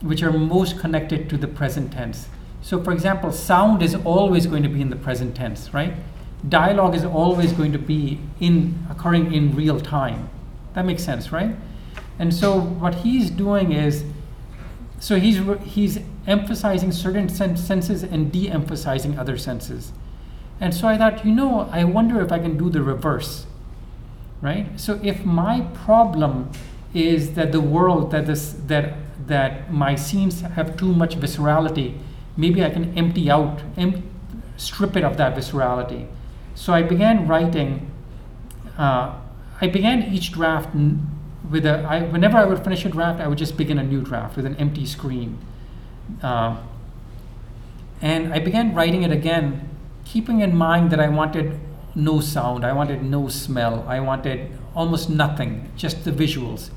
which 0.00 0.22
are 0.22 0.32
most 0.32 0.78
connected 0.78 1.28
to 1.30 1.36
the 1.36 1.48
present 1.48 1.92
tense. 1.92 2.28
So 2.70 2.80
for 2.80 2.92
example, 2.92 3.32
sound 3.32 3.82
is 3.82 3.96
always 3.96 4.46
going 4.46 4.62
to 4.62 4.68
be 4.68 4.80
in 4.80 4.90
the 4.90 4.94
present 4.94 5.34
tense, 5.34 5.74
right? 5.74 5.92
Dialogue 6.48 6.94
is 6.94 7.04
always 7.04 7.52
going 7.52 7.72
to 7.72 7.80
be 7.80 8.20
in 8.38 8.86
occurring 8.88 9.34
in 9.34 9.56
real 9.56 9.80
time. 9.80 10.30
That 10.74 10.84
makes 10.84 11.02
sense, 11.02 11.32
right? 11.32 11.56
And 12.20 12.32
so 12.32 12.60
what 12.60 12.94
he's 12.94 13.28
doing 13.28 13.72
is 13.72 14.04
so 15.00 15.18
he's 15.18 15.40
he's 15.64 15.98
emphasizing 16.28 16.92
certain 16.92 17.28
sen- 17.28 17.56
senses 17.56 18.04
and 18.04 18.30
de-emphasizing 18.30 19.18
other 19.18 19.36
senses. 19.36 19.90
And 20.60 20.72
so 20.72 20.86
I 20.86 20.96
thought, 20.96 21.26
you 21.26 21.32
know, 21.32 21.68
I 21.72 21.82
wonder 21.82 22.20
if 22.20 22.30
I 22.30 22.38
can 22.38 22.56
do 22.56 22.70
the 22.70 22.84
reverse. 22.84 23.46
Right? 24.40 24.78
So 24.78 25.00
if 25.02 25.24
my 25.24 25.62
problem 25.74 26.52
is 26.94 27.34
that 27.34 27.50
the 27.50 27.60
world 27.60 28.12
that 28.12 28.26
this 28.26 28.54
that 28.68 28.94
that 29.26 29.72
my 29.72 29.96
scenes 29.96 30.42
have 30.42 30.76
too 30.76 30.94
much 30.94 31.18
viscerality, 31.18 31.98
maybe 32.36 32.64
I 32.64 32.70
can 32.70 32.96
empty 32.96 33.30
out, 33.30 33.62
em- 33.76 34.02
strip 34.56 34.96
it 34.96 35.04
of 35.04 35.16
that 35.16 35.36
viscerality. 35.36 36.06
So 36.54 36.72
I 36.72 36.82
began 36.82 37.26
writing. 37.26 37.90
Uh, 38.76 39.14
I 39.60 39.66
began 39.66 40.02
each 40.12 40.32
draft 40.32 40.74
n- 40.74 41.06
with 41.50 41.66
a. 41.66 41.80
I, 41.80 42.02
whenever 42.02 42.36
I 42.38 42.44
would 42.44 42.62
finish 42.62 42.84
a 42.84 42.88
draft, 42.88 43.20
I 43.20 43.28
would 43.28 43.38
just 43.38 43.56
begin 43.56 43.78
a 43.78 43.82
new 43.84 44.00
draft 44.00 44.36
with 44.36 44.46
an 44.46 44.56
empty 44.56 44.86
screen. 44.86 45.38
Uh, 46.22 46.56
and 48.02 48.32
I 48.32 48.38
began 48.38 48.74
writing 48.74 49.02
it 49.02 49.12
again, 49.12 49.68
keeping 50.04 50.40
in 50.40 50.56
mind 50.56 50.90
that 50.90 51.00
I 51.00 51.08
wanted 51.08 51.60
no 51.94 52.20
sound, 52.20 52.64
I 52.64 52.72
wanted 52.72 53.02
no 53.02 53.28
smell, 53.28 53.84
I 53.86 54.00
wanted 54.00 54.50
almost 54.74 55.10
nothing, 55.10 55.70
just 55.76 56.04
the 56.04 56.12
visuals. 56.12 56.70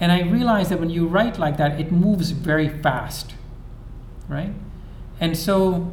And 0.00 0.12
I 0.12 0.22
realized 0.22 0.70
that 0.70 0.80
when 0.80 0.90
you 0.90 1.06
write 1.06 1.38
like 1.38 1.56
that, 1.56 1.80
it 1.80 1.90
moves 1.90 2.30
very 2.30 2.68
fast, 2.68 3.34
right? 4.28 4.52
And 5.20 5.36
so 5.36 5.92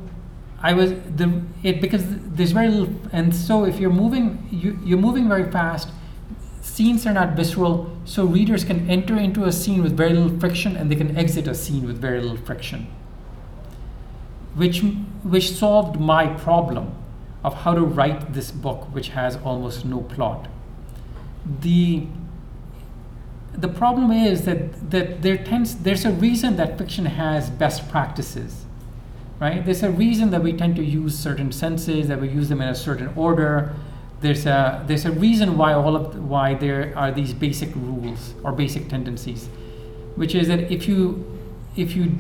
I 0.62 0.74
was 0.74 0.92
the 0.92 1.42
it 1.62 1.82
because 1.82 2.04
there's 2.08 2.52
very 2.52 2.70
little, 2.70 2.94
and 3.12 3.36
so 3.36 3.66
if 3.66 3.80
you're 3.80 3.92
moving, 3.92 4.48
you, 4.52 4.80
you're 4.84 5.00
moving 5.00 5.28
very 5.28 5.52
fast. 5.52 5.90
Scenes 6.62 7.06
are 7.06 7.14
not 7.14 7.36
visceral, 7.36 7.96
so 8.06 8.24
readers 8.26 8.64
can 8.64 8.90
enter 8.90 9.18
into 9.18 9.44
a 9.44 9.52
scene 9.52 9.84
with 9.84 9.98
very 9.98 10.14
little 10.14 10.40
friction, 10.40 10.78
and 10.78 10.90
they 10.90 10.96
can 10.96 11.18
exit 11.18 11.48
a 11.48 11.54
scene 11.54 11.86
with 11.86 12.00
very 12.00 12.22
little 12.22 12.38
friction. 12.38 12.88
Which 14.56 14.82
which 15.24 15.52
solved 15.52 16.00
my 16.00 16.28
problem 16.28 16.96
of 17.44 17.54
how 17.54 17.74
to 17.74 17.82
write 17.82 18.34
this 18.34 18.52
book, 18.52 18.86
which 18.94 19.10
has 19.10 19.36
almost 19.44 19.84
no 19.84 20.02
plot. 20.02 20.48
The 21.62 22.08
the 23.54 23.68
problem 23.68 24.12
is 24.12 24.46
that, 24.46 24.92
that 24.92 25.22
there 25.22 25.38
tends 25.38 25.76
there's 25.76 26.06
a 26.06 26.12
reason 26.12 26.56
that 26.58 26.78
fiction 26.78 27.06
has 27.06 27.50
best 27.50 27.90
practices 27.90 28.66
right? 29.44 29.66
There's 29.66 29.84
a 29.84 29.90
reason 29.90 30.30
that 30.30 30.42
we 30.42 30.54
tend 30.54 30.78
to 30.78 30.84
use 30.84 31.18
certain 31.18 31.52
senses 31.52 32.08
that 32.08 32.22
we 32.22 32.30
use 32.30 32.48
them 32.48 32.62
in 32.62 32.70
a 32.70 32.76
certain 32.76 33.10
order. 33.16 33.74
There's 34.22 34.46
a 34.46 34.84
there's 34.88 35.06
a 35.06 35.12
reason 35.12 35.58
why 35.58 35.74
all 35.74 35.96
of 35.98 36.18
why 36.30 36.54
there 36.54 36.94
are 36.96 37.12
these 37.12 37.34
basic 37.34 37.76
rules 37.76 38.36
or 38.44 38.52
basic 38.54 38.88
tendencies 38.88 39.50
which 40.16 40.34
is 40.36 40.48
that 40.48 40.72
if 40.72 40.88
you 40.88 41.26
if 41.76 41.96
you 41.96 42.16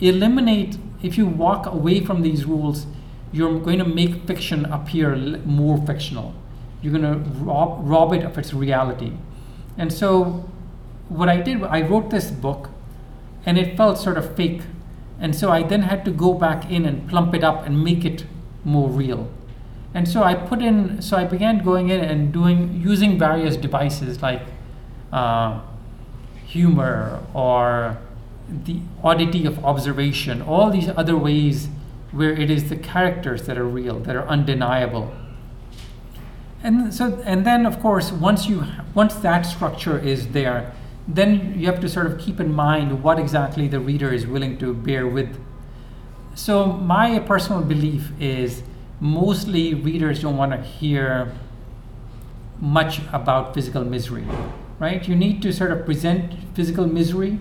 eliminate 0.00 0.76
if 1.02 1.16
you 1.18 1.26
walk 1.26 1.66
away 1.66 2.00
from 2.04 2.22
these 2.22 2.44
rules 2.46 2.86
you're 3.32 3.60
going 3.60 3.78
to 3.78 3.84
make 3.84 4.26
fiction 4.26 4.64
appear 4.64 5.14
more 5.44 5.78
fictional. 5.86 6.34
You're 6.80 6.98
going 6.98 7.10
to 7.12 7.30
rob, 7.40 7.80
rob 7.82 8.12
it 8.12 8.22
of 8.24 8.38
its 8.38 8.52
reality. 8.54 9.12
And 9.76 9.92
so 9.92 10.48
what 11.08 11.28
I 11.28 11.40
did, 11.40 11.62
I 11.62 11.82
wrote 11.82 12.10
this 12.10 12.30
book 12.30 12.70
and 13.44 13.58
it 13.58 13.76
felt 13.76 13.98
sort 13.98 14.18
of 14.18 14.34
fake. 14.36 14.62
And 15.18 15.34
so 15.34 15.50
I 15.50 15.62
then 15.62 15.82
had 15.82 16.04
to 16.04 16.10
go 16.10 16.34
back 16.34 16.70
in 16.70 16.84
and 16.84 17.08
plump 17.08 17.34
it 17.34 17.44
up 17.44 17.64
and 17.64 17.82
make 17.82 18.04
it 18.04 18.26
more 18.64 18.88
real. 18.88 19.28
And 19.94 20.06
so 20.06 20.22
I 20.22 20.34
put 20.34 20.60
in, 20.60 21.00
so 21.00 21.16
I 21.16 21.24
began 21.24 21.64
going 21.64 21.88
in 21.88 22.00
and 22.00 22.32
doing, 22.32 22.82
using 22.82 23.18
various 23.18 23.56
devices 23.56 24.20
like 24.20 24.42
uh, 25.12 25.60
humor 26.44 27.22
or 27.32 27.98
the 28.64 28.80
oddity 29.02 29.46
of 29.46 29.64
observation, 29.64 30.42
all 30.42 30.70
these 30.70 30.88
other 30.90 31.16
ways 31.16 31.68
where 32.12 32.32
it 32.32 32.50
is 32.50 32.68
the 32.68 32.76
characters 32.76 33.46
that 33.46 33.56
are 33.56 33.66
real, 33.66 33.98
that 34.00 34.14
are 34.14 34.26
undeniable. 34.28 35.14
And 36.62 36.92
so, 36.92 37.22
and 37.24 37.46
then 37.46 37.64
of 37.64 37.80
course, 37.80 38.12
once 38.12 38.46
you, 38.46 38.64
once 38.94 39.14
that 39.16 39.42
structure 39.42 39.98
is 39.98 40.28
there, 40.28 40.72
then 41.08 41.58
you 41.58 41.66
have 41.66 41.80
to 41.80 41.88
sort 41.88 42.06
of 42.06 42.18
keep 42.18 42.40
in 42.40 42.52
mind 42.52 43.02
what 43.02 43.18
exactly 43.18 43.68
the 43.68 43.78
reader 43.78 44.12
is 44.12 44.26
willing 44.26 44.58
to 44.58 44.74
bear 44.74 45.06
with. 45.06 45.38
So, 46.34 46.66
my 46.66 47.18
personal 47.20 47.62
belief 47.62 48.10
is 48.20 48.62
mostly 49.00 49.74
readers 49.74 50.22
don't 50.22 50.36
want 50.36 50.52
to 50.52 50.60
hear 50.60 51.32
much 52.58 53.00
about 53.12 53.54
physical 53.54 53.84
misery, 53.84 54.26
right? 54.78 55.06
You 55.06 55.14
need 55.14 55.42
to 55.42 55.52
sort 55.52 55.70
of 55.70 55.84
present 55.84 56.34
physical 56.54 56.86
misery 56.86 57.38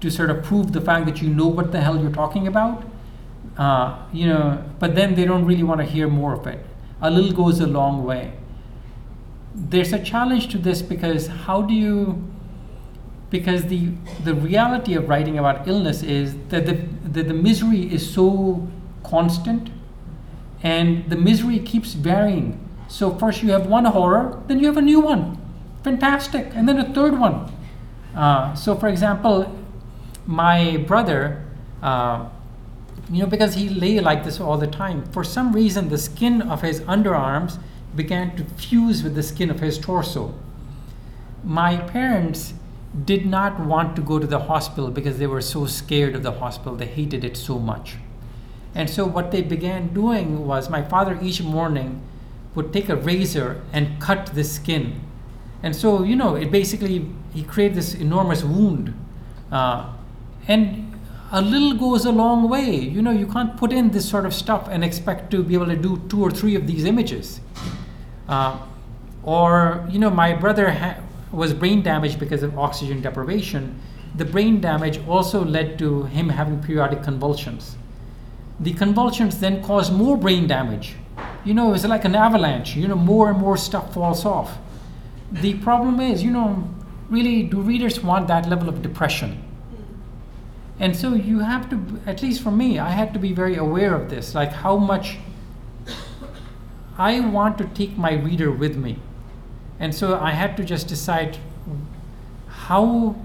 to 0.00 0.10
sort 0.10 0.30
of 0.30 0.42
prove 0.42 0.72
the 0.72 0.80
fact 0.80 1.06
that 1.06 1.22
you 1.22 1.28
know 1.28 1.46
what 1.46 1.72
the 1.72 1.80
hell 1.80 2.00
you're 2.00 2.10
talking 2.10 2.46
about. 2.46 2.84
Uh, 3.56 4.04
you 4.12 4.26
know, 4.26 4.62
but 4.78 4.94
then 4.94 5.14
they 5.14 5.24
don't 5.24 5.46
really 5.46 5.62
want 5.62 5.80
to 5.80 5.86
hear 5.86 6.08
more 6.08 6.34
of 6.34 6.46
it. 6.46 6.64
A 7.00 7.10
little 7.10 7.32
goes 7.32 7.60
a 7.60 7.66
long 7.66 8.04
way. 8.04 8.32
There's 9.54 9.92
a 9.92 9.98
challenge 9.98 10.48
to 10.48 10.58
this 10.58 10.82
because 10.82 11.28
how 11.28 11.62
do 11.62 11.72
you 11.72 12.22
because 13.30 13.64
the 13.64 13.90
the 14.24 14.34
reality 14.34 14.94
of 14.94 15.08
writing 15.08 15.38
about 15.38 15.66
illness 15.66 16.02
is 16.02 16.36
that 16.48 16.66
the, 16.66 16.74
the, 17.04 17.22
the 17.22 17.34
misery 17.34 17.92
is 17.92 18.08
so 18.12 18.66
constant 19.02 19.70
and 20.62 21.08
the 21.10 21.16
misery 21.16 21.58
keeps 21.58 21.92
varying. 21.92 22.60
So 22.88 23.14
first 23.14 23.42
you 23.42 23.50
have 23.50 23.66
one 23.66 23.84
horror 23.84 24.42
then 24.46 24.60
you 24.60 24.66
have 24.66 24.76
a 24.76 24.82
new 24.82 25.00
one. 25.00 25.38
Fantastic. 25.82 26.52
And 26.54 26.68
then 26.68 26.78
a 26.78 26.92
third 26.92 27.18
one. 27.18 27.52
Uh, 28.14 28.54
so 28.54 28.74
for 28.76 28.88
example 28.88 29.56
my 30.26 30.76
brother 30.78 31.44
uh, 31.82 32.28
you 33.10 33.20
know 33.20 33.26
because 33.26 33.54
he 33.54 33.68
lay 33.68 34.00
like 34.00 34.24
this 34.24 34.40
all 34.40 34.58
the 34.58 34.66
time 34.66 35.04
for 35.12 35.22
some 35.22 35.52
reason 35.52 35.88
the 35.88 35.98
skin 35.98 36.42
of 36.42 36.62
his 36.62 36.80
underarms 36.82 37.58
began 37.94 38.36
to 38.36 38.44
fuse 38.44 39.02
with 39.02 39.14
the 39.14 39.22
skin 39.22 39.50
of 39.50 39.60
his 39.60 39.78
torso. 39.78 40.34
My 41.44 41.76
parents 41.76 42.54
did 43.04 43.26
not 43.26 43.60
want 43.60 43.96
to 43.96 44.02
go 44.02 44.18
to 44.18 44.26
the 44.26 44.38
hospital 44.40 44.90
because 44.90 45.18
they 45.18 45.26
were 45.26 45.40
so 45.40 45.66
scared 45.66 46.14
of 46.14 46.22
the 46.22 46.32
hospital. 46.32 46.76
They 46.76 46.86
hated 46.86 47.24
it 47.24 47.36
so 47.36 47.58
much. 47.58 47.96
And 48.74 48.88
so 48.88 49.06
what 49.06 49.30
they 49.30 49.42
began 49.42 49.92
doing 49.92 50.46
was 50.46 50.68
my 50.68 50.82
father 50.82 51.18
each 51.20 51.42
morning 51.42 52.02
would 52.54 52.72
take 52.72 52.88
a 52.88 52.96
razor 52.96 53.62
and 53.72 54.00
cut 54.00 54.26
the 54.34 54.44
skin. 54.44 55.00
And 55.62 55.74
so, 55.74 56.02
you 56.02 56.16
know, 56.16 56.36
it 56.36 56.50
basically, 56.50 57.06
he 57.34 57.42
created 57.42 57.76
this 57.76 57.94
enormous 57.94 58.44
wound. 58.44 58.94
Uh, 59.50 59.92
and 60.46 60.94
a 61.32 61.42
little 61.42 61.74
goes 61.74 62.04
a 62.04 62.12
long 62.12 62.48
way. 62.48 62.74
You 62.74 63.02
know, 63.02 63.10
you 63.10 63.26
can't 63.26 63.56
put 63.56 63.72
in 63.72 63.90
this 63.90 64.08
sort 64.08 64.26
of 64.26 64.32
stuff 64.34 64.68
and 64.70 64.84
expect 64.84 65.30
to 65.32 65.42
be 65.42 65.54
able 65.54 65.66
to 65.66 65.76
do 65.76 66.02
two 66.08 66.22
or 66.22 66.30
three 66.30 66.54
of 66.54 66.66
these 66.66 66.84
images. 66.84 67.40
Uh, 68.28 68.58
or, 69.22 69.86
you 69.90 69.98
know, 69.98 70.10
my 70.10 70.34
brother 70.34 70.70
ha- 70.70 70.98
was 71.32 71.52
brain 71.52 71.82
damage 71.82 72.18
because 72.18 72.42
of 72.42 72.58
oxygen 72.58 73.00
deprivation. 73.00 73.80
The 74.14 74.24
brain 74.24 74.60
damage 74.60 74.98
also 75.06 75.44
led 75.44 75.78
to 75.78 76.04
him 76.04 76.28
having 76.28 76.62
periodic 76.62 77.02
convulsions. 77.02 77.76
The 78.60 78.72
convulsions 78.72 79.40
then 79.40 79.62
caused 79.62 79.92
more 79.92 80.16
brain 80.16 80.46
damage. 80.46 80.94
You 81.44 81.54
know, 81.54 81.74
it's 81.74 81.84
like 81.84 82.04
an 82.04 82.14
avalanche. 82.14 82.74
You 82.76 82.88
know, 82.88 82.96
more 82.96 83.28
and 83.30 83.38
more 83.38 83.56
stuff 83.56 83.92
falls 83.92 84.24
off. 84.24 84.58
The 85.30 85.54
problem 85.54 86.00
is, 86.00 86.22
you 86.22 86.30
know, 86.30 86.68
really, 87.10 87.42
do 87.42 87.60
readers 87.60 88.02
want 88.02 88.28
that 88.28 88.48
level 88.48 88.68
of 88.68 88.82
depression? 88.82 89.42
And 90.78 90.94
so 90.94 91.14
you 91.14 91.40
have 91.40 91.70
to, 91.70 92.00
at 92.06 92.22
least 92.22 92.42
for 92.42 92.50
me, 92.50 92.78
I 92.78 92.90
had 92.90 93.12
to 93.14 93.18
be 93.18 93.32
very 93.32 93.56
aware 93.56 93.94
of 93.94 94.10
this, 94.10 94.34
like 94.34 94.52
how 94.52 94.76
much 94.76 95.18
I 96.98 97.20
want 97.20 97.58
to 97.58 97.64
take 97.66 97.96
my 97.96 98.12
reader 98.14 98.50
with 98.50 98.76
me. 98.76 98.98
And 99.78 99.94
so 99.94 100.18
I 100.18 100.30
had 100.30 100.56
to 100.56 100.64
just 100.64 100.88
decide 100.88 101.38
how 102.48 103.16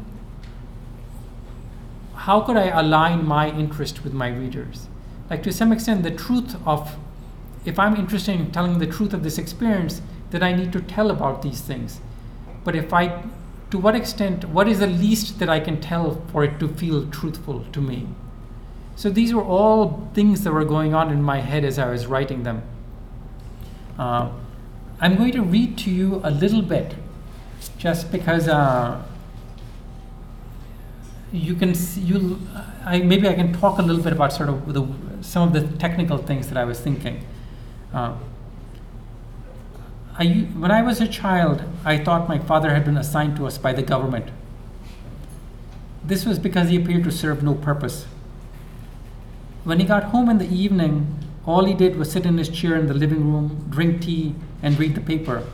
how 2.15 2.41
could 2.41 2.55
I 2.55 2.67
align 2.67 3.25
my 3.25 3.49
interest 3.49 4.03
with 4.03 4.13
my 4.13 4.27
readers? 4.27 4.87
Like 5.29 5.41
to 5.43 5.51
some 5.51 5.71
extent, 5.71 6.03
the 6.03 6.11
truth 6.11 6.55
of 6.67 6.95
if 7.65 7.79
I'm 7.79 7.95
interested 7.95 8.39
in 8.39 8.51
telling 8.51 8.79
the 8.79 8.87
truth 8.87 9.13
of 9.13 9.23
this 9.23 9.37
experience, 9.37 10.01
then 10.31 10.43
I 10.43 10.53
need 10.53 10.71
to 10.73 10.81
tell 10.81 11.11
about 11.11 11.41
these 11.41 11.61
things. 11.61 11.99
But 12.63 12.75
if 12.75 12.93
I, 12.93 13.23
to 13.71 13.77
what 13.77 13.95
extent, 13.95 14.45
what 14.49 14.67
is 14.67 14.79
the 14.79 14.87
least 14.87 15.39
that 15.39 15.49
I 15.49 15.59
can 15.59 15.79
tell 15.79 16.21
for 16.31 16.43
it 16.43 16.59
to 16.59 16.67
feel 16.67 17.07
truthful 17.09 17.65
to 17.71 17.81
me? 17.81 18.07
So 18.95 19.09
these 19.09 19.33
were 19.33 19.43
all 19.43 20.09
things 20.13 20.43
that 20.43 20.51
were 20.51 20.65
going 20.65 20.93
on 20.93 21.11
in 21.11 21.21
my 21.21 21.39
head 21.39 21.63
as 21.65 21.79
I 21.79 21.89
was 21.89 22.07
writing 22.07 22.43
them. 22.43 22.63
Uh, 23.97 24.29
I'm 25.01 25.17
going 25.17 25.31
to 25.31 25.41
read 25.41 25.79
to 25.79 25.89
you 25.89 26.21
a 26.23 26.29
little 26.29 26.61
bit, 26.61 26.93
just 27.79 28.11
because 28.11 28.47
uh, 28.47 29.03
you 31.33 31.55
can 31.55 31.73
see, 31.73 32.01
you 32.01 32.39
I 32.85 32.99
maybe 32.99 33.27
I 33.27 33.33
can 33.33 33.51
talk 33.51 33.79
a 33.79 33.81
little 33.81 34.03
bit 34.03 34.13
about 34.13 34.31
sort 34.31 34.49
of 34.49 34.73
the 34.73 34.87
some 35.21 35.47
of 35.47 35.53
the 35.53 35.75
technical 35.77 36.19
things 36.19 36.49
that 36.49 36.57
I 36.57 36.65
was 36.65 36.79
thinking. 36.79 37.25
Uh, 37.91 38.13
I, 40.19 40.25
when 40.55 40.69
I 40.69 40.83
was 40.83 41.01
a 41.01 41.07
child, 41.07 41.63
I 41.83 41.97
thought 41.97 42.29
my 42.29 42.37
father 42.37 42.69
had 42.69 42.85
been 42.85 42.97
assigned 42.97 43.37
to 43.37 43.47
us 43.47 43.57
by 43.57 43.73
the 43.73 43.81
government. 43.81 44.29
This 46.03 46.25
was 46.25 46.37
because 46.37 46.69
he 46.69 46.75
appeared 46.75 47.05
to 47.05 47.11
serve 47.11 47.41
no 47.41 47.55
purpose. 47.55 48.05
When 49.63 49.79
he 49.79 49.85
got 49.85 50.05
home 50.05 50.29
in 50.29 50.37
the 50.37 50.47
evening, 50.47 51.17
all 51.45 51.65
he 51.65 51.73
did 51.73 51.95
was 51.95 52.11
sit 52.11 52.25
in 52.25 52.37
his 52.37 52.49
chair 52.49 52.75
in 52.75 52.87
the 52.87 52.93
living 52.93 53.31
room, 53.31 53.65
drink 53.69 54.01
tea, 54.01 54.35
and 54.61 54.79
read 54.79 54.95
the 54.95 55.01
paper. 55.01 55.47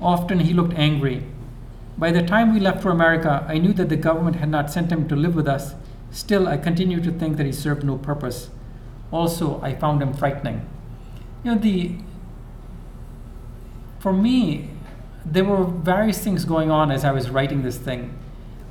Often 0.00 0.40
he 0.40 0.52
looked 0.52 0.74
angry. 0.74 1.24
By 1.98 2.12
the 2.12 2.22
time 2.22 2.54
we 2.54 2.60
left 2.60 2.82
for 2.82 2.90
America, 2.90 3.44
I 3.48 3.58
knew 3.58 3.72
that 3.74 3.88
the 3.88 3.96
government 3.96 4.36
had 4.36 4.48
not 4.48 4.70
sent 4.70 4.90
him 4.90 5.08
to 5.08 5.16
live 5.16 5.34
with 5.34 5.46
us. 5.46 5.74
Still, 6.10 6.48
I 6.48 6.56
continued 6.56 7.04
to 7.04 7.12
think 7.12 7.36
that 7.36 7.46
he 7.46 7.52
served 7.52 7.84
no 7.84 7.98
purpose. 7.98 8.50
Also, 9.12 9.60
I 9.62 9.74
found 9.74 10.02
him 10.02 10.14
frightening. 10.14 10.66
You 11.44 11.54
know, 11.54 11.60
the 11.60 11.96
for 13.98 14.12
me, 14.14 14.70
there 15.26 15.44
were 15.44 15.64
various 15.64 16.18
things 16.18 16.46
going 16.46 16.70
on 16.70 16.90
as 16.90 17.04
I 17.04 17.12
was 17.12 17.28
writing 17.28 17.62
this 17.62 17.76
thing. 17.76 18.16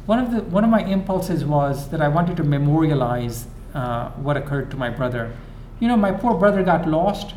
One 0.07 0.17
of 0.17 0.31
the 0.31 0.41
one 0.41 0.63
of 0.63 0.69
my 0.69 0.83
impulses 0.83 1.45
was 1.45 1.89
that 1.89 2.01
I 2.01 2.07
wanted 2.07 2.35
to 2.37 2.43
memorialize 2.43 3.45
uh, 3.75 4.09
what 4.11 4.37
occurred 4.37 4.71
to 4.71 4.77
my 4.77 4.89
brother. 4.89 5.35
You 5.79 5.87
know, 5.87 5.95
my 5.95 6.11
poor 6.11 6.33
brother 6.33 6.63
got 6.63 6.87
lost. 6.87 7.35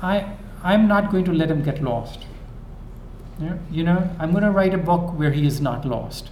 I 0.00 0.36
I'm 0.62 0.86
not 0.86 1.10
going 1.10 1.24
to 1.24 1.32
let 1.32 1.50
him 1.50 1.62
get 1.62 1.82
lost. 1.82 2.26
You 3.70 3.82
know, 3.84 4.10
I'm 4.18 4.32
going 4.32 4.44
to 4.44 4.50
write 4.50 4.74
a 4.74 4.78
book 4.78 5.18
where 5.18 5.30
he 5.30 5.46
is 5.46 5.60
not 5.60 5.86
lost. 5.86 6.28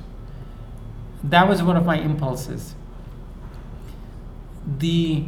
That 1.25 1.49
was 1.49 1.63
one 1.63 1.77
of 1.77 1.87
my 1.87 1.99
impulses. 1.99 2.75
The 4.67 5.25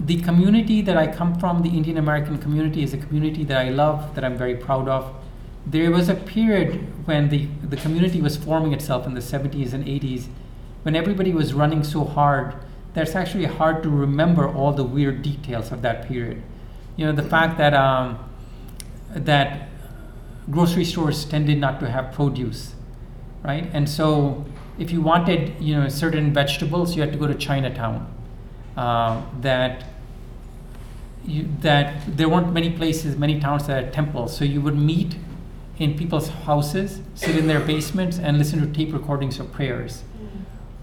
the 0.00 0.20
community 0.22 0.80
that 0.80 0.96
I 0.96 1.06
come 1.06 1.38
from, 1.38 1.62
the 1.62 1.68
Indian 1.68 1.98
American 1.98 2.38
community, 2.38 2.82
is 2.82 2.94
a 2.94 2.96
community 2.96 3.44
that 3.44 3.58
I 3.58 3.68
love, 3.68 4.14
that 4.14 4.24
I'm 4.24 4.36
very 4.36 4.56
proud 4.56 4.88
of. 4.88 5.14
There 5.66 5.90
was 5.90 6.08
a 6.08 6.14
period 6.14 7.06
when 7.06 7.28
the, 7.28 7.48
the 7.62 7.76
community 7.76 8.22
was 8.22 8.34
forming 8.34 8.72
itself 8.72 9.06
in 9.06 9.12
the 9.12 9.20
70s 9.20 9.74
and 9.74 9.84
80s, 9.84 10.28
when 10.84 10.96
everybody 10.96 11.32
was 11.32 11.52
running 11.52 11.84
so 11.84 12.04
hard 12.04 12.54
that 12.94 13.06
it's 13.06 13.14
actually 13.14 13.44
hard 13.44 13.82
to 13.82 13.90
remember 13.90 14.48
all 14.48 14.72
the 14.72 14.84
weird 14.84 15.20
details 15.20 15.70
of 15.70 15.82
that 15.82 16.08
period. 16.08 16.42
You 17.00 17.06
know, 17.06 17.12
the 17.12 17.22
fact 17.22 17.56
that 17.56 17.72
um, 17.72 18.18
that 19.08 19.70
grocery 20.50 20.84
stores 20.84 21.24
tended 21.24 21.56
not 21.56 21.80
to 21.80 21.90
have 21.90 22.12
produce, 22.12 22.74
right? 23.42 23.70
And 23.72 23.88
so, 23.88 24.44
if 24.78 24.90
you 24.90 25.00
wanted, 25.00 25.58
you 25.58 25.76
know, 25.76 25.88
certain 25.88 26.34
vegetables, 26.34 26.94
you 26.94 27.00
had 27.00 27.10
to 27.12 27.18
go 27.18 27.26
to 27.26 27.34
Chinatown. 27.34 28.06
Uh, 28.76 29.22
that 29.40 29.84
you, 31.24 31.48
that 31.60 32.18
there 32.18 32.28
weren't 32.28 32.52
many 32.52 32.70
places, 32.70 33.16
many 33.16 33.40
towns 33.40 33.66
that 33.66 33.82
had 33.82 33.92
temples. 33.94 34.36
So 34.36 34.44
you 34.44 34.60
would 34.60 34.76
meet 34.76 35.16
in 35.78 35.96
people's 35.96 36.28
houses, 36.28 37.00
sit 37.14 37.34
in 37.34 37.46
their 37.46 37.60
basements, 37.60 38.18
and 38.18 38.36
listen 38.36 38.60
to 38.60 38.66
tape 38.66 38.92
recordings 38.92 39.40
of 39.40 39.50
prayers. 39.52 40.02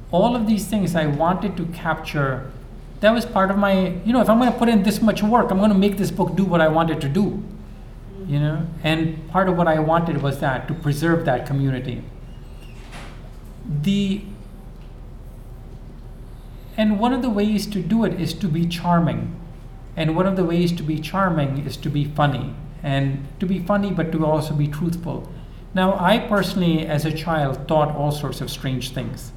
All 0.10 0.36
of 0.36 0.48
these 0.48 0.66
things 0.66 0.96
I 0.96 1.06
wanted 1.06 1.56
to 1.58 1.68
capture. 1.68 2.52
That 3.00 3.14
was 3.14 3.26
part 3.26 3.52
of 3.52 3.58
my, 3.58 3.90
you 4.06 4.14
know, 4.14 4.22
if 4.22 4.30
I'm 4.30 4.40
going 4.40 4.52
to 4.52 4.58
put 4.58 4.70
in 4.70 4.84
this 4.84 5.02
much 5.02 5.22
work, 5.22 5.52
I'm 5.52 5.60
going 5.60 5.72
to 5.72 5.78
make 5.78 5.98
this 5.98 6.12
book 6.12 6.36
do 6.36 6.44
what 6.44 6.62
I 6.62 6.68
wanted 6.68 7.02
to 7.02 7.10
do. 7.10 7.44
You 8.26 8.40
know, 8.40 8.68
and 8.84 9.30
part 9.30 9.48
of 9.48 9.56
what 9.56 9.68
I 9.68 9.80
wanted 9.80 10.22
was 10.22 10.40
that 10.40 10.68
to 10.68 10.74
preserve 10.74 11.24
that 11.26 11.46
community. 11.46 12.04
The 13.66 14.24
and 16.76 17.00
one 17.00 17.14
of 17.14 17.22
the 17.22 17.30
ways 17.30 17.66
to 17.68 17.82
do 17.82 18.04
it 18.04 18.20
is 18.20 18.34
to 18.36 18.48
be 18.48 18.68
charming 18.68 19.36
and 19.98 20.16
one 20.16 20.28
of 20.28 20.36
the 20.36 20.46
ways 20.46 20.72
to 20.74 20.84
be 20.84 21.00
charming 21.00 21.66
is 21.66 21.76
to 21.78 21.90
be 21.90 22.06
funny, 22.06 22.54
and 22.84 23.28
to 23.40 23.48
be 23.48 23.58
funny, 23.60 23.92
but 23.92 24.12
to 24.12 24.24
also 24.24 24.54
be 24.54 24.68
truthful. 24.68 25.28
Now, 25.74 26.00
I 26.00 26.20
personally, 26.20 26.86
as 26.86 27.04
a 27.04 27.12
child, 27.12 27.68
thought 27.68 27.96
all 27.96 28.12
sorts 28.12 28.40
of 28.40 28.52
strange 28.52 28.92
things. 28.92 29.32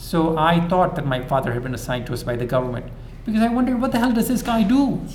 So 0.00 0.36
I 0.38 0.66
thought 0.66 0.96
that 0.96 1.06
my 1.06 1.22
father 1.22 1.52
had 1.52 1.62
been 1.62 1.74
assigned 1.74 2.06
to 2.06 2.14
us 2.14 2.22
by 2.22 2.34
the 2.34 2.46
government 2.46 2.86
because 3.26 3.42
I 3.42 3.48
wondered, 3.48 3.80
what 3.80 3.92
the 3.92 3.98
hell 3.98 4.10
does 4.10 4.28
this 4.28 4.40
guy 4.42 4.62
do? 4.62 5.06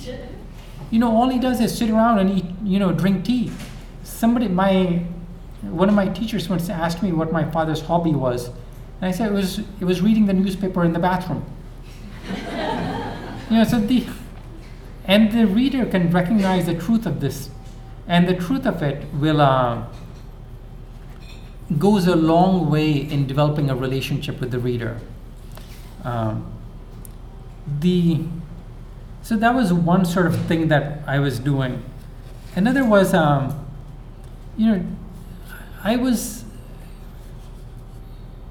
You 0.90 1.00
know, 1.00 1.14
all 1.14 1.28
he 1.28 1.40
does 1.40 1.60
is 1.60 1.76
sit 1.76 1.90
around 1.90 2.20
and 2.20 2.30
eat, 2.30 2.44
you 2.62 2.78
know, 2.78 2.92
drink 2.92 3.24
tea. 3.24 3.50
Somebody, 4.04 4.46
my, 4.46 5.02
one 5.62 5.88
of 5.88 5.94
my 5.96 6.08
teachers 6.08 6.48
once 6.48 6.70
asked 6.70 7.02
me 7.02 7.12
what 7.12 7.32
my 7.32 7.44
father's 7.50 7.80
hobby 7.82 8.12
was, 8.12 8.46
and 9.00 9.02
I 9.02 9.10
said 9.10 9.32
it 9.32 9.34
was 9.34 9.58
it 9.58 9.84
was 9.84 10.00
reading 10.00 10.26
the 10.26 10.32
newspaper 10.32 10.84
in 10.84 10.92
the 10.92 11.00
bathroom. 11.00 11.44
you 13.50 13.56
know, 13.56 13.64
so 13.64 13.80
the 13.80 14.06
and 15.04 15.32
the 15.32 15.46
reader 15.46 15.84
can 15.84 16.10
recognize 16.10 16.66
the 16.66 16.74
truth 16.74 17.06
of 17.06 17.20
this. 17.20 17.50
And 18.06 18.28
the 18.28 18.34
truth 18.34 18.64
of 18.64 18.82
it 18.82 19.12
will 19.12 19.40
uh, 19.40 19.84
goes 21.78 22.06
a 22.06 22.16
long 22.16 22.70
way 22.70 22.92
in 22.92 23.26
developing 23.26 23.70
a 23.70 23.74
relationship 23.76 24.40
with 24.40 24.50
the 24.50 24.58
reader. 24.58 25.00
Um, 26.04 26.52
the 27.80 28.24
so 29.22 29.36
that 29.36 29.54
was 29.56 29.72
one 29.72 30.04
sort 30.04 30.26
of 30.26 30.36
thing 30.46 30.68
that 30.68 31.02
I 31.04 31.18
was 31.18 31.40
doing. 31.40 31.82
Another 32.54 32.84
was, 32.84 33.12
um, 33.12 33.66
you 34.56 34.70
know, 34.70 34.86
I 35.82 35.96
was, 35.96 36.44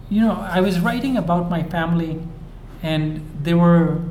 you 0.09 0.19
know, 0.19 0.33
I 0.33 0.59
was 0.59 0.81
writing 0.81 1.15
about 1.15 1.49
my 1.49 1.63
family, 1.63 2.21
and 2.83 3.25
there 3.41 3.57
were 3.57 4.01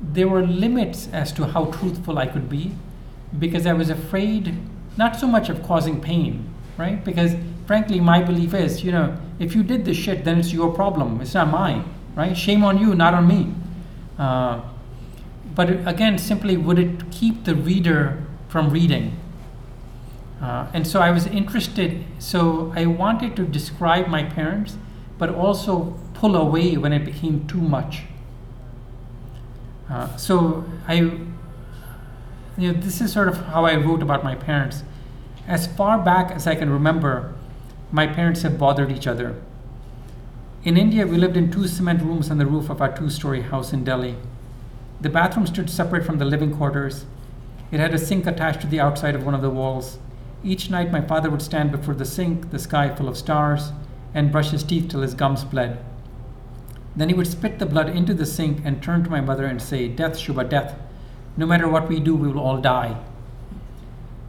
there 0.00 0.28
were 0.28 0.46
limits 0.46 1.08
as 1.12 1.32
to 1.32 1.46
how 1.46 1.64
truthful 1.66 2.16
I 2.16 2.26
could 2.26 2.48
be 2.48 2.76
because 3.36 3.66
I 3.66 3.72
was 3.72 3.90
afraid 3.90 4.56
not 4.96 5.16
so 5.16 5.26
much 5.26 5.48
of 5.48 5.62
causing 5.62 6.00
pain, 6.00 6.48
right? 6.76 7.04
Because 7.04 7.34
frankly, 7.66 8.00
my 8.00 8.22
belief 8.22 8.54
is, 8.54 8.84
you 8.84 8.92
know, 8.92 9.16
if 9.38 9.54
you 9.54 9.62
did 9.62 9.84
this 9.84 9.96
shit, 9.96 10.24
then 10.24 10.38
it's 10.38 10.52
your 10.52 10.72
problem. 10.72 11.20
It's 11.20 11.34
not 11.34 11.48
mine, 11.48 11.84
right? 12.14 12.36
Shame 12.36 12.64
on 12.64 12.78
you, 12.78 12.94
not 12.94 13.14
on 13.14 13.26
me. 13.26 13.54
Uh, 14.18 14.60
but 15.54 15.86
again, 15.86 16.18
simply 16.18 16.56
would 16.56 16.78
it 16.78 17.10
keep 17.10 17.44
the 17.44 17.54
reader 17.54 18.24
from 18.48 18.70
reading? 18.70 19.18
Uh, 20.40 20.66
and 20.72 20.86
so 20.86 21.00
I 21.00 21.10
was 21.10 21.26
interested, 21.26 22.04
so 22.18 22.72
I 22.74 22.86
wanted 22.86 23.36
to 23.36 23.44
describe 23.44 24.08
my 24.08 24.24
parents, 24.24 24.76
but 25.18 25.30
also 25.30 25.96
pull 26.14 26.34
away 26.34 26.76
when 26.76 26.92
it 26.92 27.04
became 27.04 27.46
too 27.46 27.60
much. 27.60 28.02
Uh, 29.88 30.16
so 30.16 30.64
I, 30.88 30.94
you 32.56 32.72
know, 32.72 32.72
this 32.72 33.00
is 33.00 33.12
sort 33.12 33.28
of 33.28 33.36
how 33.46 33.64
I 33.66 33.76
wrote 33.76 34.02
about 34.02 34.24
my 34.24 34.34
parents. 34.34 34.82
As 35.46 35.66
far 35.66 35.98
back 35.98 36.30
as 36.30 36.46
I 36.46 36.54
can 36.54 36.70
remember, 36.70 37.34
my 37.92 38.06
parents 38.06 38.40
have 38.40 38.58
bothered 38.58 38.90
each 38.90 39.06
other. 39.06 39.36
In 40.64 40.78
India, 40.78 41.06
we 41.06 41.18
lived 41.18 41.36
in 41.36 41.50
two 41.50 41.68
cement 41.68 42.00
rooms 42.00 42.30
on 42.30 42.38
the 42.38 42.46
roof 42.46 42.70
of 42.70 42.80
our 42.80 42.96
two 42.96 43.10
story 43.10 43.42
house 43.42 43.74
in 43.74 43.84
Delhi. 43.84 44.16
The 45.02 45.10
bathroom 45.10 45.46
stood 45.46 45.68
separate 45.68 46.06
from 46.06 46.16
the 46.16 46.24
living 46.24 46.56
quarters. 46.56 47.04
It 47.70 47.80
had 47.80 47.92
a 47.92 47.98
sink 47.98 48.26
attached 48.26 48.62
to 48.62 48.66
the 48.66 48.80
outside 48.80 49.14
of 49.14 49.26
one 49.26 49.34
of 49.34 49.42
the 49.42 49.50
walls. 49.50 49.98
Each 50.42 50.70
night, 50.70 50.90
my 50.90 51.02
father 51.02 51.28
would 51.28 51.42
stand 51.42 51.70
before 51.70 51.94
the 51.94 52.06
sink, 52.06 52.50
the 52.50 52.58
sky 52.58 52.94
full 52.94 53.08
of 53.08 53.16
stars, 53.18 53.72
and 54.14 54.32
brush 54.32 54.52
his 54.52 54.64
teeth 54.64 54.88
till 54.88 55.02
his 55.02 55.14
gums 55.14 55.44
bled. 55.44 55.84
Then 56.96 57.10
he 57.10 57.14
would 57.14 57.26
spit 57.26 57.58
the 57.58 57.66
blood 57.66 57.90
into 57.90 58.14
the 58.14 58.26
sink 58.26 58.62
and 58.64 58.82
turn 58.82 59.04
to 59.04 59.10
my 59.10 59.20
mother 59.20 59.44
and 59.44 59.60
say, 59.60 59.86
Death, 59.86 60.16
Shubha, 60.16 60.48
death. 60.48 60.78
No 61.36 61.44
matter 61.44 61.68
what 61.68 61.88
we 61.88 62.00
do, 62.00 62.16
we 62.16 62.28
will 62.28 62.40
all 62.40 62.58
die. 62.58 62.96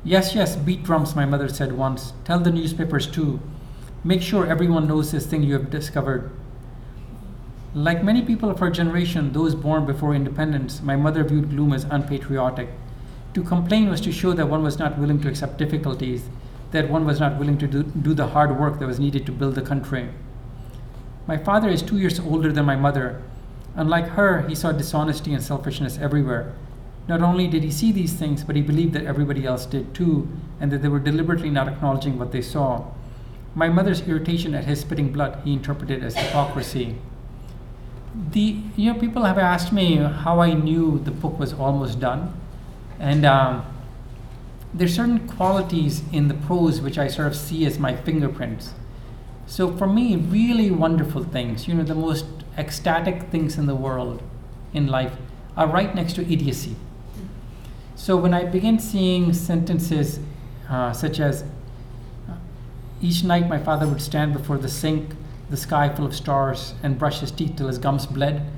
Yes, 0.04 0.36
yes, 0.36 0.58
beat 0.58 0.84
drums, 0.84 1.16
my 1.16 1.26
mother 1.26 1.48
said 1.48 1.74
once. 1.74 2.12
Tell 2.26 2.40
the 2.40 2.52
newspapers 2.52 3.08
too. 3.08 3.40
Make 4.06 4.22
sure 4.22 4.46
everyone 4.46 4.86
knows 4.86 5.12
this 5.12 5.26
thing 5.26 5.44
you 5.44 5.54
have 5.54 5.70
discovered. 5.70 6.30
Like 7.74 8.04
many 8.04 8.22
people 8.22 8.50
of 8.50 8.60
her 8.60 8.70
generation, 8.70 9.32
those 9.32 9.56
born 9.56 9.86
before 9.86 10.14
independence, 10.14 10.82
my 10.82 10.98
mother 10.98 11.24
viewed 11.24 11.52
gloom 11.52 11.72
as 11.72 11.86
unpatriotic. 11.86 12.68
To 13.34 13.44
complain 13.44 13.90
was 13.90 14.02
to 14.02 14.12
show 14.12 14.34
that 14.34 14.50
one 14.50 14.62
was 14.62 14.78
not 14.78 14.98
willing 14.98 15.22
to 15.22 15.30
accept 15.30 15.58
difficulties, 15.58 16.24
that 16.72 16.90
one 16.90 17.06
was 17.06 17.22
not 17.22 17.40
willing 17.40 17.58
to 17.60 17.66
do, 17.66 17.84
do 17.84 18.14
the 18.14 18.28
hard 18.28 18.60
work 18.60 18.80
that 18.80 18.88
was 18.88 19.00
needed 19.00 19.26
to 19.26 19.32
build 19.32 19.56
the 19.56 19.62
country. 19.62 20.10
My 21.26 21.38
father 21.38 21.70
is 21.70 21.82
two 21.82 21.98
years 21.98 22.20
older 22.20 22.52
than 22.52 22.66
my 22.66 22.76
mother. 22.76 23.24
Unlike 23.76 24.10
her, 24.10 24.42
he 24.50 24.54
saw 24.54 24.74
dishonesty 24.74 25.34
and 25.34 25.42
selfishness 25.42 25.98
everywhere. 25.98 26.54
Not 27.08 27.22
only 27.22 27.48
did 27.48 27.64
he 27.64 27.72
see 27.72 27.94
these 27.94 28.14
things, 28.14 28.44
but 28.44 28.58
he 28.58 28.62
believed 28.62 28.92
that 28.94 29.06
everybody 29.06 29.46
else 29.46 29.66
did 29.66 29.96
too, 29.96 30.28
and 30.60 30.72
that 30.74 30.82
they 30.82 30.90
were 30.90 31.00
deliberately 31.00 31.50
not 31.50 31.70
acknowledging 31.70 32.20
what 32.20 32.34
they 32.34 32.42
saw. 32.42 32.86
My 33.56 33.70
mother's 33.70 34.02
irritation 34.02 34.56
at 34.56 34.66
his 34.66 34.82
spitting 34.82 35.12
blood 35.12 35.42
he 35.44 35.54
interpreted 35.54 36.04
as 36.04 36.16
hypocrisy. 36.16 36.96
The 38.32 38.58
you 38.76 38.94
know 38.94 39.00
people 39.00 39.24
have 39.24 39.38
asked 39.38 39.72
me 39.72 39.96
how 39.98 40.40
I 40.40 40.54
knew 40.54 41.00
the 41.00 41.12
book 41.12 41.40
was 41.40 41.54
almost 41.54 42.00
done, 42.00 42.34
and 43.00 43.26
um, 43.26 43.66
there's 44.74 44.96
certain 44.96 45.28
qualities 45.28 46.04
in 46.12 46.28
the 46.28 46.34
prose 46.34 46.82
which 46.82 46.98
I 46.98 47.08
sort 47.08 47.28
of 47.28 47.36
see 47.36 47.66
as 47.66 47.78
my 47.78 47.96
fingerprints. 47.96 48.74
So 49.46 49.76
for 49.76 49.88
me, 49.88 50.16
really 50.16 50.72
wonderful 50.72 51.24
things, 51.24 51.68
you 51.68 51.74
know, 51.74 51.84
the 51.84 51.96
most 51.96 52.26
ecstatic 52.58 53.24
things 53.30 53.58
in 53.58 53.66
the 53.66 53.76
world, 53.76 54.24
in 54.74 54.88
life, 54.88 55.14
are 55.56 55.68
right 55.68 55.94
next 55.94 56.14
to 56.14 56.22
idiocy. 56.22 56.76
So 57.96 58.18
when 58.18 58.34
I 58.34 58.46
begin 58.46 58.80
seeing 58.80 59.34
sentences 59.34 60.20
uh, 60.70 60.94
such 60.94 61.20
as, 61.20 61.44
each 63.04 63.24
night 63.24 63.48
my 63.48 63.60
father 63.60 63.88
would 63.88 64.02
stand 64.02 64.34
before 64.34 64.58
the 64.58 64.70
sink, 64.70 65.14
the 65.50 65.58
sky 65.58 65.94
full 65.94 66.06
of 66.06 66.16
stars, 66.16 66.74
and 66.82 66.98
brush 66.98 67.20
his 67.20 67.32
teeth 67.32 67.58
till 67.58 67.68
his 67.68 67.78
gums 67.78 68.06
bled, 68.06 68.50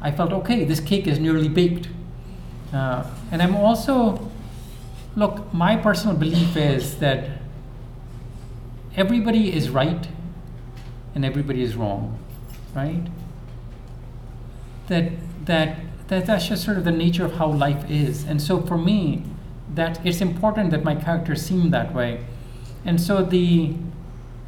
I 0.00 0.10
felt, 0.10 0.32
okay, 0.32 0.64
this 0.64 0.80
cake 0.80 1.06
is 1.06 1.18
nearly 1.18 1.48
baked. 1.48 1.88
Uh, 2.72 3.04
and 3.30 3.42
I'm 3.42 3.54
also, 3.54 4.30
look, 5.14 5.52
my 5.52 5.76
personal 5.76 6.16
belief 6.16 6.56
is 6.56 6.98
that 6.98 7.40
everybody 8.96 9.52
is 9.52 9.68
right 9.68 10.08
and 11.14 11.24
everybody 11.24 11.62
is 11.62 11.76
wrong, 11.76 12.18
right? 12.74 13.06
That 14.88 15.12
that 15.44 15.78
that 16.08 16.26
that's 16.26 16.48
just 16.48 16.64
sort 16.64 16.78
of 16.78 16.84
the 16.84 16.92
nature 16.92 17.24
of 17.24 17.34
how 17.34 17.48
life 17.48 17.88
is. 17.90 18.24
And 18.24 18.40
so 18.40 18.62
for 18.62 18.78
me, 18.78 19.24
that 19.74 20.04
it's 20.04 20.20
important 20.20 20.70
that 20.70 20.84
my 20.84 20.94
characters 20.94 21.42
seem 21.42 21.70
that 21.70 21.94
way. 21.94 22.24
And 22.84 23.00
so 23.00 23.22
the 23.22 23.74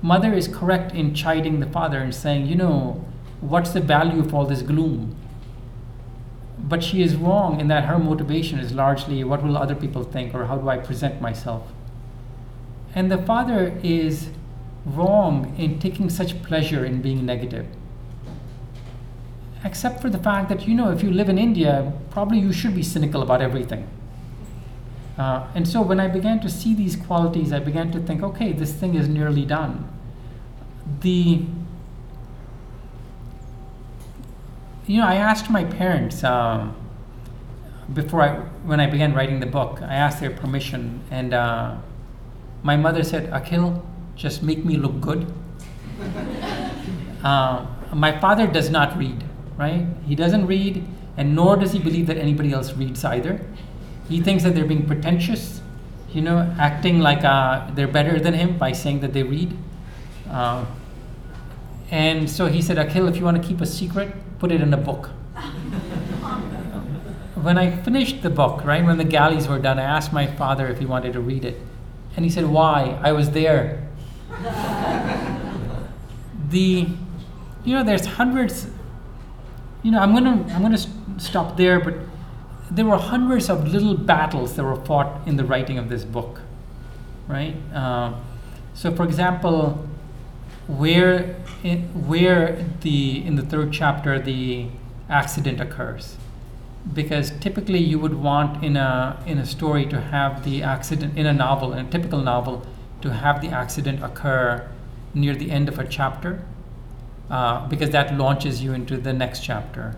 mother 0.00 0.32
is 0.32 0.48
correct 0.48 0.94
in 0.94 1.14
chiding 1.14 1.60
the 1.60 1.66
father 1.66 1.98
and 1.98 2.14
saying, 2.14 2.46
you 2.46 2.54
know, 2.54 3.04
what's 3.40 3.70
the 3.70 3.80
value 3.80 4.20
of 4.20 4.34
all 4.34 4.46
this 4.46 4.62
gloom? 4.62 5.16
But 6.58 6.82
she 6.82 7.02
is 7.02 7.16
wrong 7.16 7.60
in 7.60 7.68
that 7.68 7.84
her 7.84 7.98
motivation 7.98 8.58
is 8.58 8.72
largely 8.72 9.24
what 9.24 9.42
will 9.42 9.56
other 9.56 9.74
people 9.74 10.04
think 10.04 10.34
or 10.34 10.46
how 10.46 10.56
do 10.56 10.68
I 10.68 10.78
present 10.78 11.20
myself? 11.20 11.72
And 12.94 13.10
the 13.10 13.18
father 13.18 13.78
is 13.82 14.28
wrong 14.84 15.54
in 15.56 15.78
taking 15.78 16.10
such 16.10 16.42
pleasure 16.42 16.84
in 16.84 17.00
being 17.02 17.24
negative. 17.24 17.66
Except 19.64 20.00
for 20.00 20.10
the 20.10 20.18
fact 20.18 20.48
that, 20.48 20.66
you 20.66 20.74
know, 20.74 20.90
if 20.90 21.02
you 21.02 21.10
live 21.10 21.28
in 21.28 21.38
India, 21.38 21.92
probably 22.10 22.38
you 22.38 22.52
should 22.52 22.74
be 22.74 22.82
cynical 22.82 23.22
about 23.22 23.40
everything. 23.40 23.88
Uh, 25.18 25.46
and 25.54 25.68
so 25.68 25.82
when 25.82 26.00
I 26.00 26.08
began 26.08 26.40
to 26.40 26.48
see 26.48 26.74
these 26.74 26.96
qualities, 26.96 27.52
I 27.52 27.58
began 27.58 27.92
to 27.92 28.00
think, 28.00 28.22
okay, 28.22 28.52
this 28.52 28.72
thing 28.72 28.94
is 28.94 29.08
nearly 29.08 29.44
done. 29.44 29.88
The 31.00 31.42
you 34.86 35.00
know, 35.00 35.06
I 35.06 35.14
asked 35.14 35.48
my 35.48 35.64
parents 35.64 36.24
um, 36.24 36.74
before 37.92 38.22
I, 38.22 38.34
when 38.64 38.80
I 38.80 38.86
began 38.86 39.14
writing 39.14 39.40
the 39.40 39.46
book, 39.46 39.80
I 39.80 39.94
asked 39.94 40.20
their 40.20 40.30
permission, 40.30 41.00
and 41.10 41.32
uh, 41.32 41.76
my 42.62 42.76
mother 42.76 43.04
said, 43.04 43.30
"Akhil, 43.30 43.82
just 44.16 44.42
make 44.42 44.64
me 44.64 44.76
look 44.76 45.00
good." 45.00 45.32
uh, 47.24 47.66
my 47.94 48.18
father 48.18 48.46
does 48.46 48.70
not 48.70 48.96
read, 48.98 49.24
right? 49.56 49.86
He 50.04 50.14
doesn't 50.14 50.46
read, 50.46 50.84
and 51.16 51.34
nor 51.34 51.56
does 51.56 51.72
he 51.72 51.78
believe 51.78 52.06
that 52.08 52.16
anybody 52.16 52.52
else 52.52 52.72
reads 52.74 53.04
either. 53.04 53.40
He 54.12 54.20
thinks 54.20 54.42
that 54.44 54.54
they're 54.54 54.66
being 54.66 54.86
pretentious, 54.86 55.62
you 56.12 56.20
know, 56.20 56.54
acting 56.58 56.98
like 56.98 57.24
uh, 57.24 57.70
they're 57.70 57.88
better 57.88 58.20
than 58.20 58.34
him 58.34 58.58
by 58.58 58.72
saying 58.72 59.00
that 59.00 59.14
they 59.14 59.22
read. 59.22 59.56
Uh, 60.30 60.66
and 61.90 62.28
so 62.28 62.44
he 62.44 62.60
said, 62.60 62.76
Akhil, 62.76 63.08
if 63.08 63.16
you 63.16 63.24
want 63.24 63.40
to 63.40 63.48
keep 63.48 63.62
a 63.62 63.66
secret, 63.66 64.14
put 64.38 64.52
it 64.52 64.60
in 64.60 64.74
a 64.74 64.76
book. 64.76 65.06
when 67.40 67.56
I 67.56 67.74
finished 67.74 68.20
the 68.20 68.28
book, 68.28 68.62
right, 68.66 68.84
when 68.84 68.98
the 68.98 69.04
galleys 69.04 69.48
were 69.48 69.58
done, 69.58 69.78
I 69.78 69.84
asked 69.84 70.12
my 70.12 70.26
father 70.26 70.66
if 70.66 70.78
he 70.78 70.84
wanted 70.84 71.14
to 71.14 71.20
read 71.20 71.46
it. 71.46 71.58
And 72.14 72.22
he 72.22 72.30
said, 72.30 72.44
Why? 72.44 73.00
I 73.02 73.12
was 73.12 73.30
there. 73.30 73.88
the, 76.50 76.86
you 77.64 77.74
know, 77.74 77.82
there's 77.82 78.04
hundreds, 78.04 78.66
you 79.82 79.90
know, 79.90 80.00
I'm 80.00 80.12
gonna, 80.12 80.44
I'm 80.52 80.60
gonna 80.60 80.84
stop 81.16 81.56
there, 81.56 81.80
but 81.80 81.94
there 82.74 82.86
were 82.86 82.96
hundreds 82.96 83.50
of 83.50 83.68
little 83.68 83.96
battles 83.96 84.56
that 84.56 84.64
were 84.64 84.76
fought 84.76 85.26
in 85.26 85.36
the 85.36 85.44
writing 85.44 85.78
of 85.78 85.88
this 85.88 86.04
book, 86.04 86.40
right? 87.28 87.54
Uh, 87.74 88.14
so, 88.74 88.94
for 88.94 89.04
example, 89.04 89.86
where 90.66 91.36
in, 91.62 91.82
where 92.06 92.64
the 92.80 93.24
in 93.24 93.36
the 93.36 93.42
third 93.42 93.72
chapter 93.72 94.18
the 94.18 94.66
accident 95.08 95.60
occurs 95.60 96.16
because 96.94 97.30
typically 97.40 97.78
you 97.78 97.98
would 97.98 98.14
want 98.14 98.64
in 98.64 98.76
a 98.76 99.20
in 99.26 99.38
a 99.38 99.46
story 99.46 99.84
to 99.86 100.00
have 100.00 100.44
the 100.44 100.62
accident 100.62 101.16
in 101.18 101.26
a 101.26 101.32
novel 101.32 101.72
in 101.72 101.86
a 101.86 101.90
typical 101.90 102.20
novel 102.20 102.66
to 103.00 103.12
have 103.12 103.40
the 103.40 103.48
accident 103.48 104.02
occur 104.02 104.68
near 105.14 105.34
the 105.34 105.50
end 105.50 105.68
of 105.68 105.78
a 105.78 105.86
chapter 105.86 106.42
uh, 107.30 107.66
because 107.68 107.90
that 107.90 108.16
launches 108.16 108.62
you 108.62 108.72
into 108.72 108.96
the 108.96 109.12
next 109.12 109.40
chapter 109.40 109.96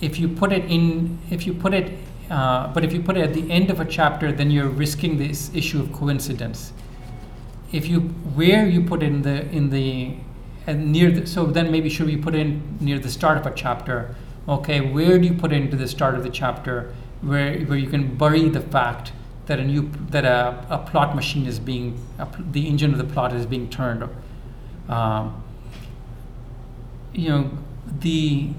if 0.00 0.18
you 0.18 0.28
put 0.28 0.52
it 0.52 0.64
in 0.64 1.18
if 1.30 1.46
you 1.46 1.54
put 1.54 1.74
it 1.74 1.98
uh, 2.30 2.72
but 2.72 2.84
if 2.84 2.92
you 2.92 3.02
put 3.02 3.16
it 3.16 3.22
at 3.22 3.34
the 3.34 3.50
end 3.50 3.70
of 3.70 3.80
a 3.80 3.84
chapter 3.84 4.32
then 4.32 4.50
you're 4.50 4.68
risking 4.68 5.18
this 5.18 5.50
issue 5.54 5.80
of 5.80 5.92
coincidence. 5.92 6.72
If 7.72 7.88
you 7.88 8.00
where 8.00 8.66
you 8.66 8.82
put 8.82 9.02
it 9.02 9.06
in 9.06 9.22
the 9.22 9.46
in 9.50 9.70
the 9.70 10.16
and 10.66 10.92
near 10.92 11.10
the, 11.10 11.26
so 11.26 11.46
then 11.46 11.70
maybe 11.72 11.88
should 11.88 12.06
we 12.06 12.16
put 12.16 12.34
in 12.34 12.78
near 12.80 12.98
the 12.98 13.10
start 13.10 13.38
of 13.38 13.46
a 13.46 13.54
chapter? 13.54 14.14
Okay 14.48 14.80
where 14.80 15.18
do 15.18 15.26
you 15.26 15.34
put 15.34 15.52
it 15.52 15.62
into 15.62 15.76
the 15.76 15.88
start 15.88 16.14
of 16.14 16.22
the 16.22 16.30
chapter 16.30 16.94
where 17.20 17.58
where 17.60 17.78
you 17.78 17.88
can 17.88 18.16
bury 18.16 18.48
the 18.48 18.60
fact 18.60 19.12
that 19.46 19.58
a 19.58 19.64
new 19.64 19.90
that 20.10 20.24
a, 20.24 20.64
a 20.70 20.78
plot 20.78 21.14
machine 21.14 21.46
is 21.46 21.58
being 21.58 22.00
a, 22.18 22.28
the 22.52 22.66
engine 22.68 22.92
of 22.92 22.98
the 22.98 23.12
plot 23.12 23.34
is 23.34 23.46
being 23.46 23.68
turned 23.68 24.08
um, 24.88 25.42
you 27.12 27.28
know 27.28 27.50
the 28.00 28.50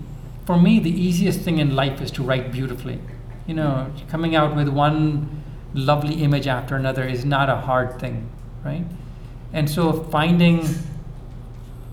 for 0.51 0.59
me 0.59 0.79
the 0.79 0.91
easiest 0.91 1.39
thing 1.39 1.59
in 1.59 1.73
life 1.77 2.01
is 2.01 2.11
to 2.11 2.21
write 2.21 2.51
beautifully. 2.51 2.99
You 3.47 3.53
know 3.53 3.89
coming 4.09 4.35
out 4.35 4.53
with 4.53 4.67
one 4.67 5.41
lovely 5.73 6.15
image 6.23 6.45
after 6.45 6.75
another 6.75 7.07
is 7.07 7.23
not 7.23 7.49
a 7.49 7.55
hard 7.55 7.97
thing 8.01 8.29
right? 8.65 8.85
And 9.53 9.69
so 9.69 9.93
finding 9.93 10.67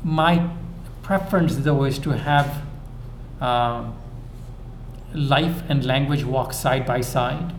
my 0.03 0.51
preference 1.03 1.55
though 1.59 1.85
is 1.85 2.01
to 2.01 2.11
have 2.11 2.63
uh, 3.41 3.93
life 5.15 5.63
and 5.69 5.85
language 5.85 6.25
walk 6.25 6.53
side 6.53 6.85
by 6.85 7.01
side. 7.01 7.55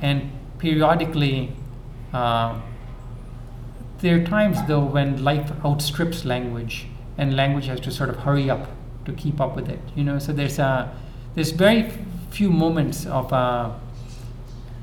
And 0.00 0.30
periodically 0.58 1.56
uh, 2.12 2.60
there 3.98 4.20
are 4.20 4.24
times 4.24 4.58
though 4.68 4.84
when 4.84 5.24
life 5.24 5.50
outstrips 5.64 6.24
language 6.24 6.86
and 7.18 7.34
language 7.34 7.66
has 7.66 7.80
to 7.80 7.90
sort 7.90 8.10
of 8.10 8.18
hurry 8.18 8.48
up 8.48 8.68
to 9.10 9.16
keep 9.22 9.40
up 9.40 9.56
with 9.56 9.68
it 9.68 9.80
you 9.96 10.04
know 10.04 10.18
so 10.18 10.32
there's 10.32 10.58
a 10.58 10.72
there's 11.34 11.50
very 11.52 11.82
few 12.30 12.50
moments 12.50 13.06
of 13.06 13.32
uh, 13.32 13.70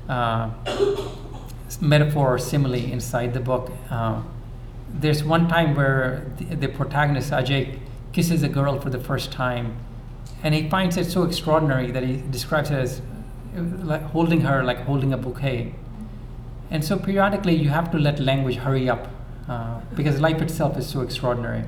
uh, 0.08 0.50
s- 1.66 1.80
metaphor 1.80 2.34
or 2.34 2.38
simile 2.38 2.74
inside 2.74 3.34
the 3.34 3.40
book. 3.40 3.70
Uh, 3.90 4.22
there's 4.94 5.22
one 5.22 5.48
time 5.48 5.74
where 5.74 6.26
the, 6.38 6.44
the 6.56 6.68
protagonist 6.68 7.30
Ajay 7.30 7.78
kisses 8.12 8.42
a 8.42 8.48
girl 8.48 8.80
for 8.80 8.90
the 8.90 8.98
first 8.98 9.30
time, 9.32 9.76
and 10.42 10.54
he 10.54 10.68
finds 10.68 10.96
it 10.96 11.04
so 11.04 11.24
extraordinary 11.24 11.90
that 11.90 12.02
he 12.02 12.22
describes 12.30 12.70
it 12.70 12.76
as 12.78 13.00
uh, 13.56 13.60
like 13.92 14.02
holding 14.14 14.40
her 14.42 14.64
like 14.64 14.78
holding 14.84 15.12
a 15.12 15.16
bouquet. 15.18 15.74
And 16.70 16.84
so 16.84 16.98
periodically 16.98 17.54
you 17.54 17.68
have 17.70 17.90
to 17.92 17.98
let 17.98 18.20
language 18.20 18.56
hurry 18.56 18.88
up 18.90 19.08
uh, 19.48 19.80
because 19.94 20.20
life 20.20 20.40
itself 20.42 20.76
is 20.78 20.86
so 20.86 21.00
extraordinary. 21.00 21.64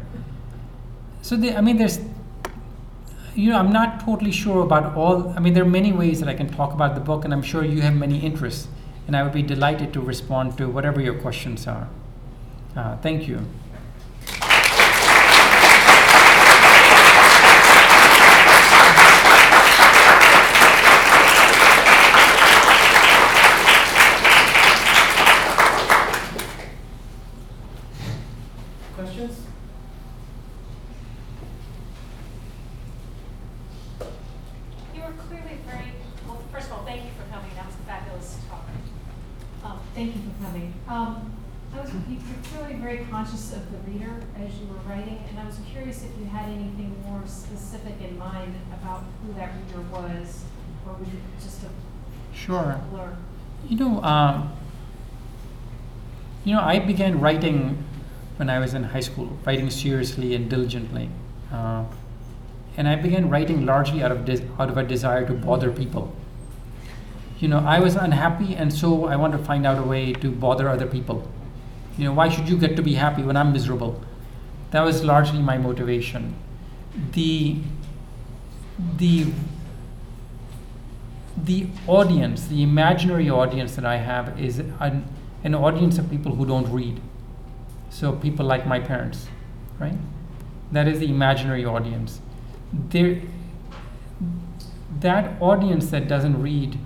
So 1.22 1.36
the, 1.36 1.56
I 1.56 1.60
mean, 1.60 1.76
there's, 1.78 2.00
you 3.34 3.50
know, 3.50 3.58
I'm 3.58 3.72
not 3.72 4.00
totally 4.04 4.32
sure 4.32 4.62
about 4.62 4.94
all. 4.96 5.28
I 5.30 5.40
mean, 5.40 5.54
there 5.54 5.62
are 5.62 5.68
many 5.68 5.92
ways 5.92 6.20
that 6.20 6.28
I 6.28 6.34
can 6.34 6.48
talk 6.48 6.72
about 6.72 6.94
the 6.94 7.00
book, 7.00 7.24
and 7.24 7.32
I'm 7.32 7.42
sure 7.42 7.64
you 7.64 7.80
have 7.82 7.94
many 7.94 8.18
interests, 8.20 8.68
and 9.06 9.16
I 9.16 9.22
would 9.22 9.32
be 9.32 9.42
delighted 9.42 9.92
to 9.94 10.00
respond 10.00 10.56
to 10.58 10.68
whatever 10.68 11.00
your 11.00 11.14
questions 11.14 11.66
are. 11.66 11.88
Uh, 12.76 12.96
thank 12.98 13.28
you. 13.28 13.40
Questions? 28.96 29.36
You 34.94 35.02
were 35.02 35.12
clearly 35.28 35.58
very, 35.66 35.92
well, 36.26 36.42
first 36.52 36.66
of 36.66 36.72
all, 36.74 36.84
thank 36.84 37.04
you 37.04 37.10
for 37.16 37.30
coming, 37.32 37.50
that 37.54 37.66
was 37.66 37.74
a 37.74 37.78
fabulous 37.86 38.38
talk. 38.48 38.64
Um, 39.64 39.80
thank 39.94 40.14
you 40.16 40.22
for 40.22 40.44
coming. 40.44 40.74
Um, 40.88 41.32
I 41.74 41.80
was, 41.80 41.92
you- 41.94 42.00
you're 42.18 42.42
clearly 42.52 42.74
very 42.82 43.06
conscious 43.10 43.52
of 43.52 43.70
the 43.70 43.78
reader 43.90 44.22
as 44.36 44.58
you 44.58 44.66
were 44.66 44.80
writing, 44.88 45.22
and 45.28 45.38
I 45.38 45.44
was 45.46 45.58
curious 45.70 46.02
if 46.02 46.10
you 46.18 46.24
had 46.26 46.48
anything 46.48 46.96
more 47.06 47.19
specific 47.30 47.94
in 48.02 48.18
mind 48.18 48.54
about 48.72 49.04
who 49.24 49.32
that 49.34 49.52
reader 49.56 49.82
was, 49.92 50.44
or 50.86 50.94
was 50.98 51.08
it 51.08 51.20
just 51.42 51.62
a 51.64 51.68
Sure. 52.34 52.80
blur? 52.90 53.16
You 53.68 53.76
know, 53.76 54.02
um, 54.02 54.50
you 56.44 56.54
know, 56.54 56.62
I 56.62 56.78
began 56.78 57.20
writing 57.20 57.84
when 58.36 58.48
I 58.48 58.58
was 58.58 58.72
in 58.74 58.84
high 58.84 59.00
school, 59.00 59.28
writing 59.46 59.68
seriously 59.70 60.34
and 60.34 60.48
diligently, 60.48 61.10
uh, 61.52 61.84
and 62.76 62.88
I 62.88 62.96
began 62.96 63.28
writing 63.28 63.66
largely 63.66 64.02
out 64.02 64.10
of 64.12 64.24
des- 64.24 64.46
out 64.58 64.70
of 64.70 64.78
a 64.78 64.82
desire 64.82 65.26
to 65.26 65.34
bother 65.34 65.70
people. 65.70 66.12
You 67.38 67.48
know, 67.48 67.58
I 67.58 67.80
was 67.80 67.96
unhappy, 67.96 68.54
and 68.54 68.72
so 68.72 69.06
I 69.06 69.16
wanted 69.16 69.38
to 69.38 69.44
find 69.44 69.66
out 69.66 69.78
a 69.78 69.82
way 69.82 70.12
to 70.12 70.30
bother 70.30 70.68
other 70.68 70.86
people. 70.86 71.28
You 71.98 72.04
know, 72.04 72.12
why 72.12 72.28
should 72.28 72.48
you 72.48 72.56
get 72.56 72.76
to 72.76 72.82
be 72.82 72.94
happy 72.94 73.22
when 73.22 73.36
I'm 73.36 73.52
miserable? 73.52 74.00
That 74.70 74.82
was 74.82 75.04
largely 75.04 75.40
my 75.42 75.58
motivation. 75.58 76.34
The 77.12 77.58
the 78.96 79.32
the 81.36 81.66
audience, 81.86 82.46
the 82.46 82.62
imaginary 82.62 83.30
audience 83.30 83.76
that 83.76 83.84
I 83.84 83.96
have 83.96 84.38
is 84.40 84.58
an, 84.58 85.08
an 85.44 85.54
audience 85.54 85.98
of 85.98 86.10
people 86.10 86.34
who 86.34 86.44
don't 86.44 86.70
read. 86.70 87.00
So 87.88 88.12
people 88.12 88.46
like 88.46 88.66
my 88.66 88.80
parents, 88.80 89.26
right? 89.78 89.96
That 90.72 90.86
is 90.86 90.98
the 90.98 91.08
imaginary 91.08 91.64
audience. 91.64 92.20
There, 92.72 93.22
that 95.00 95.40
audience 95.40 95.90
that 95.90 96.08
doesn't 96.08 96.40
read 96.42 96.78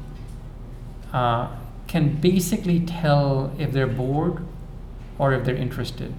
uh, 1.12 1.48
can 1.86 2.20
basically 2.20 2.80
tell 2.80 3.52
if 3.58 3.72
they're 3.72 3.86
bored 3.86 4.44
or 5.18 5.32
if 5.32 5.44
they're 5.44 5.56
interested, 5.56 6.14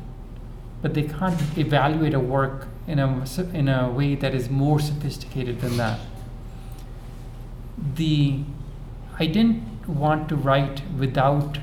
but 0.82 0.94
they 0.94 1.04
can't 1.04 1.58
evaluate 1.58 2.14
a 2.14 2.20
work 2.20 2.68
in 2.88 3.00
a 3.00 3.26
in 3.54 3.68
a 3.68 3.90
way 3.90 4.16
that 4.16 4.34
is 4.34 4.50
more 4.50 4.80
sophisticated 4.80 5.62
than 5.62 5.78
that. 5.78 6.00
The 7.96 8.42
I 9.20 9.26
didn't 9.26 9.88
want 9.88 10.30
to 10.30 10.36
write 10.36 10.82
without 10.98 11.60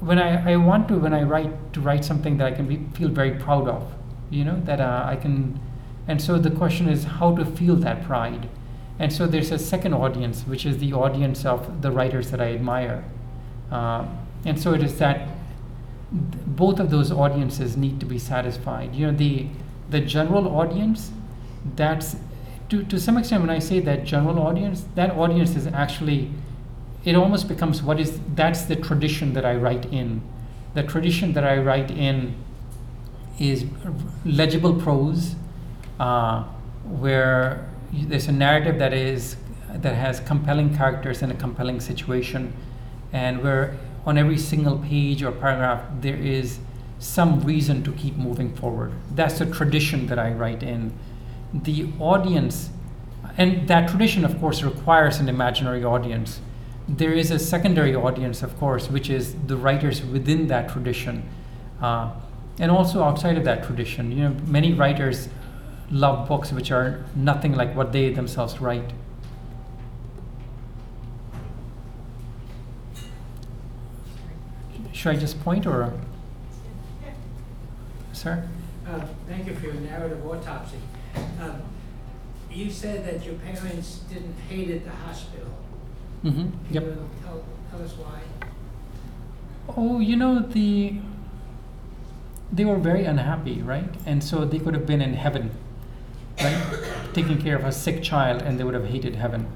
when 0.00 0.18
I, 0.18 0.52
I 0.52 0.56
want 0.56 0.88
to 0.88 0.98
when 0.98 1.14
I 1.14 1.22
write 1.22 1.72
to 1.72 1.80
write 1.80 2.04
something 2.04 2.36
that 2.38 2.46
I 2.46 2.56
can 2.56 2.66
be, 2.66 2.86
feel 2.94 3.08
very 3.08 3.32
proud 3.32 3.68
of 3.68 3.92
you 4.30 4.44
know 4.44 4.60
that 4.64 4.80
uh, 4.80 5.04
I 5.06 5.16
can 5.16 5.60
and 6.06 6.20
so 6.20 6.38
the 6.38 6.50
question 6.50 6.88
is 6.88 7.04
how 7.04 7.34
to 7.36 7.44
feel 7.44 7.76
that 7.76 8.04
pride. 8.04 8.48
And 8.98 9.12
so 9.12 9.26
there's 9.26 9.50
a 9.50 9.58
second 9.58 9.94
audience 9.94 10.42
which 10.42 10.66
is 10.66 10.78
the 10.78 10.92
audience 10.92 11.44
of 11.44 11.82
the 11.82 11.90
writers 11.90 12.30
that 12.30 12.40
I 12.40 12.52
admire. 12.52 13.04
Uh, 13.70 14.06
and 14.44 14.60
so 14.60 14.74
it 14.74 14.82
is 14.82 14.98
that 14.98 15.16
th- 15.18 15.28
both 16.14 16.78
of 16.78 16.90
those 16.90 17.10
audiences 17.10 17.76
need 17.76 17.98
to 18.00 18.06
be 18.06 18.18
satisfied. 18.18 18.94
You 18.94 19.08
know 19.08 19.16
the 19.16 19.46
the 19.90 20.00
general 20.00 20.48
audience 20.56 21.10
that's 21.76 22.16
to, 22.68 22.82
to 22.84 22.98
some 22.98 23.18
extent 23.18 23.42
when 23.42 23.50
i 23.50 23.58
say 23.58 23.80
that 23.80 24.04
general 24.04 24.38
audience 24.38 24.84
that 24.94 25.10
audience 25.12 25.54
is 25.56 25.66
actually 25.66 26.30
it 27.04 27.14
almost 27.14 27.48
becomes 27.48 27.82
what 27.82 28.00
is 28.00 28.18
that's 28.34 28.62
the 28.62 28.76
tradition 28.76 29.32
that 29.34 29.44
i 29.44 29.54
write 29.54 29.86
in. 29.86 30.22
The 30.74 30.82
tradition 30.82 31.32
that 31.34 31.44
i 31.44 31.58
write 31.58 31.90
in 31.90 32.34
is 33.38 33.64
legible 34.24 34.74
prose 34.74 35.34
uh, 36.00 36.44
where 36.84 37.68
there's 37.92 38.28
a 38.28 38.32
narrative 38.32 38.78
that 38.78 38.92
is 38.92 39.36
that 39.74 39.94
has 39.94 40.20
compelling 40.20 40.74
characters 40.76 41.22
and 41.22 41.32
a 41.32 41.34
compelling 41.34 41.80
situation 41.80 42.52
and 43.12 43.42
where 43.42 43.76
on 44.06 44.18
every 44.18 44.38
single 44.38 44.78
page 44.78 45.22
or 45.22 45.32
paragraph 45.32 45.82
there 46.00 46.16
is 46.16 46.58
some 46.98 47.40
reason 47.40 47.82
to 47.82 47.92
keep 47.92 48.16
moving 48.16 48.54
forward. 48.54 48.92
That's 49.14 49.38
the 49.38 49.46
tradition 49.46 50.06
that 50.06 50.18
i 50.18 50.30
write 50.30 50.62
in. 50.62 50.92
The 51.52 51.90
audience 51.98 52.70
and 53.36 53.68
that 53.68 53.88
tradition 53.88 54.24
of 54.24 54.38
course 54.40 54.62
requires 54.62 55.18
an 55.18 55.28
imaginary 55.28 55.84
audience. 55.84 56.40
There 56.88 57.12
is 57.12 57.30
a 57.30 57.38
secondary 57.38 57.94
audience 57.94 58.42
of 58.42 58.56
course 58.58 58.88
which 58.88 59.10
is 59.10 59.34
the 59.46 59.56
writers 59.56 60.02
within 60.02 60.46
that 60.48 60.70
tradition 60.70 61.28
uh, 61.80 62.12
and 62.58 62.70
also 62.70 63.02
outside 63.02 63.36
of 63.36 63.44
that 63.44 63.64
tradition. 63.64 64.12
You 64.12 64.28
know 64.28 64.36
many 64.46 64.72
writers 64.72 65.28
love 65.90 66.28
books 66.28 66.52
which 66.52 66.70
are 66.70 67.04
nothing 67.14 67.54
like 67.54 67.74
what 67.74 67.92
they 67.92 68.10
themselves 68.10 68.60
write 68.60 68.92
should 75.04 75.14
i 75.14 75.20
just 75.20 75.38
point 75.44 75.66
or 75.66 75.92
sir 78.14 78.42
Uh, 78.88 79.00
Thank 79.28 79.46
you 79.46 79.54
for 79.54 79.66
your 79.66 79.74
narrative 79.74 80.26
autopsy. 80.26 80.78
Um, 81.42 81.56
You 82.50 82.70
said 82.70 83.04
that 83.06 83.24
your 83.26 83.34
parents 83.34 83.88
didn't 84.12 84.36
hate 84.48 84.70
at 84.76 84.84
the 84.84 84.94
hospital. 85.04 85.48
mm-hmm. 86.24 86.46
Yep 86.70 86.84
you 86.84 87.08
tell, 87.22 87.44
tell 87.70 87.82
us 87.86 87.92
why? 88.02 88.20
Oh, 89.76 90.00
you 90.00 90.16
know 90.16 90.38
the 90.38 91.00
they 92.52 92.64
were 92.64 92.78
very 92.78 93.04
unhappy, 93.04 93.56
right? 93.72 93.92
And 94.06 94.24
so 94.24 94.44
they 94.46 94.58
could 94.58 94.74
have 94.78 94.86
been 94.86 95.02
in 95.08 95.14
heaven, 95.24 95.50
right? 96.40 96.62
Taking 97.12 97.38
care 97.42 97.56
of 97.56 97.64
a 97.64 97.72
sick 97.72 98.02
child 98.02 98.40
and 98.42 98.58
they 98.58 98.64
would 98.64 98.78
have 98.80 98.88
hated 98.94 99.16
heaven. 99.16 99.46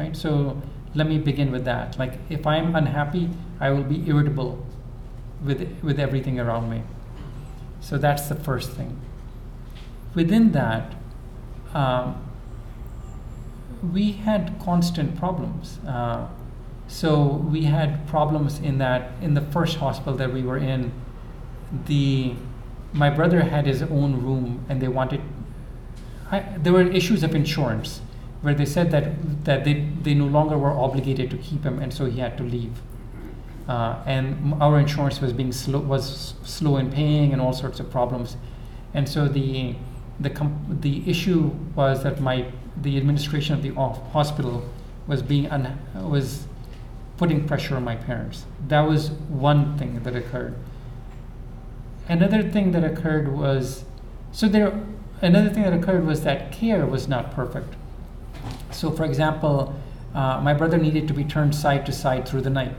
Right? 0.00 0.16
So 0.16 0.60
let 0.94 1.06
me 1.06 1.18
begin 1.30 1.52
with 1.52 1.64
that. 1.64 1.96
Like 2.02 2.18
if 2.28 2.44
I'm 2.54 2.74
unhappy, 2.74 3.30
I 3.60 3.70
will 3.70 3.84
be 3.94 4.02
irritable 4.08 4.58
with 5.44 5.66
with 5.82 5.98
everything 5.98 6.38
around 6.38 6.70
me. 6.70 6.82
So 7.80 7.98
that's 7.98 8.28
the 8.28 8.34
first 8.34 8.70
thing. 8.72 9.00
Within 10.14 10.52
that, 10.52 10.94
um, 11.72 12.22
we 13.92 14.12
had 14.12 14.60
constant 14.62 15.16
problems. 15.16 15.78
Uh, 15.86 16.28
so 16.88 17.24
we 17.24 17.64
had 17.64 18.06
problems 18.08 18.58
in 18.58 18.78
that 18.78 19.12
in 19.22 19.34
the 19.34 19.40
first 19.40 19.76
hospital 19.76 20.14
that 20.14 20.32
we 20.32 20.42
were 20.42 20.58
in, 20.58 20.92
the 21.86 22.34
my 22.92 23.08
brother 23.08 23.42
had 23.42 23.66
his 23.66 23.82
own 23.82 24.20
room 24.22 24.64
and 24.68 24.80
they 24.80 24.88
wanted. 24.88 25.20
I, 26.32 26.40
there 26.58 26.72
were 26.72 26.82
issues 26.82 27.22
of 27.22 27.34
insurance 27.34 28.00
where 28.42 28.54
they 28.54 28.66
said 28.66 28.90
that 28.90 29.44
that 29.44 29.64
they, 29.64 29.88
they 30.02 30.14
no 30.14 30.26
longer 30.26 30.58
were 30.58 30.72
obligated 30.72 31.30
to 31.30 31.36
keep 31.36 31.62
him 31.62 31.78
and 31.78 31.94
so 31.94 32.06
he 32.06 32.20
had 32.20 32.36
to 32.38 32.42
leave. 32.42 32.72
Uh, 33.70 34.02
and 34.04 34.52
our 34.60 34.80
insurance 34.80 35.20
was 35.20 35.32
being 35.32 35.52
slow 35.52 35.78
was 35.78 36.34
slow 36.42 36.76
in 36.78 36.90
paying 36.90 37.32
and 37.32 37.40
all 37.40 37.52
sorts 37.52 37.78
of 37.78 37.88
problems, 37.88 38.36
and 38.94 39.08
so 39.08 39.28
the 39.28 39.76
the 40.18 40.28
com- 40.28 40.78
the 40.80 41.08
issue 41.08 41.42
was 41.76 42.02
that 42.02 42.20
my 42.20 42.46
the 42.82 42.96
administration 42.96 43.54
of 43.54 43.62
the 43.62 43.70
hospital 44.12 44.68
was 45.06 45.22
being 45.22 45.46
un- 45.52 45.78
was 45.94 46.48
putting 47.16 47.46
pressure 47.46 47.76
on 47.76 47.84
my 47.84 47.94
parents. 47.94 48.44
That 48.66 48.80
was 48.80 49.12
one 49.28 49.78
thing 49.78 50.02
that 50.02 50.16
occurred. 50.16 50.56
Another 52.08 52.42
thing 52.42 52.72
that 52.72 52.82
occurred 52.82 53.28
was 53.28 53.84
so 54.32 54.48
there 54.48 54.72
another 55.22 55.48
thing 55.48 55.62
that 55.62 55.72
occurred 55.72 56.04
was 56.04 56.22
that 56.22 56.50
care 56.50 56.84
was 56.86 57.06
not 57.06 57.30
perfect. 57.30 57.74
So, 58.72 58.90
for 58.90 59.04
example, 59.04 59.76
uh, 60.12 60.40
my 60.42 60.54
brother 60.54 60.76
needed 60.76 61.06
to 61.06 61.14
be 61.14 61.22
turned 61.22 61.54
side 61.54 61.86
to 61.86 61.92
side 61.92 62.28
through 62.28 62.40
the 62.40 62.50
night, 62.50 62.76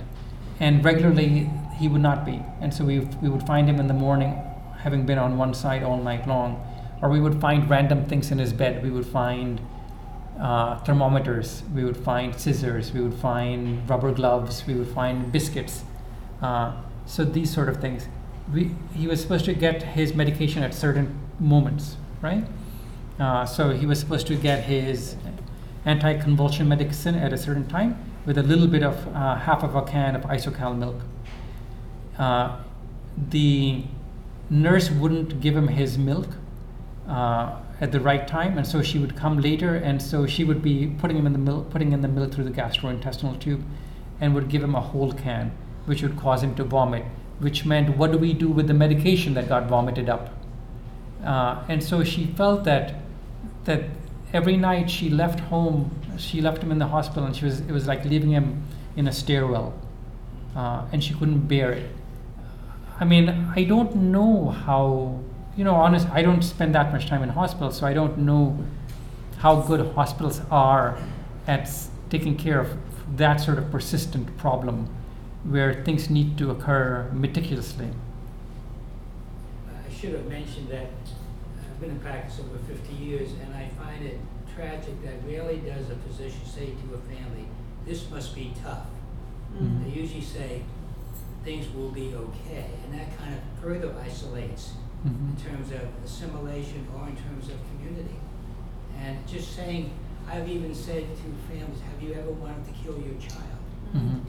and 0.62 0.86
regularly 0.86 1.49
he 1.78 1.88
would 1.88 2.01
not 2.01 2.24
be. 2.24 2.39
And 2.62 2.72
so 2.72 2.86
we, 2.86 2.99
we 2.99 3.28
would 3.28 3.45
find 3.47 3.68
him 3.68 3.80
in 3.80 3.88
the 3.88 3.95
morning 3.95 4.39
having 4.78 5.05
been 5.05 5.18
on 5.18 5.38
one 5.38 5.53
side 5.53 5.82
all 5.84 5.97
night 5.97 6.28
long, 6.28 6.64
or 7.01 7.09
we 7.09 7.20
would 7.20 7.41
find 7.41 7.68
random 7.70 8.05
things 8.05 8.32
in 8.32 8.38
his 8.38 8.53
bed. 8.53 8.84
We 8.84 8.91
would 8.91 9.05
find 9.05 9.59
uh, 10.39 10.78
thermometers, 10.80 11.64
we 11.74 11.84
would 11.84 11.97
find 11.97 12.39
scissors, 12.39 12.93
we 12.93 13.01
would 13.01 13.16
find 13.16 13.89
rubber 13.89 14.12
gloves, 14.12 14.66
we 14.68 14.76
would 14.76 14.88
find 14.88 15.32
biscuits. 15.32 15.84
Uh, 16.41 16.76
so 17.07 17.26
these 17.26 17.51
sort 17.51 17.68
of 17.68 17.78
things. 17.78 18.07
We, 18.53 18.72
he 18.95 19.07
was 19.07 19.20
supposed 19.20 19.45
to 19.45 19.53
get 19.53 19.82
his 19.82 20.14
medication 20.14 20.62
at 20.62 20.74
certain 20.76 21.20
moments, 21.39 21.97
right? 22.22 22.45
Uh, 23.20 23.45
so 23.45 23.72
he 23.72 23.88
was 23.88 23.99
supposed 23.99 24.28
to 24.28 24.36
get 24.36 24.66
his 24.66 25.16
anti-convulsion 25.86 26.68
medicine 26.68 27.16
at 27.16 27.34
a 27.34 27.38
certain 27.38 27.68
time 27.68 28.11
with 28.26 28.38
a 28.38 28.43
little 28.43 28.67
bit 28.67 28.84
of 28.84 29.07
uh, 29.15 29.36
half 29.36 29.63
of 29.63 29.76
a 29.76 29.82
can 29.82 30.15
of 30.15 30.24
isocal 30.24 30.78
milk. 30.78 31.01
Uh, 32.17 32.57
the 33.30 33.84
nurse 34.49 34.91
wouldn't 34.91 35.41
give 35.41 35.55
him 35.55 35.67
his 35.67 35.97
milk 35.97 36.28
uh, 37.07 37.55
at 37.80 37.91
the 37.91 37.99
right 37.99 38.28
time, 38.28 38.57
and 38.57 38.67
so 38.67 38.82
she 38.82 38.99
would 38.99 39.15
come 39.15 39.39
later, 39.41 39.76
and 39.76 40.01
so 40.01 40.28
she 40.28 40.43
would 40.43 40.61
be 40.61 40.88
putting 40.99 41.17
him 41.17 41.26
in 41.26 41.34
the 41.34 41.39
milk, 41.39 41.69
putting 41.69 41.91
in 41.93 42.01
the 42.01 42.07
milk 42.07 42.34
through 42.34 42.43
the 42.43 42.51
gastrointestinal 42.51 43.39
tube, 43.39 43.63
and 44.19 44.36
would 44.36 44.49
give 44.49 44.63
him 44.63 44.76
a 44.76 44.82
whole 44.82 45.11
can, 45.11 45.51
which 45.86 46.03
would 46.03 46.17
cause 46.17 46.43
him 46.43 46.53
to 46.55 46.63
vomit. 46.63 47.03
Which 47.39 47.65
meant, 47.65 47.97
what 47.97 48.11
do 48.11 48.19
we 48.19 48.34
do 48.34 48.49
with 48.49 48.67
the 48.67 48.74
medication 48.76 49.34
that 49.34 49.49
got 49.49 49.65
vomited 49.65 50.09
up? 50.09 50.30
Uh, 51.26 51.63
and 51.67 51.84
so 51.84 52.03
she 52.03 52.28
felt 52.28 52.63
that 52.65 52.95
that 53.65 53.84
every 54.34 54.57
night 54.57 54.89
she 54.89 55.09
left 55.09 55.39
home, 55.39 55.91
she 56.18 56.41
left 56.41 56.62
him 56.64 56.72
in 56.72 56.80
the 56.80 56.88
hospital, 56.88 57.26
and 57.26 57.36
she 57.36 57.45
was 57.45 57.59
it 57.62 57.72
was 57.72 57.88
like 57.88 58.05
leaving 58.05 58.32
him 58.32 58.64
in 58.95 59.07
a 59.07 59.12
stairwell, 59.12 59.74
uh, 60.55 60.86
and 60.91 61.03
she 61.03 61.14
couldn't 61.14 61.47
bear 61.47 61.72
it. 61.72 61.89
I 62.99 63.05
mean, 63.05 63.30
I 63.55 63.64
don't 63.64 63.95
know 63.95 64.49
how 64.49 65.20
you 65.57 65.64
know. 65.64 65.76
Honest, 65.76 66.07
I 66.09 66.22
don't 66.22 66.43
spend 66.43 66.76
that 66.76 66.91
much 66.91 67.07
time 67.07 67.24
in 67.24 67.30
hospitals, 67.30 67.78
so 67.78 67.88
I 67.88 67.93
don't 67.93 68.20
know 68.20 68.57
how 69.38 69.62
good 69.62 69.93
hospitals 69.95 70.41
are 70.51 70.97
at 71.47 71.70
taking 72.09 72.38
care 72.38 72.59
of 72.59 72.78
that 73.18 73.38
sort 73.38 73.57
of 73.57 73.72
persistent 73.72 74.38
problem, 74.38 74.88
where 75.43 75.84
things 75.84 76.09
need 76.09 76.38
to 76.38 76.51
occur 76.51 77.09
meticulously. 77.12 77.89
I 79.68 79.93
should 79.93 80.14
have 80.14 80.28
mentioned 80.28 80.70
that 80.70 80.89
I've 81.59 81.80
been 81.82 81.91
in 81.91 81.99
practice 81.99 82.39
over 82.39 82.57
fifty 82.68 82.93
years, 82.93 83.32
and 83.43 83.53
I 83.55 83.70
find 83.84 84.05
it 84.05 84.20
tragic 84.62 85.01
that 85.03 85.16
rarely 85.28 85.57
does 85.57 85.89
a 85.89 85.95
physician 86.07 86.45
say 86.45 86.68
to 86.68 86.93
a 86.93 86.99
family, 87.09 87.47
this 87.86 88.09
must 88.12 88.36
be 88.36 88.53
tough. 88.64 88.86
Mhm. 89.57 89.84
They 89.84 89.89
usually 90.01 90.22
say, 90.22 90.62
things 91.43 91.66
will 91.74 91.89
be 91.89 92.14
okay, 92.14 92.70
and 92.86 92.93
that 92.99 93.18
kind 93.18 93.34
of 93.34 93.39
further 93.62 93.91
isolates 94.05 94.74
in 95.03 95.12
Mhm. 95.12 95.43
terms 95.43 95.72
of 95.72 95.82
assimilation 96.05 96.88
or 96.95 97.07
in 97.07 97.16
terms 97.16 97.49
of 97.49 97.55
community. 97.72 98.18
And 98.99 99.26
just 99.28 99.55
saying, 99.55 99.89
I've 100.30 100.47
even 100.47 100.76
said 100.76 101.03
to 101.18 101.24
families, 101.49 101.82
have 101.82 101.99
you 102.03 102.14
ever 102.14 102.32
wanted 102.32 102.64
to 102.66 102.72
kill 102.74 102.97
your 102.99 103.16
child? 103.20 103.47
Mhm. 103.93 104.22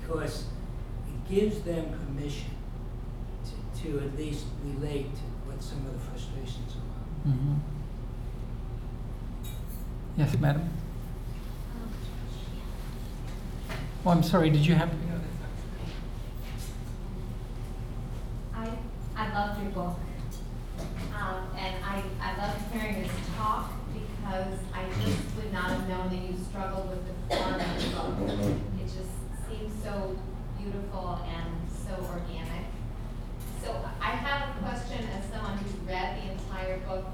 because 0.00 0.44
it 1.08 1.28
gives 1.28 1.60
them 1.62 1.84
permission 1.90 2.50
to, 3.44 3.82
to 3.82 3.98
at 4.04 4.16
least 4.16 4.44
relate 4.64 5.06
to 5.14 5.22
what 5.46 5.62
some 5.62 5.78
of 5.86 5.92
the 5.92 5.98
frustrations 5.98 6.74
are. 6.76 7.30
Mhm. 7.30 7.56
Yes, 10.16 10.38
madam. 10.38 10.68
Oh, 14.06 14.10
I'm 14.10 14.22
sorry. 14.22 14.50
Did 14.50 14.64
you 14.66 14.74
have? 14.74 14.90
I, 18.54 18.68
I 19.16 19.32
loved 19.34 19.62
your 19.62 19.72
book. 19.72 19.96
Um, 21.14 21.48
and 21.58 21.84
I, 21.84 22.02
I 22.20 22.36
loved 22.36 22.60
hearing 22.72 23.02
this 23.02 23.12
talk 23.36 23.72
because 23.92 24.58
I 24.72 24.84
just 25.02 25.18
would 25.36 25.52
not 25.52 25.70
have 25.70 25.88
known 25.88 26.10
that 26.10 26.16
you 26.16 26.36
struggled 26.50 26.90
with 26.90 27.06
the 27.06 27.36
form 27.36 27.54
of 27.54 27.60
the 27.60 28.36
book. 28.36 28.56
It 28.80 28.84
just 28.84 29.48
seems 29.48 29.82
so 29.82 30.16
beautiful 30.60 31.20
and 31.26 31.50
so 31.70 31.94
organic. 32.12 32.66
So 33.62 33.74
I 34.00 34.10
have 34.10 34.56
a 34.56 34.58
question 34.60 35.08
as 35.16 35.24
someone 35.32 35.56
who's 35.58 35.72
read 35.88 36.18
the 36.22 36.32
entire 36.32 36.78
book 36.80 37.06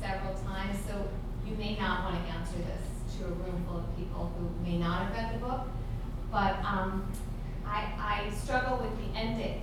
several 0.00 0.34
times, 0.44 0.78
so 0.86 1.08
you 1.46 1.56
may 1.56 1.76
not 1.76 2.04
want 2.04 2.24
to 2.26 2.32
answer 2.32 2.58
this 2.58 3.18
to 3.18 3.24
a 3.24 3.28
room 3.28 3.64
full 3.66 3.78
of 3.78 3.96
people 3.96 4.32
who 4.38 4.64
may 4.68 4.76
not 4.78 5.06
have 5.06 5.12
read 5.12 5.34
the 5.34 5.44
book. 5.44 5.62
But, 6.30 6.58
um, 6.64 7.10
I, 7.64 8.26
I 8.28 8.30
struggle 8.34 8.78
with 8.78 8.96
the 8.98 9.18
ending 9.18 9.62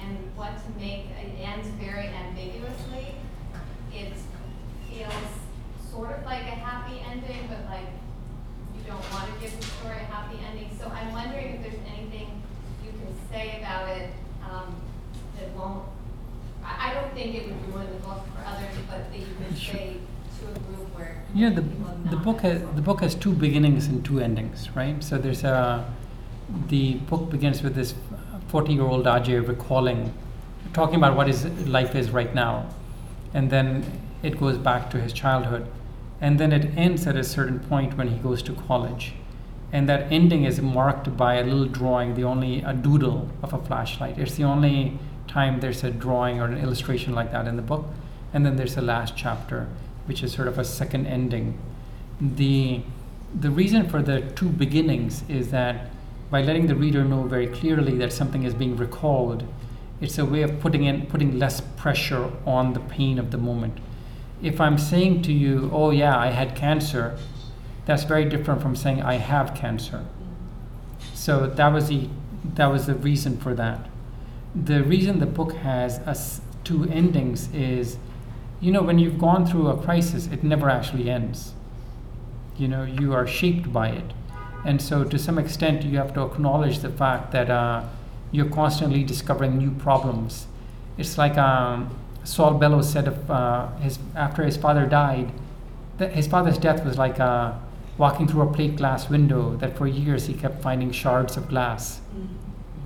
and 0.00 0.18
what 0.34 0.50
to 0.64 0.70
make, 0.80 1.06
it 1.10 1.38
ends 1.40 1.68
very 1.78 2.08
ambiguously. 2.08 3.14
It 3.94 4.12
feels 4.88 5.12
sort 5.90 6.18
of 6.18 6.24
like 6.24 6.42
a 6.42 6.56
happy 6.56 7.00
ending, 7.08 7.46
but 7.48 7.64
like 7.70 7.86
you 8.74 8.82
don't 8.86 9.04
want 9.12 9.32
to 9.32 9.40
give 9.40 9.54
the 9.58 9.64
story 9.66 9.96
a 9.96 10.04
happy 10.04 10.38
ending. 10.50 10.70
So 10.80 10.88
I'm 10.88 11.12
wondering 11.12 11.54
if 11.56 11.62
there's 11.62 11.86
anything 11.96 12.42
you 12.84 12.90
can 12.90 13.14
say 13.30 13.60
about 13.60 13.88
it 13.90 14.10
um, 14.50 14.74
that 15.38 15.50
won't, 15.54 15.84
I, 16.64 16.90
I 16.90 16.94
don't 16.94 17.12
think 17.14 17.34
it 17.36 17.46
would 17.46 17.74
ruin 17.74 17.86
the 17.92 18.00
book 18.00 18.24
for 18.34 18.42
others, 18.44 18.74
but 18.90 19.10
that 19.12 19.18
you 19.18 19.26
can 19.38 19.54
Sure. 19.54 19.74
say 19.74 19.96
to 20.40 20.46
a 20.48 20.54
where 21.42 21.50
Yeah, 21.50 21.60
the 21.60 21.64
the 22.10 22.16
book 22.16 22.40
has 22.40 22.60
the 22.60 22.82
the 22.82 22.82
book 22.82 23.00
has 23.00 23.14
two 23.14 23.32
beginnings 23.32 23.86
and 23.86 24.04
two 24.04 24.20
endings, 24.20 24.68
right? 24.76 25.02
So 25.04 25.18
there's 25.18 25.44
a 25.44 25.84
the 26.68 26.94
book 26.94 27.30
begins 27.30 27.62
with 27.62 27.74
this 27.74 27.94
40 28.48 28.72
year 28.74 28.82
old 28.82 29.06
Ajay 29.06 29.48
recalling, 29.48 30.12
talking 30.72 30.96
about 30.96 31.16
what 31.16 31.26
his 31.26 31.46
life 31.66 31.94
is 31.94 32.10
right 32.10 32.34
now, 32.34 32.66
and 33.34 33.50
then 33.50 33.84
it 34.22 34.38
goes 34.38 34.58
back 34.58 34.90
to 34.90 35.00
his 35.00 35.12
childhood, 35.12 35.66
and 36.20 36.38
then 36.38 36.52
it 36.52 36.70
ends 36.76 37.06
at 37.06 37.16
a 37.16 37.24
certain 37.24 37.60
point 37.60 37.96
when 37.96 38.08
he 38.08 38.18
goes 38.18 38.42
to 38.42 38.52
college, 38.52 39.14
and 39.72 39.88
that 39.88 40.12
ending 40.12 40.44
is 40.44 40.60
marked 40.60 41.16
by 41.16 41.34
a 41.34 41.44
little 41.44 41.66
drawing, 41.66 42.14
the 42.14 42.24
only 42.24 42.62
a 42.62 42.72
doodle 42.72 43.30
of 43.42 43.52
a 43.52 43.58
flashlight. 43.58 44.18
It's 44.18 44.34
the 44.34 44.44
only 44.44 44.98
time 45.26 45.60
there's 45.60 45.84
a 45.84 45.90
drawing 45.90 46.40
or 46.40 46.46
an 46.46 46.58
illustration 46.58 47.14
like 47.14 47.32
that 47.32 47.46
in 47.46 47.56
the 47.56 47.62
book, 47.62 47.86
and 48.34 48.44
then 48.44 48.56
there's 48.56 48.76
a 48.76 48.82
last 48.82 49.16
chapter, 49.16 49.68
which 50.06 50.22
is 50.22 50.32
sort 50.32 50.48
of 50.48 50.58
a 50.58 50.64
second 50.64 51.06
ending. 51.06 51.58
The 52.20 52.82
the 53.38 53.50
reason 53.50 53.88
for 53.88 54.02
the 54.02 54.20
two 54.20 54.48
beginnings 54.48 55.24
is 55.28 55.50
that 55.50 55.90
by 56.30 56.42
letting 56.42 56.66
the 56.66 56.74
reader 56.74 57.02
know 57.04 57.22
very 57.22 57.46
clearly 57.46 57.96
that 57.98 58.12
something 58.12 58.42
is 58.42 58.54
being 58.54 58.76
recalled, 58.76 59.44
it's 60.00 60.18
a 60.18 60.24
way 60.24 60.42
of 60.42 60.60
putting 60.60 60.84
in 60.84 61.06
putting 61.06 61.38
less 61.38 61.60
pressure 61.60 62.30
on 62.46 62.72
the 62.74 62.80
pain 62.80 63.18
of 63.18 63.30
the 63.30 63.38
moment. 63.38 63.78
If 64.42 64.60
I'm 64.60 64.78
saying 64.78 65.22
to 65.22 65.32
you, 65.32 65.70
"Oh 65.72 65.90
yeah, 65.90 66.18
I 66.18 66.28
had 66.28 66.54
cancer," 66.54 67.16
that's 67.86 68.04
very 68.04 68.24
different 68.24 68.60
from 68.60 68.76
saying 68.76 69.02
I 69.02 69.14
have 69.14 69.54
cancer. 69.54 70.04
So 71.14 71.46
that 71.46 71.72
was 71.72 71.88
the 71.88 72.08
that 72.54 72.66
was 72.66 72.86
the 72.86 72.94
reason 72.94 73.36
for 73.38 73.54
that. 73.54 73.88
The 74.54 74.82
reason 74.82 75.18
the 75.18 75.26
book 75.26 75.54
has 75.54 75.98
us 76.00 76.40
two 76.64 76.84
endings 76.90 77.48
is, 77.54 77.96
you 78.62 78.70
know, 78.70 78.80
when 78.80 79.00
you've 79.00 79.18
gone 79.18 79.44
through 79.44 79.66
a 79.66 79.76
crisis, 79.76 80.28
it 80.28 80.44
never 80.44 80.70
actually 80.70 81.10
ends. 81.10 81.52
You 82.56 82.68
know, 82.68 82.84
you 82.84 83.12
are 83.12 83.26
shaped 83.26 83.72
by 83.72 83.88
it, 83.88 84.12
and 84.64 84.80
so 84.80 85.02
to 85.02 85.18
some 85.18 85.36
extent, 85.36 85.82
you 85.82 85.98
have 85.98 86.14
to 86.14 86.22
acknowledge 86.22 86.78
the 86.78 86.88
fact 86.88 87.32
that 87.32 87.50
uh, 87.50 87.84
you're 88.30 88.48
constantly 88.48 89.02
discovering 89.02 89.58
new 89.58 89.72
problems. 89.72 90.46
It's 90.96 91.18
like 91.18 91.36
um, 91.36 91.90
Saul 92.22 92.54
Bellows 92.54 92.88
said 92.88 93.08
of 93.08 93.28
uh, 93.28 93.74
his 93.78 93.98
after 94.14 94.44
his 94.44 94.56
father 94.56 94.86
died, 94.86 95.32
that 95.98 96.12
his 96.12 96.28
father's 96.28 96.56
death 96.56 96.84
was 96.84 96.96
like 96.96 97.18
uh, 97.18 97.54
walking 97.98 98.28
through 98.28 98.42
a 98.42 98.52
plate 98.52 98.76
glass 98.76 99.10
window. 99.10 99.56
That 99.56 99.76
for 99.76 99.88
years 99.88 100.28
he 100.28 100.34
kept 100.34 100.62
finding 100.62 100.92
shards 100.92 101.36
of 101.36 101.48
glass, 101.48 102.00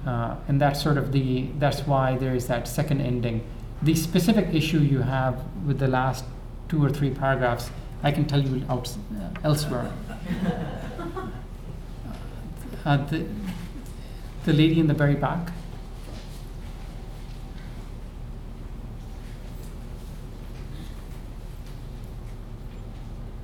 uh, 0.07 0.37
and 0.49 0.59
that's 0.59 0.83
sort 0.83 0.97
of 0.97 1.13
the 1.13 1.49
that's 1.59 1.87
why 1.87 2.17
there 2.17 2.35
is 2.35 2.47
that 2.47 2.67
second 2.67 3.03
ending. 3.03 3.43
The 3.83 3.95
specific 3.95 4.55
issue 4.55 4.79
you 4.79 5.03
have 5.03 5.45
with 5.67 5.79
the 5.79 5.87
last 5.89 6.25
two 6.69 6.83
or 6.83 6.91
three 6.91 7.11
paragraphs, 7.11 7.71
I 8.03 8.11
can 8.11 8.25
tell 8.25 8.41
you 8.41 8.65
out, 8.69 8.89
uh, 8.89 9.29
elsewhere. 9.45 9.93
Uh, 12.85 12.97
the, 13.07 13.27
the 14.45 14.53
lady 14.53 14.79
in 14.81 14.87
the 14.87 14.95
very 14.95 15.15
back. 15.15 15.51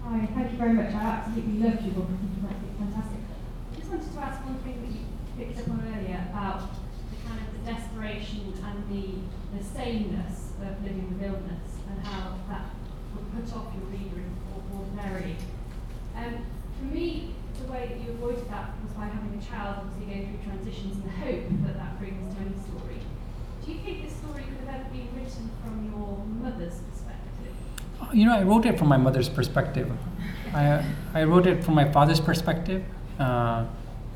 Hi, 0.05 0.28
thank 0.35 0.53
you 0.53 0.59
very 0.59 0.72
much. 0.74 0.95
I 0.95 1.03
absolutely 1.03 1.59
loved 1.59 1.83
your 1.83 1.95
book. 1.95 2.07
I 2.07 2.16
think 2.18 2.37
you 2.37 2.43
might 2.43 2.61
be 2.61 2.68
fantastic. 2.78 3.18
I 3.72 3.76
just 3.76 3.91
wanted 3.91 4.12
to 4.12 4.20
ask 4.20 4.45
one 4.45 4.59
thing 4.59 4.80
that 4.83 4.93
you 4.93 5.05
picked 5.37 5.59
up 5.61 5.70
on 5.70 5.93
earlier 5.93 6.24
about 6.30 6.70
the 7.11 7.28
kind 7.28 7.41
of 7.41 7.53
the 7.53 7.72
desperation 7.72 8.55
and 8.64 8.89
the, 8.89 9.22
the 9.57 9.62
sameness 9.62 10.53
of 10.62 10.82
living 10.82 11.09
with 11.12 11.22
illness 11.22 11.78
and 11.88 12.07
how 12.07 12.38
that 12.48 12.70
would 13.14 13.28
put 13.34 13.57
off 13.57 13.72
your 13.74 13.84
reader 13.90 14.24
ordinarily. 14.74 15.36
Um, 16.16 16.44
for 16.78 16.84
me, 16.86 17.34
the 17.61 17.70
way 17.70 17.86
that 17.88 18.00
you 18.00 18.12
avoided 18.12 18.48
that 18.50 18.72
was 18.82 18.92
by 18.92 19.07
having 19.07 19.38
a 19.38 19.42
child 19.42 19.76
obviously 19.78 20.14
go 20.14 20.26
through 20.26 20.53
transitions 20.53 20.96
and 20.96 21.05
the 21.05 21.11
hope 21.11 21.44
that 21.66 21.76
that 21.76 21.98
brings 21.98 22.34
to 22.34 22.40
any 22.40 22.55
story. 22.59 22.98
Do 23.64 23.72
you 23.72 23.78
think 23.80 24.05
this 24.05 24.16
story 24.16 24.42
could 24.42 24.68
have 24.68 24.80
ever 24.80 24.90
been 24.90 25.09
written 25.14 25.50
from 25.62 25.84
your 25.90 26.24
mother's 26.42 26.80
perspective? 26.90 27.55
You 28.12 28.26
know, 28.26 28.34
I 28.34 28.42
wrote 28.42 28.66
it 28.66 28.78
from 28.78 28.88
my 28.88 28.96
mother's 28.96 29.28
perspective. 29.28 29.90
I, 30.55 30.84
I 31.14 31.24
wrote 31.24 31.46
it 31.46 31.64
from 31.64 31.74
my 31.74 31.90
father's 31.90 32.20
perspective. 32.20 32.84
Uh, 33.18 33.66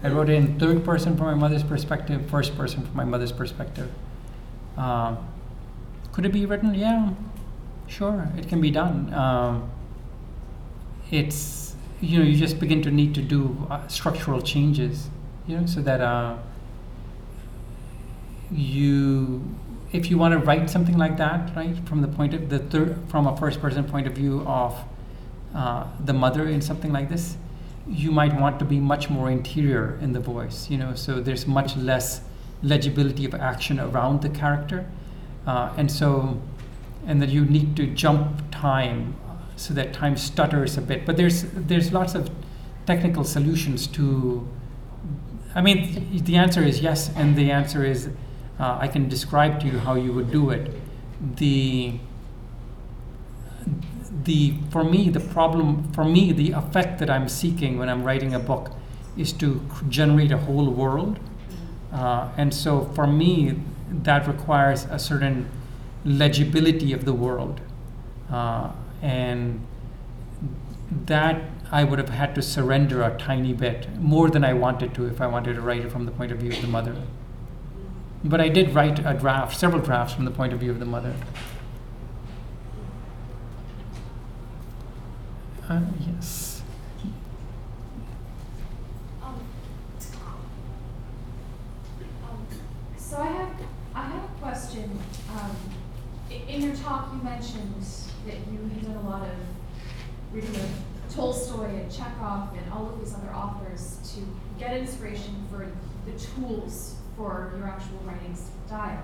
I 0.02 0.08
wrote 0.08 0.28
it 0.28 0.34
in 0.34 0.58
third 0.58 0.84
person 0.84 1.16
from 1.16 1.26
my 1.26 1.34
mother's 1.34 1.62
perspective, 1.62 2.28
first 2.28 2.56
person 2.56 2.84
from 2.84 2.96
my 2.96 3.04
mother's 3.04 3.32
perspective. 3.32 3.90
Uh, 4.76 5.16
could 6.12 6.26
it 6.26 6.32
be 6.32 6.46
written? 6.46 6.74
Yeah, 6.74 7.10
sure, 7.86 8.28
it 8.36 8.48
can 8.48 8.60
be 8.60 8.70
done. 8.70 9.12
Um, 9.12 9.70
it's, 11.10 11.76
you 12.00 12.18
know, 12.18 12.24
you 12.24 12.36
just 12.36 12.58
begin 12.58 12.82
to 12.82 12.90
need 12.90 13.14
to 13.14 13.22
do 13.22 13.66
uh, 13.70 13.86
structural 13.88 14.40
changes, 14.40 15.08
you 15.46 15.58
know, 15.58 15.66
so 15.66 15.80
that 15.82 16.00
uh, 16.00 16.36
you 18.50 19.42
if 19.92 20.10
you 20.10 20.18
want 20.18 20.32
to 20.32 20.38
write 20.38 20.68
something 20.68 20.98
like 20.98 21.16
that 21.16 21.54
right 21.56 21.76
from 21.88 22.02
the 22.02 22.08
point 22.08 22.34
of 22.34 22.48
the 22.48 22.58
third 22.58 22.98
from 23.08 23.26
a 23.26 23.36
first 23.36 23.60
person 23.60 23.84
point 23.84 24.06
of 24.06 24.12
view 24.12 24.42
of 24.46 24.76
uh, 25.54 25.86
the 26.04 26.12
mother 26.12 26.48
in 26.48 26.60
something 26.60 26.92
like 26.92 27.08
this 27.08 27.36
you 27.88 28.10
might 28.10 28.34
want 28.34 28.58
to 28.58 28.64
be 28.64 28.80
much 28.80 29.08
more 29.08 29.30
interior 29.30 29.98
in 30.02 30.12
the 30.12 30.20
voice 30.20 30.68
you 30.68 30.76
know 30.76 30.94
so 30.94 31.20
there's 31.20 31.46
much 31.46 31.76
less 31.76 32.20
legibility 32.62 33.24
of 33.24 33.34
action 33.34 33.78
around 33.80 34.22
the 34.22 34.28
character. 34.28 34.86
Uh, 35.46 35.72
and 35.76 35.90
so 35.90 36.40
and 37.06 37.22
that 37.22 37.28
you 37.28 37.44
need 37.44 37.76
to 37.76 37.86
jump 37.86 38.42
time 38.50 39.14
so 39.54 39.72
that 39.74 39.92
time 39.92 40.16
stutters 40.16 40.76
a 40.76 40.82
bit. 40.82 41.06
But 41.06 41.16
there's 41.16 41.44
there's 41.52 41.92
lots 41.92 42.14
of 42.14 42.30
technical 42.86 43.24
solutions 43.24 43.86
to 43.88 44.46
I 45.56 45.62
mean, 45.62 46.22
the 46.24 46.36
answer 46.36 46.62
is 46.62 46.80
yes, 46.80 47.10
and 47.16 47.34
the 47.34 47.50
answer 47.50 47.82
is 47.82 48.10
uh, 48.60 48.76
I 48.78 48.88
can 48.88 49.08
describe 49.08 49.58
to 49.60 49.66
you 49.66 49.78
how 49.78 49.94
you 49.94 50.12
would 50.12 50.30
do 50.30 50.50
it. 50.50 50.70
The 51.36 51.98
the 54.24 54.54
for 54.70 54.84
me 54.84 55.08
the 55.08 55.20
problem 55.20 55.90
for 55.92 56.04
me 56.04 56.32
the 56.32 56.50
effect 56.52 56.98
that 56.98 57.08
I'm 57.08 57.28
seeking 57.28 57.78
when 57.78 57.88
I'm 57.88 58.02
writing 58.04 58.34
a 58.34 58.38
book 58.38 58.72
is 59.16 59.32
to 59.34 59.62
generate 59.88 60.30
a 60.30 60.36
whole 60.36 60.68
world, 60.68 61.18
uh, 61.96 62.28
and 62.36 62.52
so 62.52 62.84
for 62.94 63.06
me 63.06 63.58
that 64.04 64.26
requires 64.28 64.84
a 64.84 64.98
certain 64.98 65.48
legibility 66.04 66.92
of 66.92 67.04
the 67.04 67.12
world, 67.12 67.60
uh, 68.30 68.70
and 69.02 69.60
that 71.06 71.42
I 71.72 71.84
would 71.84 71.98
have 71.98 72.10
had 72.10 72.34
to 72.36 72.42
surrender 72.42 73.02
a 73.02 73.16
tiny 73.18 73.52
bit 73.52 73.88
more 73.98 74.30
than 74.30 74.44
I 74.44 74.52
wanted 74.54 74.94
to 74.94 75.06
if 75.06 75.20
I 75.20 75.26
wanted 75.26 75.54
to 75.54 75.60
write 75.60 75.80
it 75.84 75.90
from 75.90 76.04
the 76.06 76.12
point 76.12 76.30
of 76.32 76.38
view 76.38 76.52
of 76.52 76.60
the 76.60 76.68
mother. 76.68 76.94
But 78.24 78.40
I 78.40 78.48
did 78.48 78.74
write 78.74 78.98
a 79.04 79.14
draft, 79.14 79.56
several 79.58 79.82
drafts 79.82 80.14
from 80.14 80.24
the 80.24 80.30
point 80.30 80.52
of 80.52 80.60
view 80.60 80.70
of 80.70 80.78
the 80.78 80.86
mother. 80.86 81.14
Uh, 85.68 85.80
yes. 86.06 86.62
Um, 89.22 89.34
um, 92.24 92.46
so 92.96 93.16
I 93.20 93.26
have, 93.26 93.48
I 93.94 94.02
have 94.04 94.24
a 94.24 94.28
question. 94.40 94.98
Um, 95.32 95.56
i- 96.30 96.34
in 96.48 96.62
your 96.62 96.76
talk, 96.76 97.08
you 97.12 97.22
mentioned 97.22 97.74
that 98.26 98.34
you 98.52 98.58
had 98.74 98.82
done 98.82 98.96
a 99.04 99.08
lot 99.08 99.22
of 99.22 99.34
reading 100.32 100.54
of 100.56 100.70
Tolstoy 101.14 101.64
and 101.64 101.90
Chekhov 101.90 102.50
and 102.56 102.72
all 102.72 102.88
of 102.88 103.00
these 103.00 103.14
other 103.14 103.32
authors 103.34 103.98
to 104.14 104.20
get 104.58 104.76
inspiration 104.76 105.34
for 105.50 105.66
the 106.06 106.12
tools 106.18 106.94
for 107.16 107.52
your 107.56 107.66
actual 107.66 107.98
writing 108.04 108.36
style. 108.66 109.02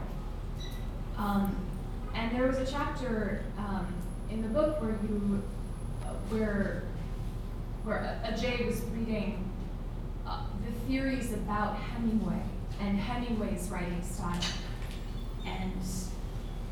Um, 1.18 1.56
and 2.14 2.34
there 2.36 2.46
was 2.46 2.58
a 2.58 2.66
chapter 2.66 3.42
um, 3.58 3.92
in 4.30 4.42
the 4.42 4.48
book 4.48 4.80
where 4.80 4.96
you, 5.02 5.42
where, 6.30 6.84
where 7.84 8.20
Ajay 8.24 8.66
was 8.66 8.80
reading 8.96 9.50
uh, 10.26 10.44
the 10.64 10.72
theories 10.86 11.32
about 11.32 11.76
Hemingway 11.76 12.42
and 12.80 12.98
Hemingway's 12.98 13.68
writing 13.70 14.02
style. 14.02 14.40
And 15.44 15.72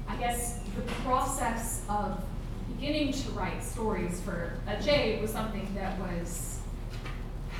I 0.08 0.16
guess 0.16 0.60
the 0.76 0.82
process 1.04 1.82
of 1.88 2.22
beginning 2.74 3.12
to 3.12 3.30
write 3.32 3.62
stories 3.62 4.20
for 4.20 4.52
Ajay 4.66 5.20
was 5.20 5.30
something 5.30 5.68
that 5.74 5.98
was 5.98 6.59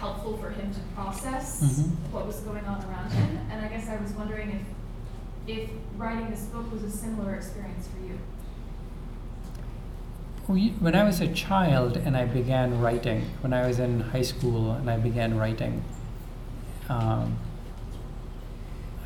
helpful 0.01 0.37
for 0.39 0.51
him 0.51 0.73
to 0.73 0.81
process 0.95 1.61
Mhm. 1.63 1.91
what 2.13 2.27
was 2.27 2.37
going 2.41 2.65
on 2.65 2.83
around 2.89 3.11
him. 3.13 3.39
And 3.51 3.65
I 3.65 3.69
guess 3.69 3.89
I 3.89 3.97
was 4.03 4.13
wondering 4.13 4.51
if 4.51 4.63
if 5.47 5.71
writing 5.97 6.31
this 6.31 6.43
book 6.47 6.71
was 6.71 6.83
a 6.85 6.91
similar 6.91 7.35
experience 7.35 7.89
for 7.89 7.99
you. 8.07 8.19
We- 10.47 10.75
When 10.81 10.95
I 10.95 11.03
was 11.05 11.21
a 11.21 11.29
child 11.29 11.97
and 11.97 12.17
I 12.17 12.25
began 12.27 12.81
writing, 12.81 13.27
when 13.41 13.53
I 13.53 13.67
was 13.67 13.79
in 13.79 14.01
high 14.01 14.23
school 14.23 14.73
and 14.73 14.89
I 14.91 14.97
began 14.97 15.37
writing, 15.37 15.83
um, 16.89 17.37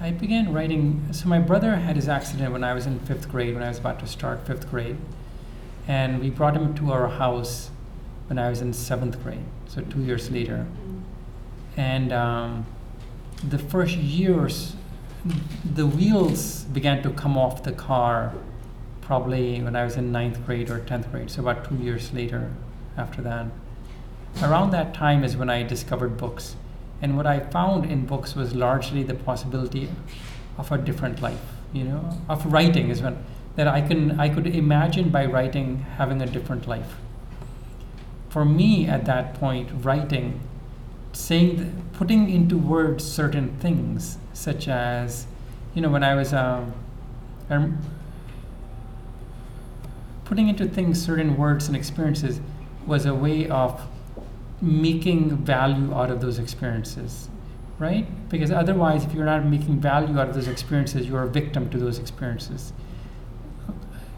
I 0.00 0.10
began 0.10 0.52
writing. 0.52 1.06
So 1.12 1.28
my 1.28 1.38
brother 1.38 1.76
had 1.76 1.96
his 1.96 2.08
accident 2.08 2.52
when 2.52 2.64
I 2.64 2.74
was 2.74 2.86
in 2.86 2.98
fifth 3.00 3.30
grade, 3.30 3.54
when 3.54 3.62
I 3.62 3.68
was 3.68 3.78
about 3.78 3.98
to 4.00 4.06
start 4.06 4.46
fifth 4.46 4.68
grade, 4.70 4.96
and 5.86 6.20
we 6.20 6.30
brought 6.30 6.56
him 6.56 6.74
to 6.74 6.92
our 6.92 7.08
house 7.08 7.70
when 8.26 8.38
I 8.38 8.48
was 8.50 8.60
in 8.60 8.72
seventh 8.72 9.22
grade, 9.22 9.44
so 9.66 9.82
two 9.82 10.00
years 10.02 10.30
later. 10.30 10.66
And 11.76 12.12
um, 12.12 12.66
the 13.42 13.58
first 13.58 13.96
years, 13.96 14.76
the 15.64 15.86
wheels 15.86 16.64
began 16.64 17.02
to 17.02 17.10
come 17.10 17.36
off 17.36 17.62
the 17.62 17.72
car 17.72 18.32
probably 19.00 19.60
when 19.62 19.76
I 19.76 19.84
was 19.84 19.96
in 19.96 20.12
ninth 20.12 20.44
grade 20.46 20.70
or 20.70 20.80
tenth 20.80 21.10
grade, 21.10 21.30
so 21.30 21.42
about 21.42 21.68
two 21.68 21.76
years 21.76 22.12
later 22.12 22.50
after 22.96 23.20
that. 23.22 23.46
Around 24.42 24.70
that 24.70 24.94
time 24.94 25.22
is 25.22 25.36
when 25.36 25.50
I 25.50 25.62
discovered 25.62 26.16
books. 26.16 26.56
And 27.02 27.16
what 27.16 27.26
I 27.26 27.40
found 27.40 27.84
in 27.84 28.06
books 28.06 28.34
was 28.34 28.54
largely 28.54 29.02
the 29.02 29.14
possibility 29.14 29.90
of 30.56 30.72
a 30.72 30.78
different 30.78 31.20
life, 31.20 31.42
you 31.72 31.84
know, 31.84 32.18
of 32.28 32.50
writing 32.50 32.88
is 32.88 33.02
when 33.02 33.22
that 33.56 33.68
I 33.68 33.80
can 33.82 34.18
I 34.18 34.28
could 34.28 34.46
imagine 34.46 35.10
by 35.10 35.26
writing 35.26 35.84
having 35.96 36.22
a 36.22 36.26
different 36.26 36.66
life. 36.66 36.96
For 38.28 38.44
me 38.44 38.86
at 38.86 39.04
that 39.04 39.34
point, 39.34 39.70
writing, 39.84 40.40
saying, 41.14 41.84
putting 41.92 42.28
into 42.30 42.58
words 42.58 43.04
certain 43.04 43.56
things, 43.58 44.18
such 44.32 44.68
as, 44.68 45.26
you 45.74 45.82
know, 45.82 45.88
when 45.88 46.04
I 46.04 46.14
was 46.14 46.32
um, 46.32 46.74
putting 50.24 50.48
into 50.48 50.68
things 50.68 51.04
certain 51.04 51.36
words 51.36 51.66
and 51.68 51.76
experiences 51.76 52.40
was 52.86 53.06
a 53.06 53.14
way 53.14 53.48
of 53.48 53.80
making 54.60 55.36
value 55.36 55.94
out 55.94 56.10
of 56.10 56.20
those 56.20 56.38
experiences 56.38 57.28
right? 57.78 58.06
Because 58.28 58.50
otherwise 58.50 59.04
if 59.04 59.12
you're 59.12 59.24
not 59.24 59.44
making 59.44 59.80
value 59.80 60.18
out 60.18 60.28
of 60.28 60.34
those 60.34 60.48
experiences 60.48 61.06
you're 61.06 61.22
a 61.22 61.28
victim 61.28 61.68
to 61.70 61.78
those 61.78 61.98
experiences. 61.98 62.72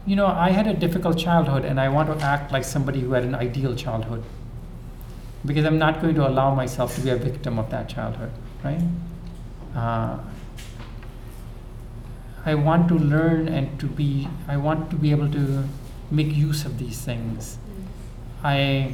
You 0.05 0.15
know 0.15 0.27
i 0.27 0.51
had 0.51 0.67
a 0.67 0.73
difficult 0.73 1.17
childhood 1.17 1.65
and 1.65 1.81
i 1.81 1.89
want 1.89 2.07
to 2.17 2.25
act 2.25 2.53
like 2.53 2.63
somebody 2.63 3.01
who 3.01 3.11
had 3.11 3.23
an 3.23 3.35
ideal 3.35 3.75
childhood 3.75 4.23
because 5.47 5.65
i'm 5.65 5.79
not 5.79 6.01
going 6.01 6.13
to 6.13 6.27
allow 6.27 6.53
myself 6.53 6.95
to 6.95 7.01
be 7.01 7.09
a 7.09 7.17
victim 7.17 7.57
of 7.57 7.69
that 7.71 7.89
childhood 7.89 8.31
right 8.63 8.81
uh, 9.75 10.17
I 12.47 12.55
want 12.55 12.87
to 12.87 12.95
learn 12.95 13.49
and 13.49 13.77
to 13.81 13.87
be, 13.87 14.25
I 14.47 14.55
want 14.55 14.89
to 14.91 14.95
be 14.95 15.11
able 15.11 15.29
to 15.31 15.65
make 16.09 16.33
use 16.33 16.63
of 16.63 16.79
these 16.79 17.01
things. 17.01 17.57
I, 18.41 18.93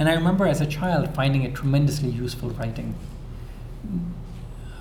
and 0.00 0.08
I 0.08 0.14
remember 0.14 0.48
as 0.48 0.60
a 0.60 0.66
child 0.66 1.14
finding 1.14 1.44
it 1.44 1.54
tremendously 1.54 2.08
useful 2.08 2.50
writing. 2.50 2.96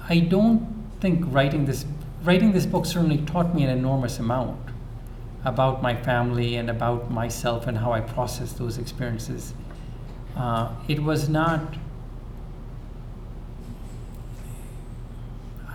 I 0.09 0.17
don't 0.17 0.67
think 0.99 1.23
writing 1.27 1.65
this, 1.65 1.85
writing 2.23 2.53
this 2.53 2.65
book 2.65 2.87
certainly 2.87 3.19
taught 3.19 3.53
me 3.53 3.63
an 3.63 3.69
enormous 3.69 4.17
amount 4.17 4.59
about 5.45 5.83
my 5.83 5.95
family 5.95 6.55
and 6.55 6.71
about 6.71 7.11
myself 7.11 7.67
and 7.67 7.77
how 7.77 7.91
I 7.91 8.01
process 8.01 8.53
those 8.53 8.79
experiences. 8.79 9.53
Uh, 10.35 10.73
it 10.87 11.03
was 11.03 11.27
not 11.27 11.75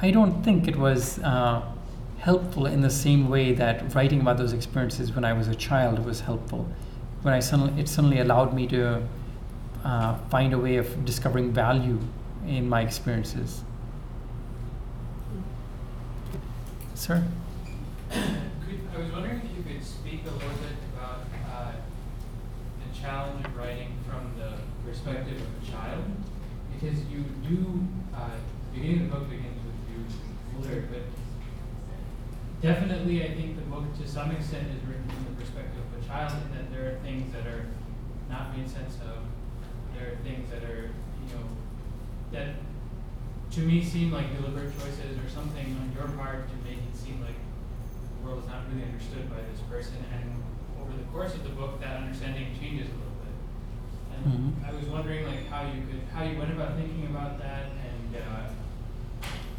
I 0.05 0.11
don't 0.11 0.43
think 0.43 0.69
it 0.69 0.77
was 0.77 1.19
uh, 1.21 1.63
helpful 2.19 2.67
in 2.67 2.83
the 2.83 2.91
same 2.91 3.31
way 3.31 3.55
that 3.55 3.95
writing 3.95 4.21
about 4.21 4.37
those 4.37 4.53
experiences 4.53 5.13
when 5.15 5.25
I 5.25 5.33
was 5.33 5.49
a 5.49 5.55
child 5.55 6.05
was 6.05 6.21
helpful. 6.21 6.69
When 7.23 7.33
I 7.33 7.41
suddenly, 7.41 7.81
it 7.81 7.89
suddenly 7.89 8.19
allowed 8.19 8.53
me 8.53 8.67
to 8.67 9.03
uh, 9.83 10.17
find 10.29 10.53
a 10.53 10.59
way 10.59 10.77
of 10.77 11.07
discovering 11.07 11.53
value 11.53 11.99
in 12.47 12.69
my 12.69 12.83
experiences. 12.83 13.63
Sir? 16.95 17.25
I 18.13 18.99
was 18.99 19.11
wondering 19.11 19.41
if 19.43 19.57
you 19.57 19.63
could 19.75 19.83
speak 19.83 20.21
a 20.27 20.31
little 20.31 20.49
bit 20.49 20.77
about 20.95 21.21
uh, 21.51 21.73
the 21.73 23.01
challenge 23.01 23.47
of 23.47 23.54
perspective 25.05 25.37
of 25.37 25.69
a 25.69 25.71
child, 25.71 26.05
because 26.73 26.99
you 27.13 27.25
do, 27.47 27.85
uh, 28.17 28.31
the 28.73 28.81
beginning 28.81 29.05
of 29.05 29.13
the 29.13 29.17
book 29.19 29.29
begins 29.29 29.61
with 29.61 29.77
you 29.93 30.01
older, 30.57 30.89
but 30.91 31.05
definitely 32.63 33.23
I 33.23 33.35
think 33.35 33.57
the 33.57 33.69
book 33.69 33.85
to 34.01 34.09
some 34.09 34.31
extent 34.31 34.69
is 34.73 34.81
written 34.89 35.07
from 35.09 35.25
the 35.29 35.41
perspective 35.41 35.83
of 35.93 36.03
a 36.03 36.09
child 36.09 36.33
in 36.33 36.57
that 36.57 36.73
there 36.73 36.89
are 36.89 36.99
things 37.05 37.31
that 37.35 37.47
are 37.47 37.67
not 38.31 38.57
made 38.57 38.69
sense 38.69 38.97
of. 39.05 39.29
There 39.95 40.13
are 40.13 40.17
things 40.25 40.49
that 40.51 40.65
are, 40.65 40.89
you 40.89 41.27
know, 41.37 41.45
that 42.33 42.57
to 43.53 43.61
me 43.61 43.85
seem 43.85 44.11
like 44.11 44.35
deliberate 44.41 44.73
choices 44.81 45.19
or 45.21 45.29
something 45.29 45.77
on 45.85 45.93
your 45.95 46.09
part 46.17 46.49
to 46.49 46.57
make 46.65 46.81
it 46.81 46.97
seem 46.97 47.21
like 47.21 47.37
the 47.37 48.27
world 48.27 48.43
is 48.43 48.49
not 48.49 48.65
really 48.73 48.89
understood 48.89 49.29
by 49.29 49.45
this 49.53 49.61
person. 49.69 50.01
And 50.17 50.43
over 50.81 50.97
the 50.97 51.05
course 51.13 51.35
of 51.35 51.45
the 51.45 51.51
book, 51.51 51.79
that 51.81 51.99
understanding 51.99 52.57
changes 52.59 52.89
a 52.89 52.93
little. 52.93 53.14
And 54.25 54.33
Mhm. 54.33 54.69
I 54.69 54.75
was 54.75 54.85
wondering 54.89 55.27
like 55.27 55.49
how 55.49 55.63
you 55.63 55.83
could, 55.89 56.01
how 56.15 56.25
you 56.25 56.39
went 56.39 56.53
about 56.53 56.77
thinking 56.77 57.07
about 57.11 57.39
that 57.39 57.65
and, 57.87 58.17
uh, 58.17 58.51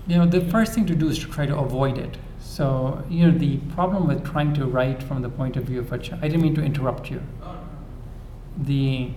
You 0.07 0.17
know, 0.17 0.25
the 0.27 0.41
first 0.41 0.73
thing 0.73 0.85
to 0.85 0.95
do 0.95 1.07
is 1.09 1.17
to 1.19 1.25
try 1.27 1.45
to 1.47 1.57
avoid 1.57 1.97
it. 1.97 2.17
So, 2.39 3.03
you 3.09 3.25
know, 3.25 3.37
the 3.37 3.57
problem 3.75 4.07
with 4.07 4.23
trying 4.23 4.53
to 4.53 4.65
write 4.65 5.01
from 5.01 5.21
the 5.23 5.29
point 5.29 5.57
of 5.57 5.63
view 5.63 5.79
of 5.79 5.91
a 5.91 5.97
child, 5.97 6.23
I 6.23 6.27
didn't 6.27 6.43
mean 6.43 6.55
to 6.55 6.63
interrupt 6.63 7.09
you. 7.11 7.21
oh, 7.43 7.45
no. 7.47 8.63
The, 8.65 9.11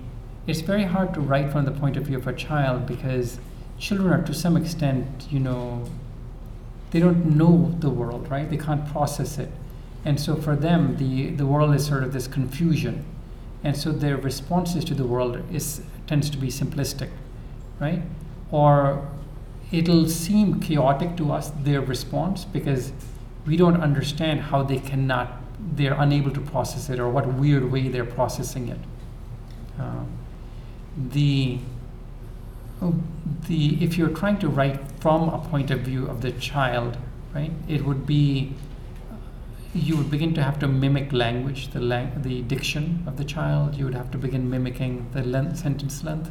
it's 0.46 0.62
very 0.62 0.84
hard 0.84 1.12
to 1.14 1.20
write 1.20 1.52
from 1.52 1.66
the 1.66 1.70
point 1.72 1.96
of 1.98 2.04
view 2.04 2.16
of 2.16 2.26
a 2.26 2.32
child 2.32 2.86
because 2.86 3.38
children 3.78 4.12
are 4.12 4.22
to 4.22 4.32
some 4.34 4.56
extent, 4.56 5.26
you 5.30 5.38
know, 5.40 5.84
they 6.90 7.00
don't 7.00 7.36
know 7.36 7.74
the 7.80 7.90
world, 7.90 8.30
right? 8.30 8.48
They 8.48 8.56
can't 8.56 8.86
process 8.90 9.38
it. 9.38 9.50
And 10.06 10.18
so 10.18 10.36
for 10.36 10.56
them, 10.56 10.96
the, 10.96 11.28
the 11.30 11.44
world 11.46 11.74
is 11.74 11.84
sort 11.86 12.02
of 12.02 12.12
this 12.14 12.26
confusion. 12.26 13.04
And 13.64 13.76
so 13.76 13.92
their 13.92 14.16
responses 14.16 14.84
to 14.86 14.94
the 14.94 15.04
world 15.04 15.42
is, 15.52 15.82
tends 16.06 16.30
to 16.30 16.38
be 16.38 16.48
simplistic, 16.48 17.10
right? 17.80 18.02
Or 18.50 19.08
it'll 19.72 20.08
seem 20.08 20.60
chaotic 20.60 21.16
to 21.16 21.32
us, 21.32 21.50
their 21.62 21.80
response, 21.80 22.44
because 22.44 22.92
we 23.46 23.56
don't 23.56 23.80
understand 23.80 24.40
how 24.40 24.62
they 24.62 24.78
cannot, 24.78 25.40
they're 25.58 26.00
unable 26.00 26.30
to 26.30 26.40
process 26.40 26.88
it 26.88 27.00
or 27.00 27.08
what 27.08 27.26
weird 27.26 27.70
way 27.70 27.88
they're 27.88 28.04
processing 28.04 28.68
it. 28.68 28.78
Um, 29.78 30.18
the 31.10 31.58
oh, 32.82 32.94
the 33.46 33.82
if 33.82 33.96
you're 33.96 34.08
trying 34.08 34.38
to 34.38 34.48
write 34.48 34.80
from 35.00 35.28
a 35.28 35.38
point 35.38 35.70
of 35.70 35.80
view 35.80 36.06
of 36.08 36.20
the 36.20 36.32
child, 36.32 36.96
right? 37.32 37.52
It 37.68 37.84
would 37.84 38.06
be 38.06 38.54
you 39.74 39.96
would 39.96 40.10
begin 40.10 40.34
to 40.34 40.42
have 40.42 40.58
to 40.60 40.68
mimic 40.68 41.12
language, 41.12 41.68
the 41.68 41.80
lang- 41.80 42.22
the 42.22 42.42
diction 42.42 43.04
of 43.06 43.16
the 43.16 43.24
child. 43.24 43.76
You 43.76 43.84
would 43.84 43.94
have 43.94 44.10
to 44.12 44.18
begin 44.18 44.48
mimicking 44.48 45.10
the 45.12 45.22
length, 45.22 45.58
sentence 45.58 46.02
length 46.02 46.30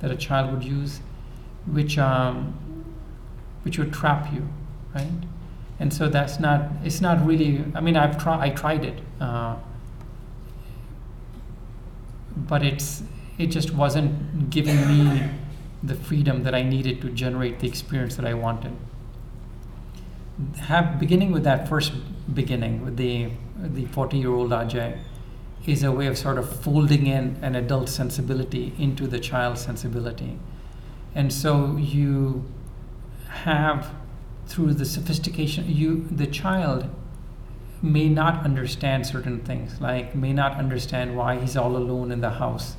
that 0.00 0.10
a 0.10 0.16
child 0.16 0.52
would 0.52 0.64
use, 0.64 1.00
which 1.66 1.96
um, 1.98 2.54
which 3.62 3.78
would 3.78 3.92
trap 3.92 4.32
you, 4.32 4.48
right? 4.94 5.12
And 5.78 5.92
so 5.92 6.08
that's 6.08 6.40
not. 6.40 6.70
It's 6.84 7.00
not 7.00 7.24
really. 7.24 7.64
I 7.74 7.80
mean, 7.80 7.96
I've 7.96 8.22
tried. 8.22 8.40
I 8.40 8.50
tried 8.50 8.84
it. 8.84 8.98
Uh, 9.20 9.56
but 12.36 12.62
it's 12.62 13.02
it 13.38 13.46
just 13.46 13.72
wasn't 13.72 14.50
giving 14.50 14.86
me 14.88 15.30
the 15.82 15.94
freedom 15.94 16.42
that 16.44 16.54
I 16.54 16.62
needed 16.62 17.00
to 17.02 17.10
generate 17.10 17.60
the 17.60 17.68
experience 17.68 18.16
that 18.16 18.24
I 18.24 18.34
wanted. 18.34 18.72
Have 20.58 20.98
beginning 20.98 21.32
with 21.32 21.44
that 21.44 21.68
first 21.68 21.92
beginning 22.34 22.84
with 22.84 22.96
the 22.96 23.30
the 23.56 23.86
40 23.86 24.18
year 24.18 24.30
old 24.30 24.50
Ajay 24.50 24.98
is 25.66 25.82
a 25.82 25.92
way 25.92 26.06
of 26.06 26.18
sort 26.18 26.38
of 26.38 26.60
folding 26.60 27.06
in 27.06 27.36
an 27.42 27.54
adult 27.54 27.88
sensibility 27.88 28.72
into 28.78 29.06
the 29.06 29.20
child 29.20 29.58
sensibility. 29.58 30.38
And 31.14 31.32
so 31.32 31.76
you 31.76 32.44
have 33.28 33.94
through 34.46 34.74
the 34.74 34.84
sophistication 34.84 35.64
you 35.68 36.08
the 36.10 36.26
child 36.26 36.88
may 37.82 38.08
not 38.08 38.44
understand 38.44 39.06
certain 39.06 39.40
things, 39.40 39.80
like 39.80 40.14
may 40.14 40.32
not 40.32 40.56
understand 40.56 41.16
why 41.16 41.38
he's 41.38 41.56
all 41.56 41.76
alone 41.76 42.12
in 42.12 42.20
the 42.20 42.30
house. 42.30 42.76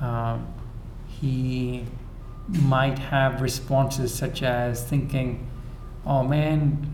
Um, 0.00 0.46
he 1.06 1.84
might 2.48 2.98
have 2.98 3.40
responses 3.40 4.12
such 4.12 4.42
as 4.42 4.84
thinking, 4.84 5.46
"Oh 6.06 6.22
man, 6.22 6.90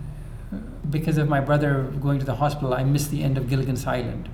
because 0.88 1.18
of 1.18 1.28
my 1.28 1.40
brother 1.40 1.84
going 2.00 2.18
to 2.18 2.26
the 2.26 2.36
hospital, 2.36 2.74
I 2.74 2.84
missed 2.84 3.10
the 3.10 3.22
end 3.22 3.38
of 3.38 3.48
Gilligan's 3.48 3.86
Island." 3.86 4.28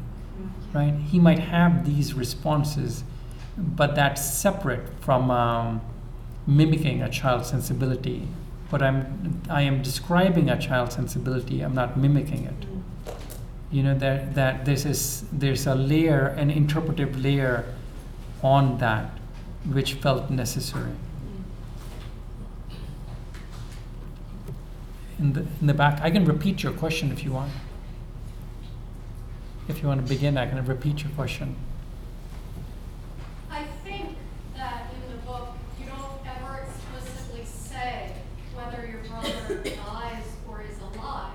Right? 0.72 0.95
He 0.95 1.18
might 1.18 1.39
have 1.39 1.87
these 1.87 2.14
responses, 2.14 3.05
but 3.57 3.95
that's 3.95 4.22
separate 4.22 4.89
from 5.01 5.31
um, 5.31 5.81
mimicking 6.47 7.03
a 7.03 7.09
child's 7.09 7.49
sensibility 7.49 8.29
but 8.70 8.83
I'm 8.83 9.43
I 9.49 9.62
am 9.62 9.83
describing 9.83 10.51
a 10.51 10.59
child's 10.59 10.95
sensibility. 10.95 11.61
I'm 11.61 11.74
not 11.74 11.97
mimicking 11.97 12.45
it. 12.45 13.14
You 13.70 13.83
know 13.83 13.99
that 13.99 14.35
that 14.35 14.64
this 14.64 14.85
is 14.85 15.24
there's 15.33 15.66
a 15.66 15.74
layer, 15.74 16.27
an 16.27 16.51
interpretive 16.51 17.22
layer, 17.22 17.64
on 18.43 18.79
that, 18.79 19.11
which 19.64 19.95
felt 19.95 20.31
necessary. 20.31 20.93
In 25.19 25.33
the 25.33 25.41
in 25.61 25.67
the 25.67 25.75
back, 25.75 26.01
I 26.03 26.11
can 26.11 26.25
repeat 26.25 26.62
your 26.62 26.73
question 26.73 27.11
if 27.11 27.25
you 27.25 27.33
want. 27.33 27.51
If 29.69 29.81
you 29.83 29.89
want 29.89 30.01
to 30.03 30.09
begin, 30.09 30.37
I 30.37 30.47
can 30.47 30.64
repeat 30.64 31.03
your 31.03 31.11
question. 31.12 31.57
I 33.51 33.64
think 33.85 34.17
that 34.57 34.91
in 34.95 35.11
the 35.12 35.19
book, 35.23 35.49
you 35.81 35.87
don't 35.87 36.21
ever 36.27 36.62
explicitly 36.67 37.45
say 37.45 38.12
whether 38.55 38.87
your 38.87 39.01
brother 39.05 39.62
dies 39.64 40.27
or 40.49 40.62
is 40.62 40.79
alive. 40.95 41.33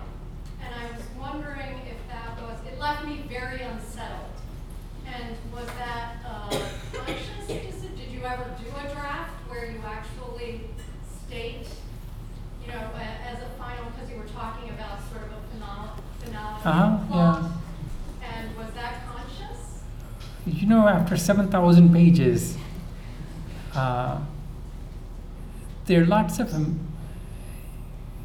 And 0.63 0.73
I 0.75 0.95
was 0.95 1.03
wondering 1.19 1.81
if 1.89 1.97
that 2.09 2.39
was, 2.41 2.57
it 2.71 2.79
left 2.79 3.05
me 3.05 3.23
very 3.27 3.61
unsettled. 3.63 4.29
And 5.07 5.35
was 5.53 5.65
that 5.77 6.15
uh, 6.25 6.49
conscious 6.93 7.47
decision? 7.47 7.95
Did 7.97 8.11
you 8.11 8.23
ever 8.23 8.45
do 8.63 8.69
a 8.87 8.93
draft 8.93 9.33
where 9.49 9.69
you 9.69 9.79
actually 9.85 10.61
state, 11.27 11.67
you 12.63 12.67
know, 12.71 12.89
a- 12.95 13.27
as 13.29 13.39
a 13.43 13.49
final, 13.59 13.85
because 13.91 14.09
you 14.09 14.15
were 14.17 14.29
talking 14.29 14.69
about 14.69 14.99
sort 15.11 15.23
of 15.23 15.31
a 15.33 15.41
finale, 15.51 15.89
finale 16.19 16.50
Uh-huh, 16.63 16.97
yeah. 17.11 17.49
And 18.23 18.55
was 18.55 18.71
that 18.75 19.01
conscious? 19.07 19.81
You 20.45 20.67
know, 20.67 20.87
after 20.87 21.17
7,000 21.17 21.91
pages, 21.91 22.55
uh, 23.73 24.19
there 25.85 26.03
are 26.03 26.05
lots 26.05 26.37
of 26.39 26.51
them. 26.51 26.79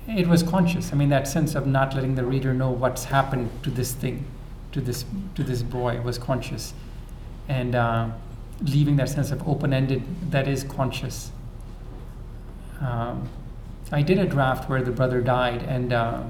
It 0.07 0.27
was 0.27 0.43
conscious. 0.43 0.93
I 0.93 0.97
mean, 0.97 1.09
that 1.09 1.27
sense 1.27 1.55
of 1.55 1.67
not 1.67 1.95
letting 1.95 2.15
the 2.15 2.25
reader 2.25 2.53
know 2.53 2.71
what's 2.71 3.05
happened 3.05 3.51
to 3.63 3.71
this 3.71 3.93
thing, 3.93 4.27
to 4.73 4.81
this 4.81 5.05
to 5.35 5.43
this 5.43 5.63
boy, 5.63 6.01
was 6.03 6.19
conscious, 6.19 6.75
and 7.49 7.75
uh, 7.75 8.11
leaving 8.61 8.97
that 8.97 9.09
sense 9.09 9.31
of 9.31 9.47
open-ended 9.49 10.03
that 10.31 10.47
is 10.47 10.63
conscious. 10.63 11.33
Um, 12.81 13.29
I 13.91 14.03
did 14.03 14.19
a 14.19 14.27
draft 14.27 14.69
where 14.69 14.83
the 14.83 14.93
brother 14.93 15.21
died, 15.21 15.63
and 15.63 15.93
uh, 15.93 16.23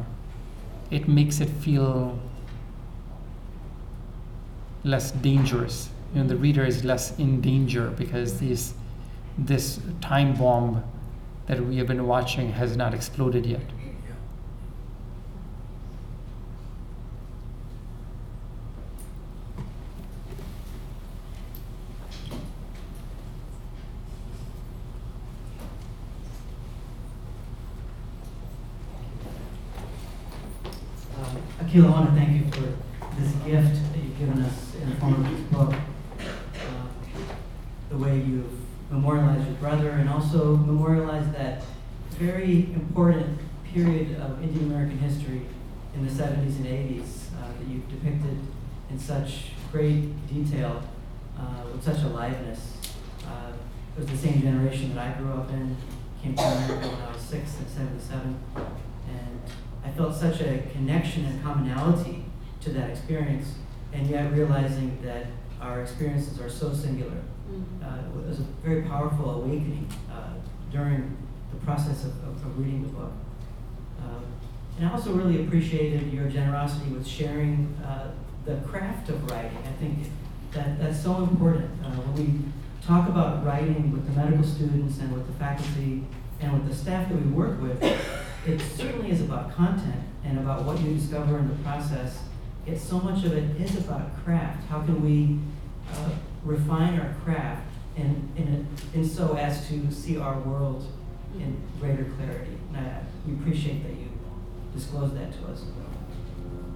it 0.90 1.08
makes 1.08 1.40
it 1.40 1.48
feel 1.48 2.18
less 4.84 5.10
dangerous. 5.10 5.88
You 6.14 6.22
know, 6.22 6.28
the 6.28 6.36
reader 6.36 6.64
is 6.64 6.84
less 6.84 7.18
in 7.18 7.40
danger 7.40 7.90
because 7.90 8.38
these, 8.38 8.74
this 9.36 9.80
time 10.00 10.34
bomb 10.36 10.84
that 11.46 11.60
we 11.64 11.76
have 11.78 11.86
been 11.86 12.06
watching 12.06 12.52
has 12.52 12.76
not 12.76 12.94
exploded 12.94 13.46
yet. 13.46 13.62
Akhil, 31.76 31.88
I 31.88 31.90
want 31.90 32.08
to 32.08 32.16
thank 32.16 32.32
you 32.32 32.50
for 32.50 32.72
this 33.20 33.32
gift 33.44 33.92
that 33.92 34.02
you've 34.02 34.18
given 34.18 34.42
us 34.42 34.74
in 34.80 34.88
the 34.88 34.96
form 34.96 35.12
of 35.12 35.30
this 35.30 35.40
book. 35.52 35.74
Uh, 35.74 36.86
the 37.90 37.98
way 37.98 38.16
you've 38.16 38.50
memorialized 38.90 39.44
your 39.44 39.56
brother 39.56 39.90
and 39.90 40.08
also 40.08 40.56
memorialized 40.56 41.34
that 41.34 41.64
very 42.12 42.72
important 42.72 43.38
period 43.74 44.18
of 44.20 44.42
Indian 44.42 44.70
American 44.70 44.98
history 44.98 45.42
in 45.94 46.06
the 46.06 46.10
70s 46.10 46.56
and 46.56 46.64
80s 46.64 47.34
uh, 47.34 47.48
that 47.48 47.68
you've 47.68 47.86
depicted 47.90 48.38
in 48.88 48.98
such 48.98 49.50
great 49.70 50.26
detail 50.32 50.82
uh, 51.38 51.68
with 51.70 51.84
such 51.84 52.02
aliveness. 52.04 52.72
Uh, 53.26 53.52
it 53.94 54.00
was 54.00 54.06
the 54.08 54.16
same 54.16 54.40
generation 54.40 54.94
that 54.94 55.14
I 55.14 55.20
grew 55.20 55.34
up 55.34 55.50
in, 55.50 55.76
came 56.22 56.34
to 56.36 56.42
America 56.42 56.88
when 56.88 57.02
I 57.02 57.12
was 57.12 57.20
six 57.20 57.58
in 57.58 57.68
77. 57.68 58.40
I 59.86 59.90
felt 59.92 60.14
such 60.14 60.40
a 60.40 60.62
connection 60.72 61.24
and 61.26 61.42
commonality 61.42 62.24
to 62.62 62.70
that 62.70 62.90
experience, 62.90 63.54
and 63.92 64.08
yet 64.08 64.32
realizing 64.32 64.98
that 65.02 65.26
our 65.60 65.80
experiences 65.80 66.40
are 66.40 66.50
so 66.50 66.72
singular. 66.74 67.18
Uh, 67.82 67.98
it 68.20 68.26
was 68.26 68.40
a 68.40 68.42
very 68.64 68.82
powerful 68.82 69.30
awakening 69.30 69.88
uh, 70.10 70.34
during 70.72 71.16
the 71.52 71.64
process 71.64 72.04
of, 72.04 72.10
of, 72.24 72.34
of 72.44 72.58
reading 72.58 72.82
the 72.82 72.88
book. 72.88 73.12
Um, 74.02 74.24
and 74.76 74.88
I 74.88 74.92
also 74.92 75.12
really 75.12 75.44
appreciated 75.46 76.12
your 76.12 76.28
generosity 76.28 76.90
with 76.90 77.06
sharing 77.06 77.72
uh, 77.84 78.10
the 78.44 78.56
craft 78.66 79.08
of 79.08 79.30
writing. 79.30 79.56
I 79.66 79.72
think 79.80 79.98
that 80.52 80.80
that's 80.80 81.00
so 81.00 81.18
important. 81.18 81.70
Uh, 81.84 81.90
when 81.90 82.26
we 82.26 82.40
talk 82.84 83.08
about 83.08 83.46
writing 83.46 83.92
with 83.92 84.04
the 84.06 84.20
medical 84.20 84.44
students 84.44 84.98
and 84.98 85.12
with 85.12 85.26
the 85.28 85.32
faculty 85.34 86.04
and 86.40 86.52
with 86.52 86.68
the 86.68 86.74
staff 86.74 87.08
that 87.08 87.14
we 87.14 87.30
work 87.30 87.62
with, 87.62 87.80
it 88.46 88.60
certainly 88.60 89.10
is 89.10 89.20
about 89.20 89.54
content 89.54 90.02
and 90.24 90.38
about 90.38 90.64
what 90.64 90.80
you 90.80 90.94
discover 90.94 91.38
in 91.38 91.48
the 91.48 91.54
process. 91.64 92.20
Yet 92.66 92.78
so 92.78 93.00
much 93.00 93.24
of 93.24 93.32
it 93.32 93.60
is 93.60 93.76
about 93.76 94.24
craft. 94.24 94.68
How 94.68 94.82
can 94.82 95.02
we 95.02 95.38
uh, 95.92 96.10
refine 96.44 96.98
our 96.98 97.14
craft 97.24 97.66
in, 97.96 98.28
in, 98.36 98.66
a, 98.94 98.96
in 98.96 99.08
so 99.08 99.34
as 99.36 99.68
to 99.68 99.90
see 99.90 100.16
our 100.16 100.38
world 100.40 100.86
in 101.34 101.60
greater 101.80 102.04
clarity? 102.16 102.56
And 102.74 102.86
I, 102.86 103.00
we 103.26 103.34
appreciate 103.34 103.82
that 103.82 103.92
you 103.92 104.08
disclosed 104.74 105.16
that 105.16 105.32
to 105.32 105.48
us. 105.48 105.64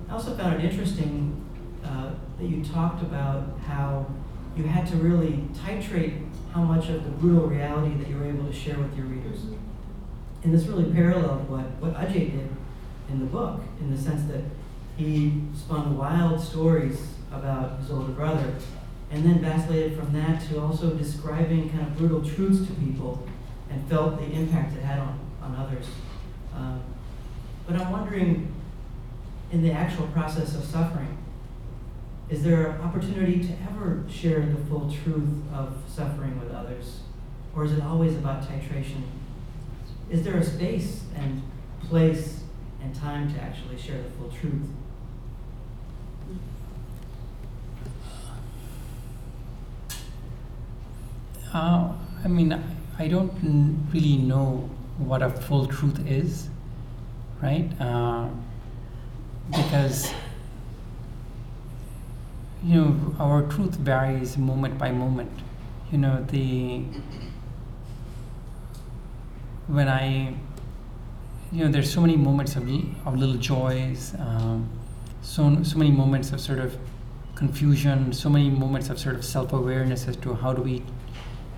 I 0.09 0.13
also 0.13 0.37
found 0.37 0.61
it 0.61 0.71
interesting 0.71 1.45
uh, 1.85 2.11
that 2.39 2.47
you 2.47 2.65
talked 2.65 3.03
about 3.03 3.59
how 3.67 4.07
you 4.57 4.65
had 4.65 4.87
to 4.89 4.97
really 4.97 5.45
titrate 5.55 6.27
how 6.53 6.63
much 6.63 6.89
of 6.89 7.05
the 7.05 7.11
brutal 7.11 7.47
reality 7.47 7.95
that 7.97 8.09
you 8.09 8.17
were 8.17 8.27
able 8.27 8.47
to 8.47 8.53
share 8.53 8.79
with 8.79 8.97
your 8.97 9.07
readers. 9.07 9.43
And 10.43 10.55
this 10.55 10.67
really 10.67 10.91
paralleled 10.93 11.49
what, 11.49 11.67
what 11.81 11.95
Ajay 11.95 12.31
did 12.33 12.49
in 13.11 13.19
the 13.19 13.27
book, 13.27 13.61
in 13.81 13.95
the 13.95 14.01
sense 14.01 14.31
that 14.31 14.43
he 14.97 15.43
spun 15.55 15.97
wild 15.97 16.41
stories 16.41 17.15
about 17.33 17.79
his 17.79 17.91
older 17.91 18.13
brother, 18.13 18.55
and 19.11 19.25
then 19.25 19.41
vacillated 19.41 19.99
from 19.99 20.13
that 20.13 20.41
to 20.49 20.61
also 20.61 20.91
describing 20.95 21.69
kind 21.71 21.83
of 21.83 21.97
brutal 21.97 22.23
truths 22.23 22.67
to 22.67 22.73
people 22.75 23.27
and 23.71 23.87
felt 23.89 24.19
the 24.19 24.31
impact 24.33 24.77
it 24.77 24.83
had 24.83 24.99
on, 24.99 25.19
on 25.43 25.55
others. 25.57 25.87
Um, 26.55 26.83
but 27.67 27.81
I'm 27.81 27.91
wondering, 27.93 28.53
in 29.53 29.63
the 29.63 29.73
actual 29.73 30.07
process 30.09 30.55
of 30.55 30.65
suffering, 30.65 31.19
is 32.29 32.43
there 32.45 32.71
an 32.71 32.81
opportunity 32.81 33.41
to 33.41 33.53
ever 33.69 34.05
share 34.09 34.41
the 34.41 34.65
full 34.69 34.93
truth 35.03 35.29
of 35.53 35.77
suffering 35.89 36.39
with 36.41 36.53
others? 36.53 37.01
Or 37.55 37.65
is 37.65 37.73
it 37.73 37.83
always 37.83 38.17
about 38.17 38.49
titration? 38.49 39.03
Is 40.11 40.25
there 40.25 40.37
a 40.37 40.45
space 40.45 41.05
and 41.15 41.41
place 41.89 42.41
and 42.83 42.93
time 42.95 43.33
to 43.33 43.41
actually 43.41 43.79
share 43.79 44.03
the 44.03 44.11
full 44.11 44.29
truth? 44.29 44.67
Uh, 51.55 51.93
I 52.25 52.29
mean, 52.29 52.61
I 52.99 53.07
don't 53.07 53.33
really 53.93 54.17
know 54.17 54.69
what 54.99 55.23
a 55.23 55.31
full 55.31 55.67
truth 55.67 56.05
is, 56.07 56.49
right? 57.41 57.71
Uh, 57.81 58.29
because 59.51 60.13
you 62.63 62.75
know 62.81 63.15
our 63.19 63.43
truth 63.49 63.75
varies 63.77 64.37
moment 64.37 64.77
by 64.77 64.91
moment. 64.91 65.31
You 65.91 65.99
know 65.99 66.25
the 66.31 66.83
when 69.71 69.89
I 69.89 70.35
you 71.53 71.65
know 71.65 71.71
there's 71.71 71.93
so 71.93 72.01
many 72.01 72.17
moments 72.17 72.57
of, 72.57 72.69
of 73.07 73.17
little 73.17 73.37
joys, 73.37 74.15
um, 74.19 74.69
so 75.23 75.63
so 75.63 75.79
many 75.79 75.91
moments 75.91 76.33
of 76.33 76.41
sort 76.41 76.59
of 76.59 76.77
confusion, 77.35 78.13
so 78.13 78.29
many 78.29 78.51
moments 78.51 78.91
of 78.91 78.99
sort 78.99 79.15
of 79.15 79.25
self-awareness 79.25 80.09
as 80.09 80.17
to 80.17 80.35
how 80.35 80.53
do 80.53 80.63
we 80.63 80.83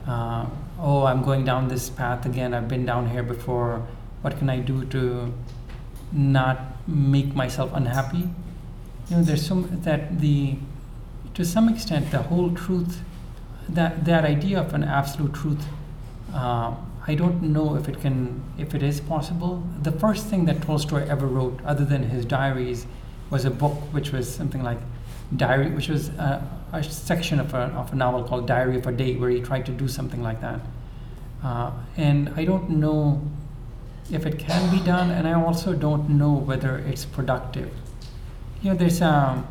uh, 0.07 0.47
oh, 0.81 1.05
I'm 1.05 1.23
going 1.23 1.45
down 1.45 1.69
this 1.69 1.89
path 1.89 2.27
again. 2.27 2.55
I've 2.55 2.69
been 2.69 2.85
down 2.85 3.09
here 3.11 3.23
before. 3.23 3.87
What 4.23 4.39
can 4.39 4.51
I 4.51 4.59
do 4.59 4.85
to 4.87 5.33
not 6.13 6.89
make 6.89 7.35
myself 7.35 7.71
unhappy? 7.73 8.29
You 9.09 9.17
know, 9.17 9.23
there's 9.23 9.47
some 9.47 9.81
that 9.83 10.21
the 10.21 10.57
to 11.35 11.45
some 11.45 11.69
extent 11.69 12.11
the 12.11 12.23
whole 12.23 12.51
truth 12.53 13.01
that 13.69 14.05
that 14.05 14.25
idea 14.25 14.61
of 14.61 14.75
an 14.75 14.85
absolute 14.85 15.33
truth. 15.35 15.65
Uh, 16.33 16.75
I 17.07 17.15
don't 17.17 17.43
know 17.43 17.75
if 17.75 17.89
it 17.89 18.01
can 18.01 18.43
if 18.59 18.75
it 18.75 18.83
is 18.83 19.01
possible. 19.01 19.63
The 19.83 19.93
first 19.93 20.27
thing 20.27 20.45
that 20.45 20.63
Tolstoy 20.63 21.07
ever 21.09 21.27
wrote, 21.27 21.59
other 21.65 21.85
than 21.85 22.05
his 22.05 22.25
diaries, 22.25 22.87
was 23.31 23.45
a 23.45 23.51
book 23.51 23.75
which 23.93 24.13
was 24.13 24.33
something 24.33 24.63
like 24.63 24.79
diary, 25.37 25.71
which 25.71 25.89
was 25.89 26.09
a, 26.11 26.49
a 26.73 26.83
section 26.83 27.41
of 27.41 27.55
a, 27.55 27.73
of 27.75 27.93
a 27.93 27.97
novel 27.97 28.23
called 28.23 28.47
Diary 28.47 28.77
of 28.77 28.87
a 28.87 28.93
Day, 28.93 29.17
where 29.17 29.31
he 29.31 29.41
tried 29.41 29.67
to 29.67 29.73
do 29.73 29.89
something 29.89 30.23
like 30.23 30.41
that. 30.41 30.61
Uh, 31.43 31.73
and 31.97 32.29
I 32.37 32.45
don't 32.45 32.71
know 32.71 33.21
if 34.11 34.27
it 34.27 34.39
can 34.39 34.71
be 34.71 34.85
done, 34.85 35.11
and 35.11 35.27
I 35.27 35.33
also 35.33 35.73
don't 35.75 36.09
know 36.11 36.33
whether 36.33 36.79
it's 36.79 37.05
productive. 37.05 37.73
You 38.63 38.71
know, 38.71 38.77
there's 38.77 39.03
um, 39.03 39.47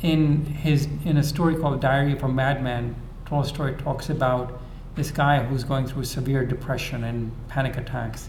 in 0.00 0.46
his 0.46 0.88
in 1.04 1.18
a 1.18 1.22
story 1.22 1.56
called 1.56 1.80
Diary 1.82 2.12
of 2.12 2.22
a 2.22 2.28
Madman, 2.28 2.96
Tolstoy 3.26 3.76
talks 3.76 4.08
about 4.08 4.61
this 4.94 5.10
guy 5.10 5.42
who's 5.42 5.64
going 5.64 5.86
through 5.86 6.04
severe 6.04 6.44
depression 6.44 7.04
and 7.04 7.32
panic 7.48 7.76
attacks, 7.76 8.28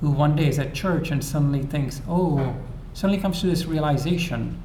who 0.00 0.10
one 0.10 0.36
day 0.36 0.48
is 0.48 0.58
at 0.58 0.74
church 0.74 1.10
and 1.10 1.24
suddenly 1.24 1.62
thinks, 1.62 2.02
oh, 2.08 2.54
suddenly 2.92 3.20
comes 3.20 3.40
to 3.40 3.46
this 3.46 3.66
realization 3.66 4.60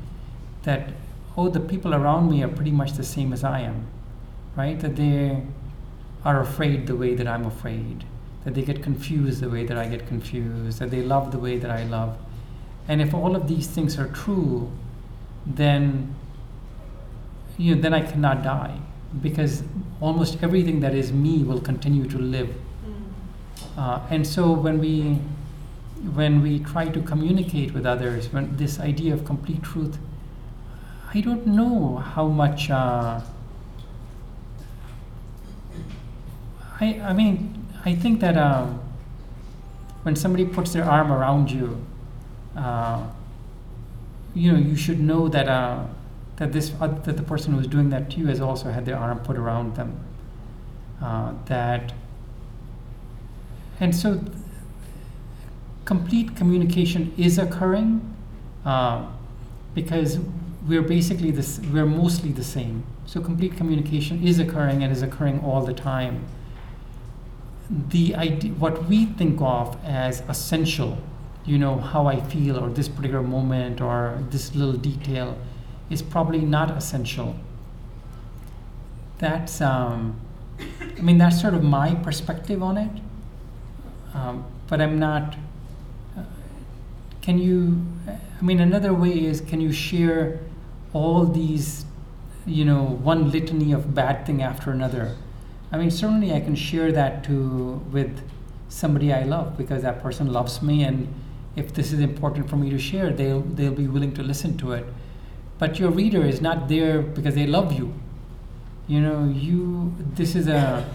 that 0.64 0.90
oh 1.38 1.50
the 1.50 1.60
people 1.60 1.94
around 1.94 2.30
me 2.30 2.44
are 2.44 2.48
pretty 2.48 2.72
much 2.72 2.94
the 2.94 3.04
same 3.04 3.32
as 3.32 3.44
I 3.44 3.62
am, 3.62 3.88
right? 4.56 4.80
That 4.80 4.96
they 4.96 5.42
are 6.26 6.42
afraid 6.42 6.88
the 6.88 6.96
way 6.96 7.16
that 7.16 7.28
I'm 7.28 7.46
afraid, 7.46 8.04
that 8.44 8.54
they 8.54 8.62
get 8.62 8.84
confused 8.84 9.42
the 9.42 9.50
way 9.50 9.66
that 9.66 9.78
I 9.78 9.88
get 9.88 10.08
confused, 10.08 10.80
that 10.80 10.92
they 10.92 11.02
love 11.02 11.32
the 11.32 11.40
way 11.40 11.58
that 11.58 11.72
I 11.72 11.84
love. 11.84 12.18
And 12.88 13.02
if 13.02 13.14
all 13.14 13.36
of 13.36 13.48
these 13.48 13.68
things 13.68 13.98
are 13.98 14.08
true, 14.10 14.70
then 15.46 16.14
you 17.58 17.76
know, 17.76 17.82
then 17.82 17.94
I 17.94 18.02
cannot 18.02 18.44
die 18.44 18.80
because 19.22 19.64
almost 20.00 20.42
everything 20.42 20.80
that 20.82 20.96
is 20.96 21.12
me 21.12 21.44
will 21.44 21.60
continue 21.60 22.06
to 22.08 22.18
live. 22.18 22.50
Uh, 23.78 24.00
and 24.10 24.26
so 24.26 24.52
when 24.52 24.80
we 24.80 25.20
when 26.16 26.42
we 26.42 26.60
try 26.60 26.88
to 26.88 27.02
communicate 27.02 27.74
with 27.74 27.86
others, 27.86 28.32
when 28.34 28.58
this 28.58 28.80
idea 28.80 29.14
of 29.14 29.24
complete 29.24 29.62
truth 29.62 29.98
I 31.14 31.20
don't 31.20 31.46
know 31.46 31.98
how 31.98 32.28
much. 32.28 32.70
Uh, 32.70 33.20
I 36.80 37.02
I 37.04 37.14
mean 37.14 37.68
I 37.84 37.96
think 37.96 38.22
that 38.22 38.38
um, 38.38 38.80
when 40.04 40.16
somebody 40.16 40.46
puts 40.46 40.72
their 40.72 40.86
arm 40.86 41.12
around 41.12 41.52
you, 41.52 41.86
uh, 42.56 43.04
you 44.34 44.54
know 44.54 44.58
you 44.58 44.78
should 44.78 45.02
know 45.02 45.28
that 45.28 45.50
uh, 45.50 45.84
that 46.42 46.54
this 46.54 46.72
uh, 46.82 46.88
that 46.88 47.18
the 47.18 47.24
person 47.24 47.54
who's 47.54 47.68
doing 47.68 47.92
that 47.92 48.10
to 48.10 48.18
you 48.18 48.26
has 48.26 48.42
also 48.42 48.72
had 48.72 48.84
their 48.84 48.98
arm 48.98 49.20
put 49.20 49.38
around 49.38 49.76
them. 49.76 49.96
Uh, 51.00 51.34
that 51.46 51.94
and 53.80 53.96
so 53.96 54.16
th- 54.16 54.32
complete 55.86 56.36
communication 56.36 57.14
is 57.16 57.38
occurring 57.38 57.92
uh, 58.66 59.06
because 59.76 60.18
we're 60.68 60.82
basically 60.82 61.30
this 61.30 61.60
we're 61.72 61.86
mostly 61.86 62.32
the 62.32 62.44
same 62.44 62.84
so 63.06 63.22
complete 63.22 63.56
communication 63.56 64.26
is 64.26 64.40
occurring 64.40 64.84
and 64.84 64.92
is 64.92 65.02
occurring 65.02 65.40
all 65.42 65.64
the 65.64 65.74
time 65.74 66.24
the 67.90 68.16
idea 68.16 68.52
what 68.54 68.86
we 68.88 69.06
think 69.06 69.40
of 69.42 69.78
as 69.84 70.22
essential 70.30 70.98
you 71.46 71.58
know 71.58 71.78
how 71.78 72.06
i 72.06 72.20
feel 72.20 72.60
or 72.60 72.70
this 72.70 72.88
particular 72.88 73.24
moment 73.24 73.82
or 73.82 74.20
this 74.30 74.54
little 74.56 74.78
detail 74.92 75.36
is 75.92 76.02
probably 76.02 76.42
not 76.42 76.72
essential 76.72 77.36
that's 79.20 79.62
um, 79.62 80.20
i 80.98 81.02
mean 81.02 81.18
that's 81.18 81.40
sort 81.40 81.54
of 81.54 81.64
my 81.64 81.94
perspective 81.96 82.64
on 82.64 82.78
it 82.78 82.92
um, 84.14 84.46
but 84.68 84.82
i'm 84.82 84.98
not 84.98 85.36
uh, 86.18 86.24
can 87.22 87.38
you 87.38 87.82
i 88.08 88.42
mean 88.42 88.60
another 88.60 88.94
way 88.94 89.26
is 89.26 89.42
can 89.42 89.62
you 89.62 89.72
share 89.72 90.40
all 90.94 91.26
these, 91.26 91.86
you 92.46 92.66
know, 92.66 92.84
one 92.84 93.32
litany 93.32 93.72
of 93.72 93.96
bad 93.96 94.26
thing 94.26 94.42
after 94.42 94.72
another. 94.72 95.16
I 95.72 95.78
mean, 95.78 95.92
certainly 95.92 96.34
I 96.34 96.42
can 96.42 96.56
share 96.56 96.92
that 96.92 97.24
to 97.26 97.82
with 97.92 98.22
somebody 98.68 99.14
I 99.14 99.24
love 99.24 99.58
because 99.58 99.84
that 99.84 100.02
person 100.02 100.32
loves 100.32 100.62
me, 100.62 100.84
and 100.84 101.14
if 101.56 101.74
this 101.74 101.94
is 101.94 102.00
important 102.00 102.50
for 102.50 102.58
me 102.58 102.70
to 102.70 102.80
share, 102.80 103.12
they'll 103.12 103.42
they'll 103.42 103.74
be 103.74 103.88
willing 103.88 104.14
to 104.16 104.24
listen 104.24 104.58
to 104.58 104.74
it. 104.74 104.86
But 105.62 105.78
your 105.78 105.92
reader 105.92 106.26
is 106.26 106.42
not 106.42 106.70
there 106.70 107.04
because 107.04 107.36
they 107.36 107.46
love 107.46 107.72
you. 107.72 107.94
You 108.88 109.00
know, 109.00 109.32
you. 109.32 109.94
This 110.16 110.34
is 110.34 110.48
a. 110.48 110.90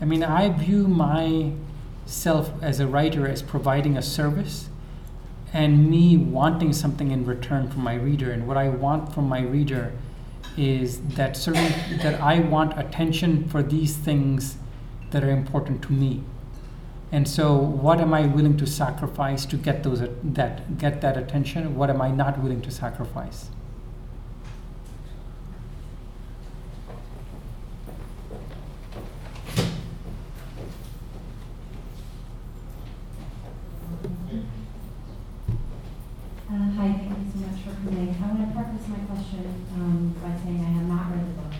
I 0.00 0.04
mean, 0.06 0.24
I 0.24 0.48
view 0.48 0.88
myself 0.88 2.50
as 2.60 2.80
a 2.80 2.88
writer 2.88 3.28
as 3.28 3.42
providing 3.42 3.96
a 3.96 4.02
service 4.02 4.70
and 5.52 5.88
me 5.88 6.16
wanting 6.16 6.72
something 6.72 7.12
in 7.12 7.26
return 7.26 7.70
from 7.70 7.84
my 7.84 7.94
reader. 7.94 8.32
And 8.32 8.48
what 8.48 8.56
I 8.56 8.68
want 8.68 9.14
from 9.14 9.28
my 9.28 9.40
reader 9.40 9.92
is 10.56 11.00
that 11.14 11.36
certain 11.36 11.72
that 12.02 12.20
I 12.20 12.40
want 12.40 12.76
attention 12.76 13.48
for 13.48 13.62
these 13.62 13.96
things 13.96 14.56
that 15.12 15.22
are 15.22 15.30
important 15.30 15.80
to 15.82 15.92
me. 15.92 16.24
And 17.12 17.28
so, 17.28 17.54
what 17.56 18.00
am 18.00 18.12
I 18.12 18.26
willing 18.26 18.56
to 18.56 18.66
sacrifice 18.66 19.46
to 19.46 19.56
get 19.56 19.84
those 19.84 20.02
that 20.24 20.76
get 20.76 21.02
that 21.02 21.16
attention? 21.16 21.76
What 21.76 21.88
am 21.88 22.02
I 22.02 22.10
not 22.10 22.40
willing 22.40 22.62
to 22.62 22.72
sacrifice? 22.72 23.50
Uh, 36.50 36.70
hi, 36.70 36.92
thank 36.92 37.67
you 37.84 37.90
so 37.90 37.96
much 37.96 38.14
for 38.14 38.20
coming. 38.20 38.22
I 38.22 38.26
want 38.26 38.48
to 38.48 38.54
preface 38.54 38.88
my 38.88 38.98
question 39.06 39.66
um, 39.74 40.14
by 40.22 40.36
saying 40.42 40.60
I 40.60 40.70
have 40.78 40.88
not 40.88 41.10
read 41.10 41.26
the 41.26 41.34
book, 41.40 41.54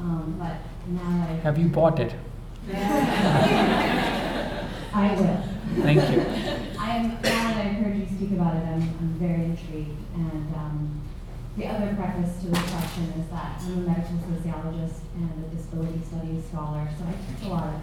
um, 0.00 0.36
but 0.38 0.56
now 0.88 1.26
that 1.26 1.30
I 1.30 1.34
Have 1.42 1.58
you 1.58 1.68
bought 1.68 1.98
it? 2.00 2.14
I 4.92 5.14
will. 5.14 5.42
Thank 5.82 6.10
you. 6.10 6.20
I 6.78 6.96
am 6.96 7.08
now 7.08 7.18
that 7.22 7.66
I've 7.66 7.76
heard 7.76 7.96
you 7.96 8.06
speak 8.06 8.32
about 8.32 8.56
it, 8.56 8.64
I'm, 8.66 8.82
I'm 8.82 9.14
very 9.18 9.44
intrigued. 9.44 9.96
And 10.14 10.54
um, 10.54 11.00
the 11.56 11.66
other 11.66 11.94
preface 11.94 12.42
to 12.42 12.48
this 12.48 12.70
question 12.70 13.04
is 13.20 13.28
that 13.30 13.60
I'm 13.62 13.72
a 13.72 13.76
medical 13.76 14.18
sociologist 14.18 15.02
and 15.14 15.30
a 15.44 15.48
disability 15.54 16.00
studies 16.06 16.44
scholar, 16.46 16.88
so 16.98 17.04
I 17.04 17.12
teach 17.12 17.46
a 17.46 17.50
lot 17.50 17.68
of 17.68 17.80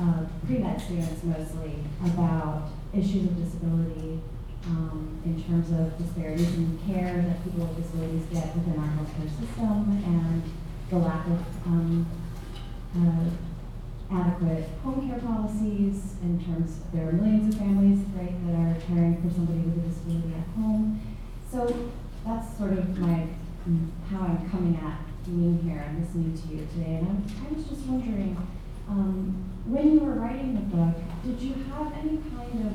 uh, 0.00 0.24
pre-med 0.46 0.80
students 0.80 1.22
mostly 1.22 1.84
about 2.04 2.70
issues 2.94 3.24
of 3.26 3.36
disability 3.36 4.20
um, 4.66 5.20
in 5.24 5.42
terms 5.42 5.70
of 5.72 5.98
disparities 5.98 6.54
in 6.54 6.78
care 6.86 7.22
that 7.22 7.42
people 7.44 7.66
with 7.66 7.76
disabilities 7.76 8.24
get 8.32 8.54
within 8.54 8.78
our 8.78 8.88
healthcare 8.96 9.30
system 9.30 10.02
and 10.06 10.42
the 10.90 10.98
lack 10.98 11.26
of 11.26 11.40
um, 11.66 12.06
uh, 12.96 14.14
adequate 14.14 14.68
home 14.84 15.08
care 15.08 15.18
policies 15.20 16.14
in 16.22 16.38
terms 16.44 16.78
of 16.78 16.92
there 16.92 17.08
are 17.08 17.12
millions 17.12 17.54
of 17.54 17.60
families 17.60 18.00
right 18.14 18.34
that 18.46 18.54
are 18.54 18.76
caring 18.86 19.16
for 19.22 19.34
somebody 19.34 19.58
with 19.60 19.84
a 19.84 19.88
disability 19.88 20.34
at 20.34 20.46
home. 20.54 21.00
So 21.50 21.90
that's 22.24 22.56
sort 22.56 22.72
of 22.72 22.98
my 22.98 23.26
how 24.10 24.26
i'm 24.26 24.50
coming 24.50 24.76
at 24.82 24.98
being 25.24 25.58
here 25.62 25.78
and 25.86 26.04
listening 26.04 26.36
to 26.36 26.54
you 26.54 26.66
today. 26.74 26.96
And 26.96 27.08
i'm, 27.08 27.46
I 27.46 27.54
was 27.54 27.64
just 27.66 27.86
wondering 27.86 28.36
um, 28.88 29.48
when 29.66 29.92
you 29.92 30.00
were 30.00 30.14
writing 30.14 30.54
the 30.54 30.76
book 30.76 30.96
did 31.24 31.40
you 31.40 31.54
have 31.70 31.92
any 31.92 32.18
kind 32.18 32.66
of 32.66 32.74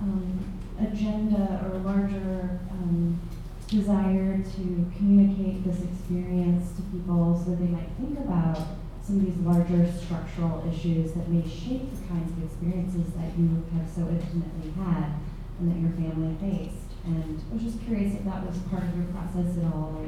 um, 0.00 0.44
agenda 0.80 1.64
or 1.64 1.78
larger 1.78 2.60
um, 2.70 3.20
desire 3.68 4.42
to 4.42 4.90
communicate 4.96 5.64
this 5.64 5.82
experience 5.82 6.76
to 6.76 6.82
people 6.82 7.40
so 7.44 7.54
they 7.54 7.66
might 7.66 7.88
think 7.98 8.18
about 8.18 8.58
some 9.02 9.20
of 9.20 9.26
these 9.26 9.36
larger 9.44 9.90
structural 9.92 10.64
issues 10.68 11.12
that 11.12 11.28
may 11.28 11.42
shape 11.46 11.90
the 11.90 12.08
kinds 12.08 12.32
of 12.32 12.44
experiences 12.44 13.12
that 13.14 13.36
you 13.38 13.64
have 13.76 13.88
so 13.88 14.02
intimately 14.02 14.70
had 14.82 15.14
and 15.60 15.70
that 15.70 15.78
your 15.78 15.90
family 15.90 16.34
faced. 16.40 16.92
And 17.04 17.42
I 17.50 17.54
was 17.54 17.62
just 17.62 17.84
curious 17.84 18.14
if 18.14 18.24
that 18.24 18.46
was 18.46 18.56
part 18.70 18.82
of 18.82 18.96
your 18.96 19.06
process 19.06 19.58
at 19.58 19.64
all, 19.64 20.06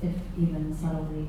if 0.00 0.14
even 0.38 0.76
subtly. 0.76 1.28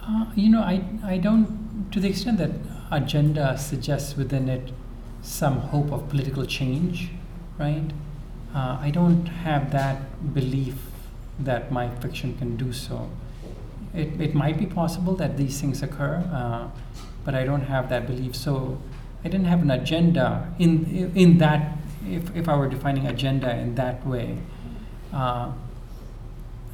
Uh, 0.00 0.26
you 0.36 0.48
know, 0.48 0.60
I, 0.60 0.84
I 1.04 1.18
don't, 1.18 1.88
to 1.92 1.98
the 2.00 2.08
extent 2.08 2.38
that 2.38 2.52
agenda 2.90 3.58
suggests 3.58 4.16
within 4.16 4.48
it 4.48 4.72
some 5.22 5.60
hope 5.60 5.92
of 5.92 6.08
political 6.08 6.44
change, 6.46 7.10
right? 7.58 7.90
Uh, 8.54 8.78
I 8.80 8.90
don't 8.90 9.26
have 9.26 9.70
that 9.72 10.34
belief 10.34 10.74
that 11.38 11.70
my 11.70 11.88
fiction 11.88 12.36
can 12.38 12.56
do 12.56 12.72
so. 12.72 13.10
It, 13.94 14.20
it 14.20 14.34
might 14.34 14.58
be 14.58 14.66
possible 14.66 15.14
that 15.16 15.36
these 15.36 15.60
things 15.60 15.82
occur, 15.82 16.24
uh, 16.32 16.68
but 17.24 17.34
I 17.34 17.44
don't 17.44 17.62
have 17.62 17.88
that 17.90 18.06
belief. 18.06 18.36
So 18.36 18.80
I 19.24 19.28
didn't 19.28 19.46
have 19.46 19.62
an 19.62 19.70
agenda 19.70 20.52
in, 20.58 21.12
in 21.14 21.38
that, 21.38 21.76
if, 22.06 22.34
if 22.36 22.48
I 22.48 22.56
were 22.56 22.68
defining 22.68 23.06
agenda 23.06 23.54
in 23.56 23.74
that 23.74 24.06
way. 24.06 24.38
Uh, 25.12 25.52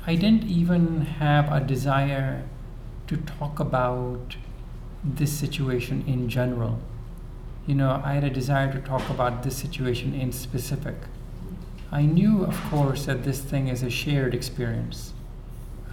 I 0.06 0.16
didn't 0.16 0.44
even 0.44 1.02
have 1.02 1.50
a 1.50 1.60
desire 1.60 2.44
to 3.06 3.16
talk 3.16 3.58
about 3.60 4.36
this 5.02 5.32
situation 5.32 6.04
in 6.06 6.28
general. 6.28 6.80
You 7.66 7.74
know, 7.74 8.02
I 8.04 8.12
had 8.12 8.24
a 8.24 8.30
desire 8.30 8.70
to 8.72 8.80
talk 8.80 9.08
about 9.08 9.42
this 9.42 9.56
situation 9.56 10.14
in 10.14 10.32
specific. 10.32 10.96
I 11.90 12.02
knew, 12.02 12.44
of 12.44 12.60
course, 12.64 13.06
that 13.06 13.24
this 13.24 13.40
thing 13.40 13.68
is 13.68 13.82
a 13.82 13.90
shared 13.90 14.34
experience. 14.34 15.14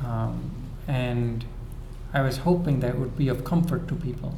Um, 0.05 0.51
and 0.87 1.45
I 2.13 2.21
was 2.21 2.37
hoping 2.37 2.81
that 2.81 2.95
it 2.95 2.99
would 2.99 3.17
be 3.17 3.29
of 3.29 3.45
comfort 3.45 3.87
to 3.87 3.95
people. 3.95 4.35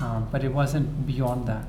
Uh, 0.00 0.20
but 0.20 0.42
it 0.44 0.54
wasn't 0.54 1.06
beyond 1.06 1.46
that. 1.48 1.66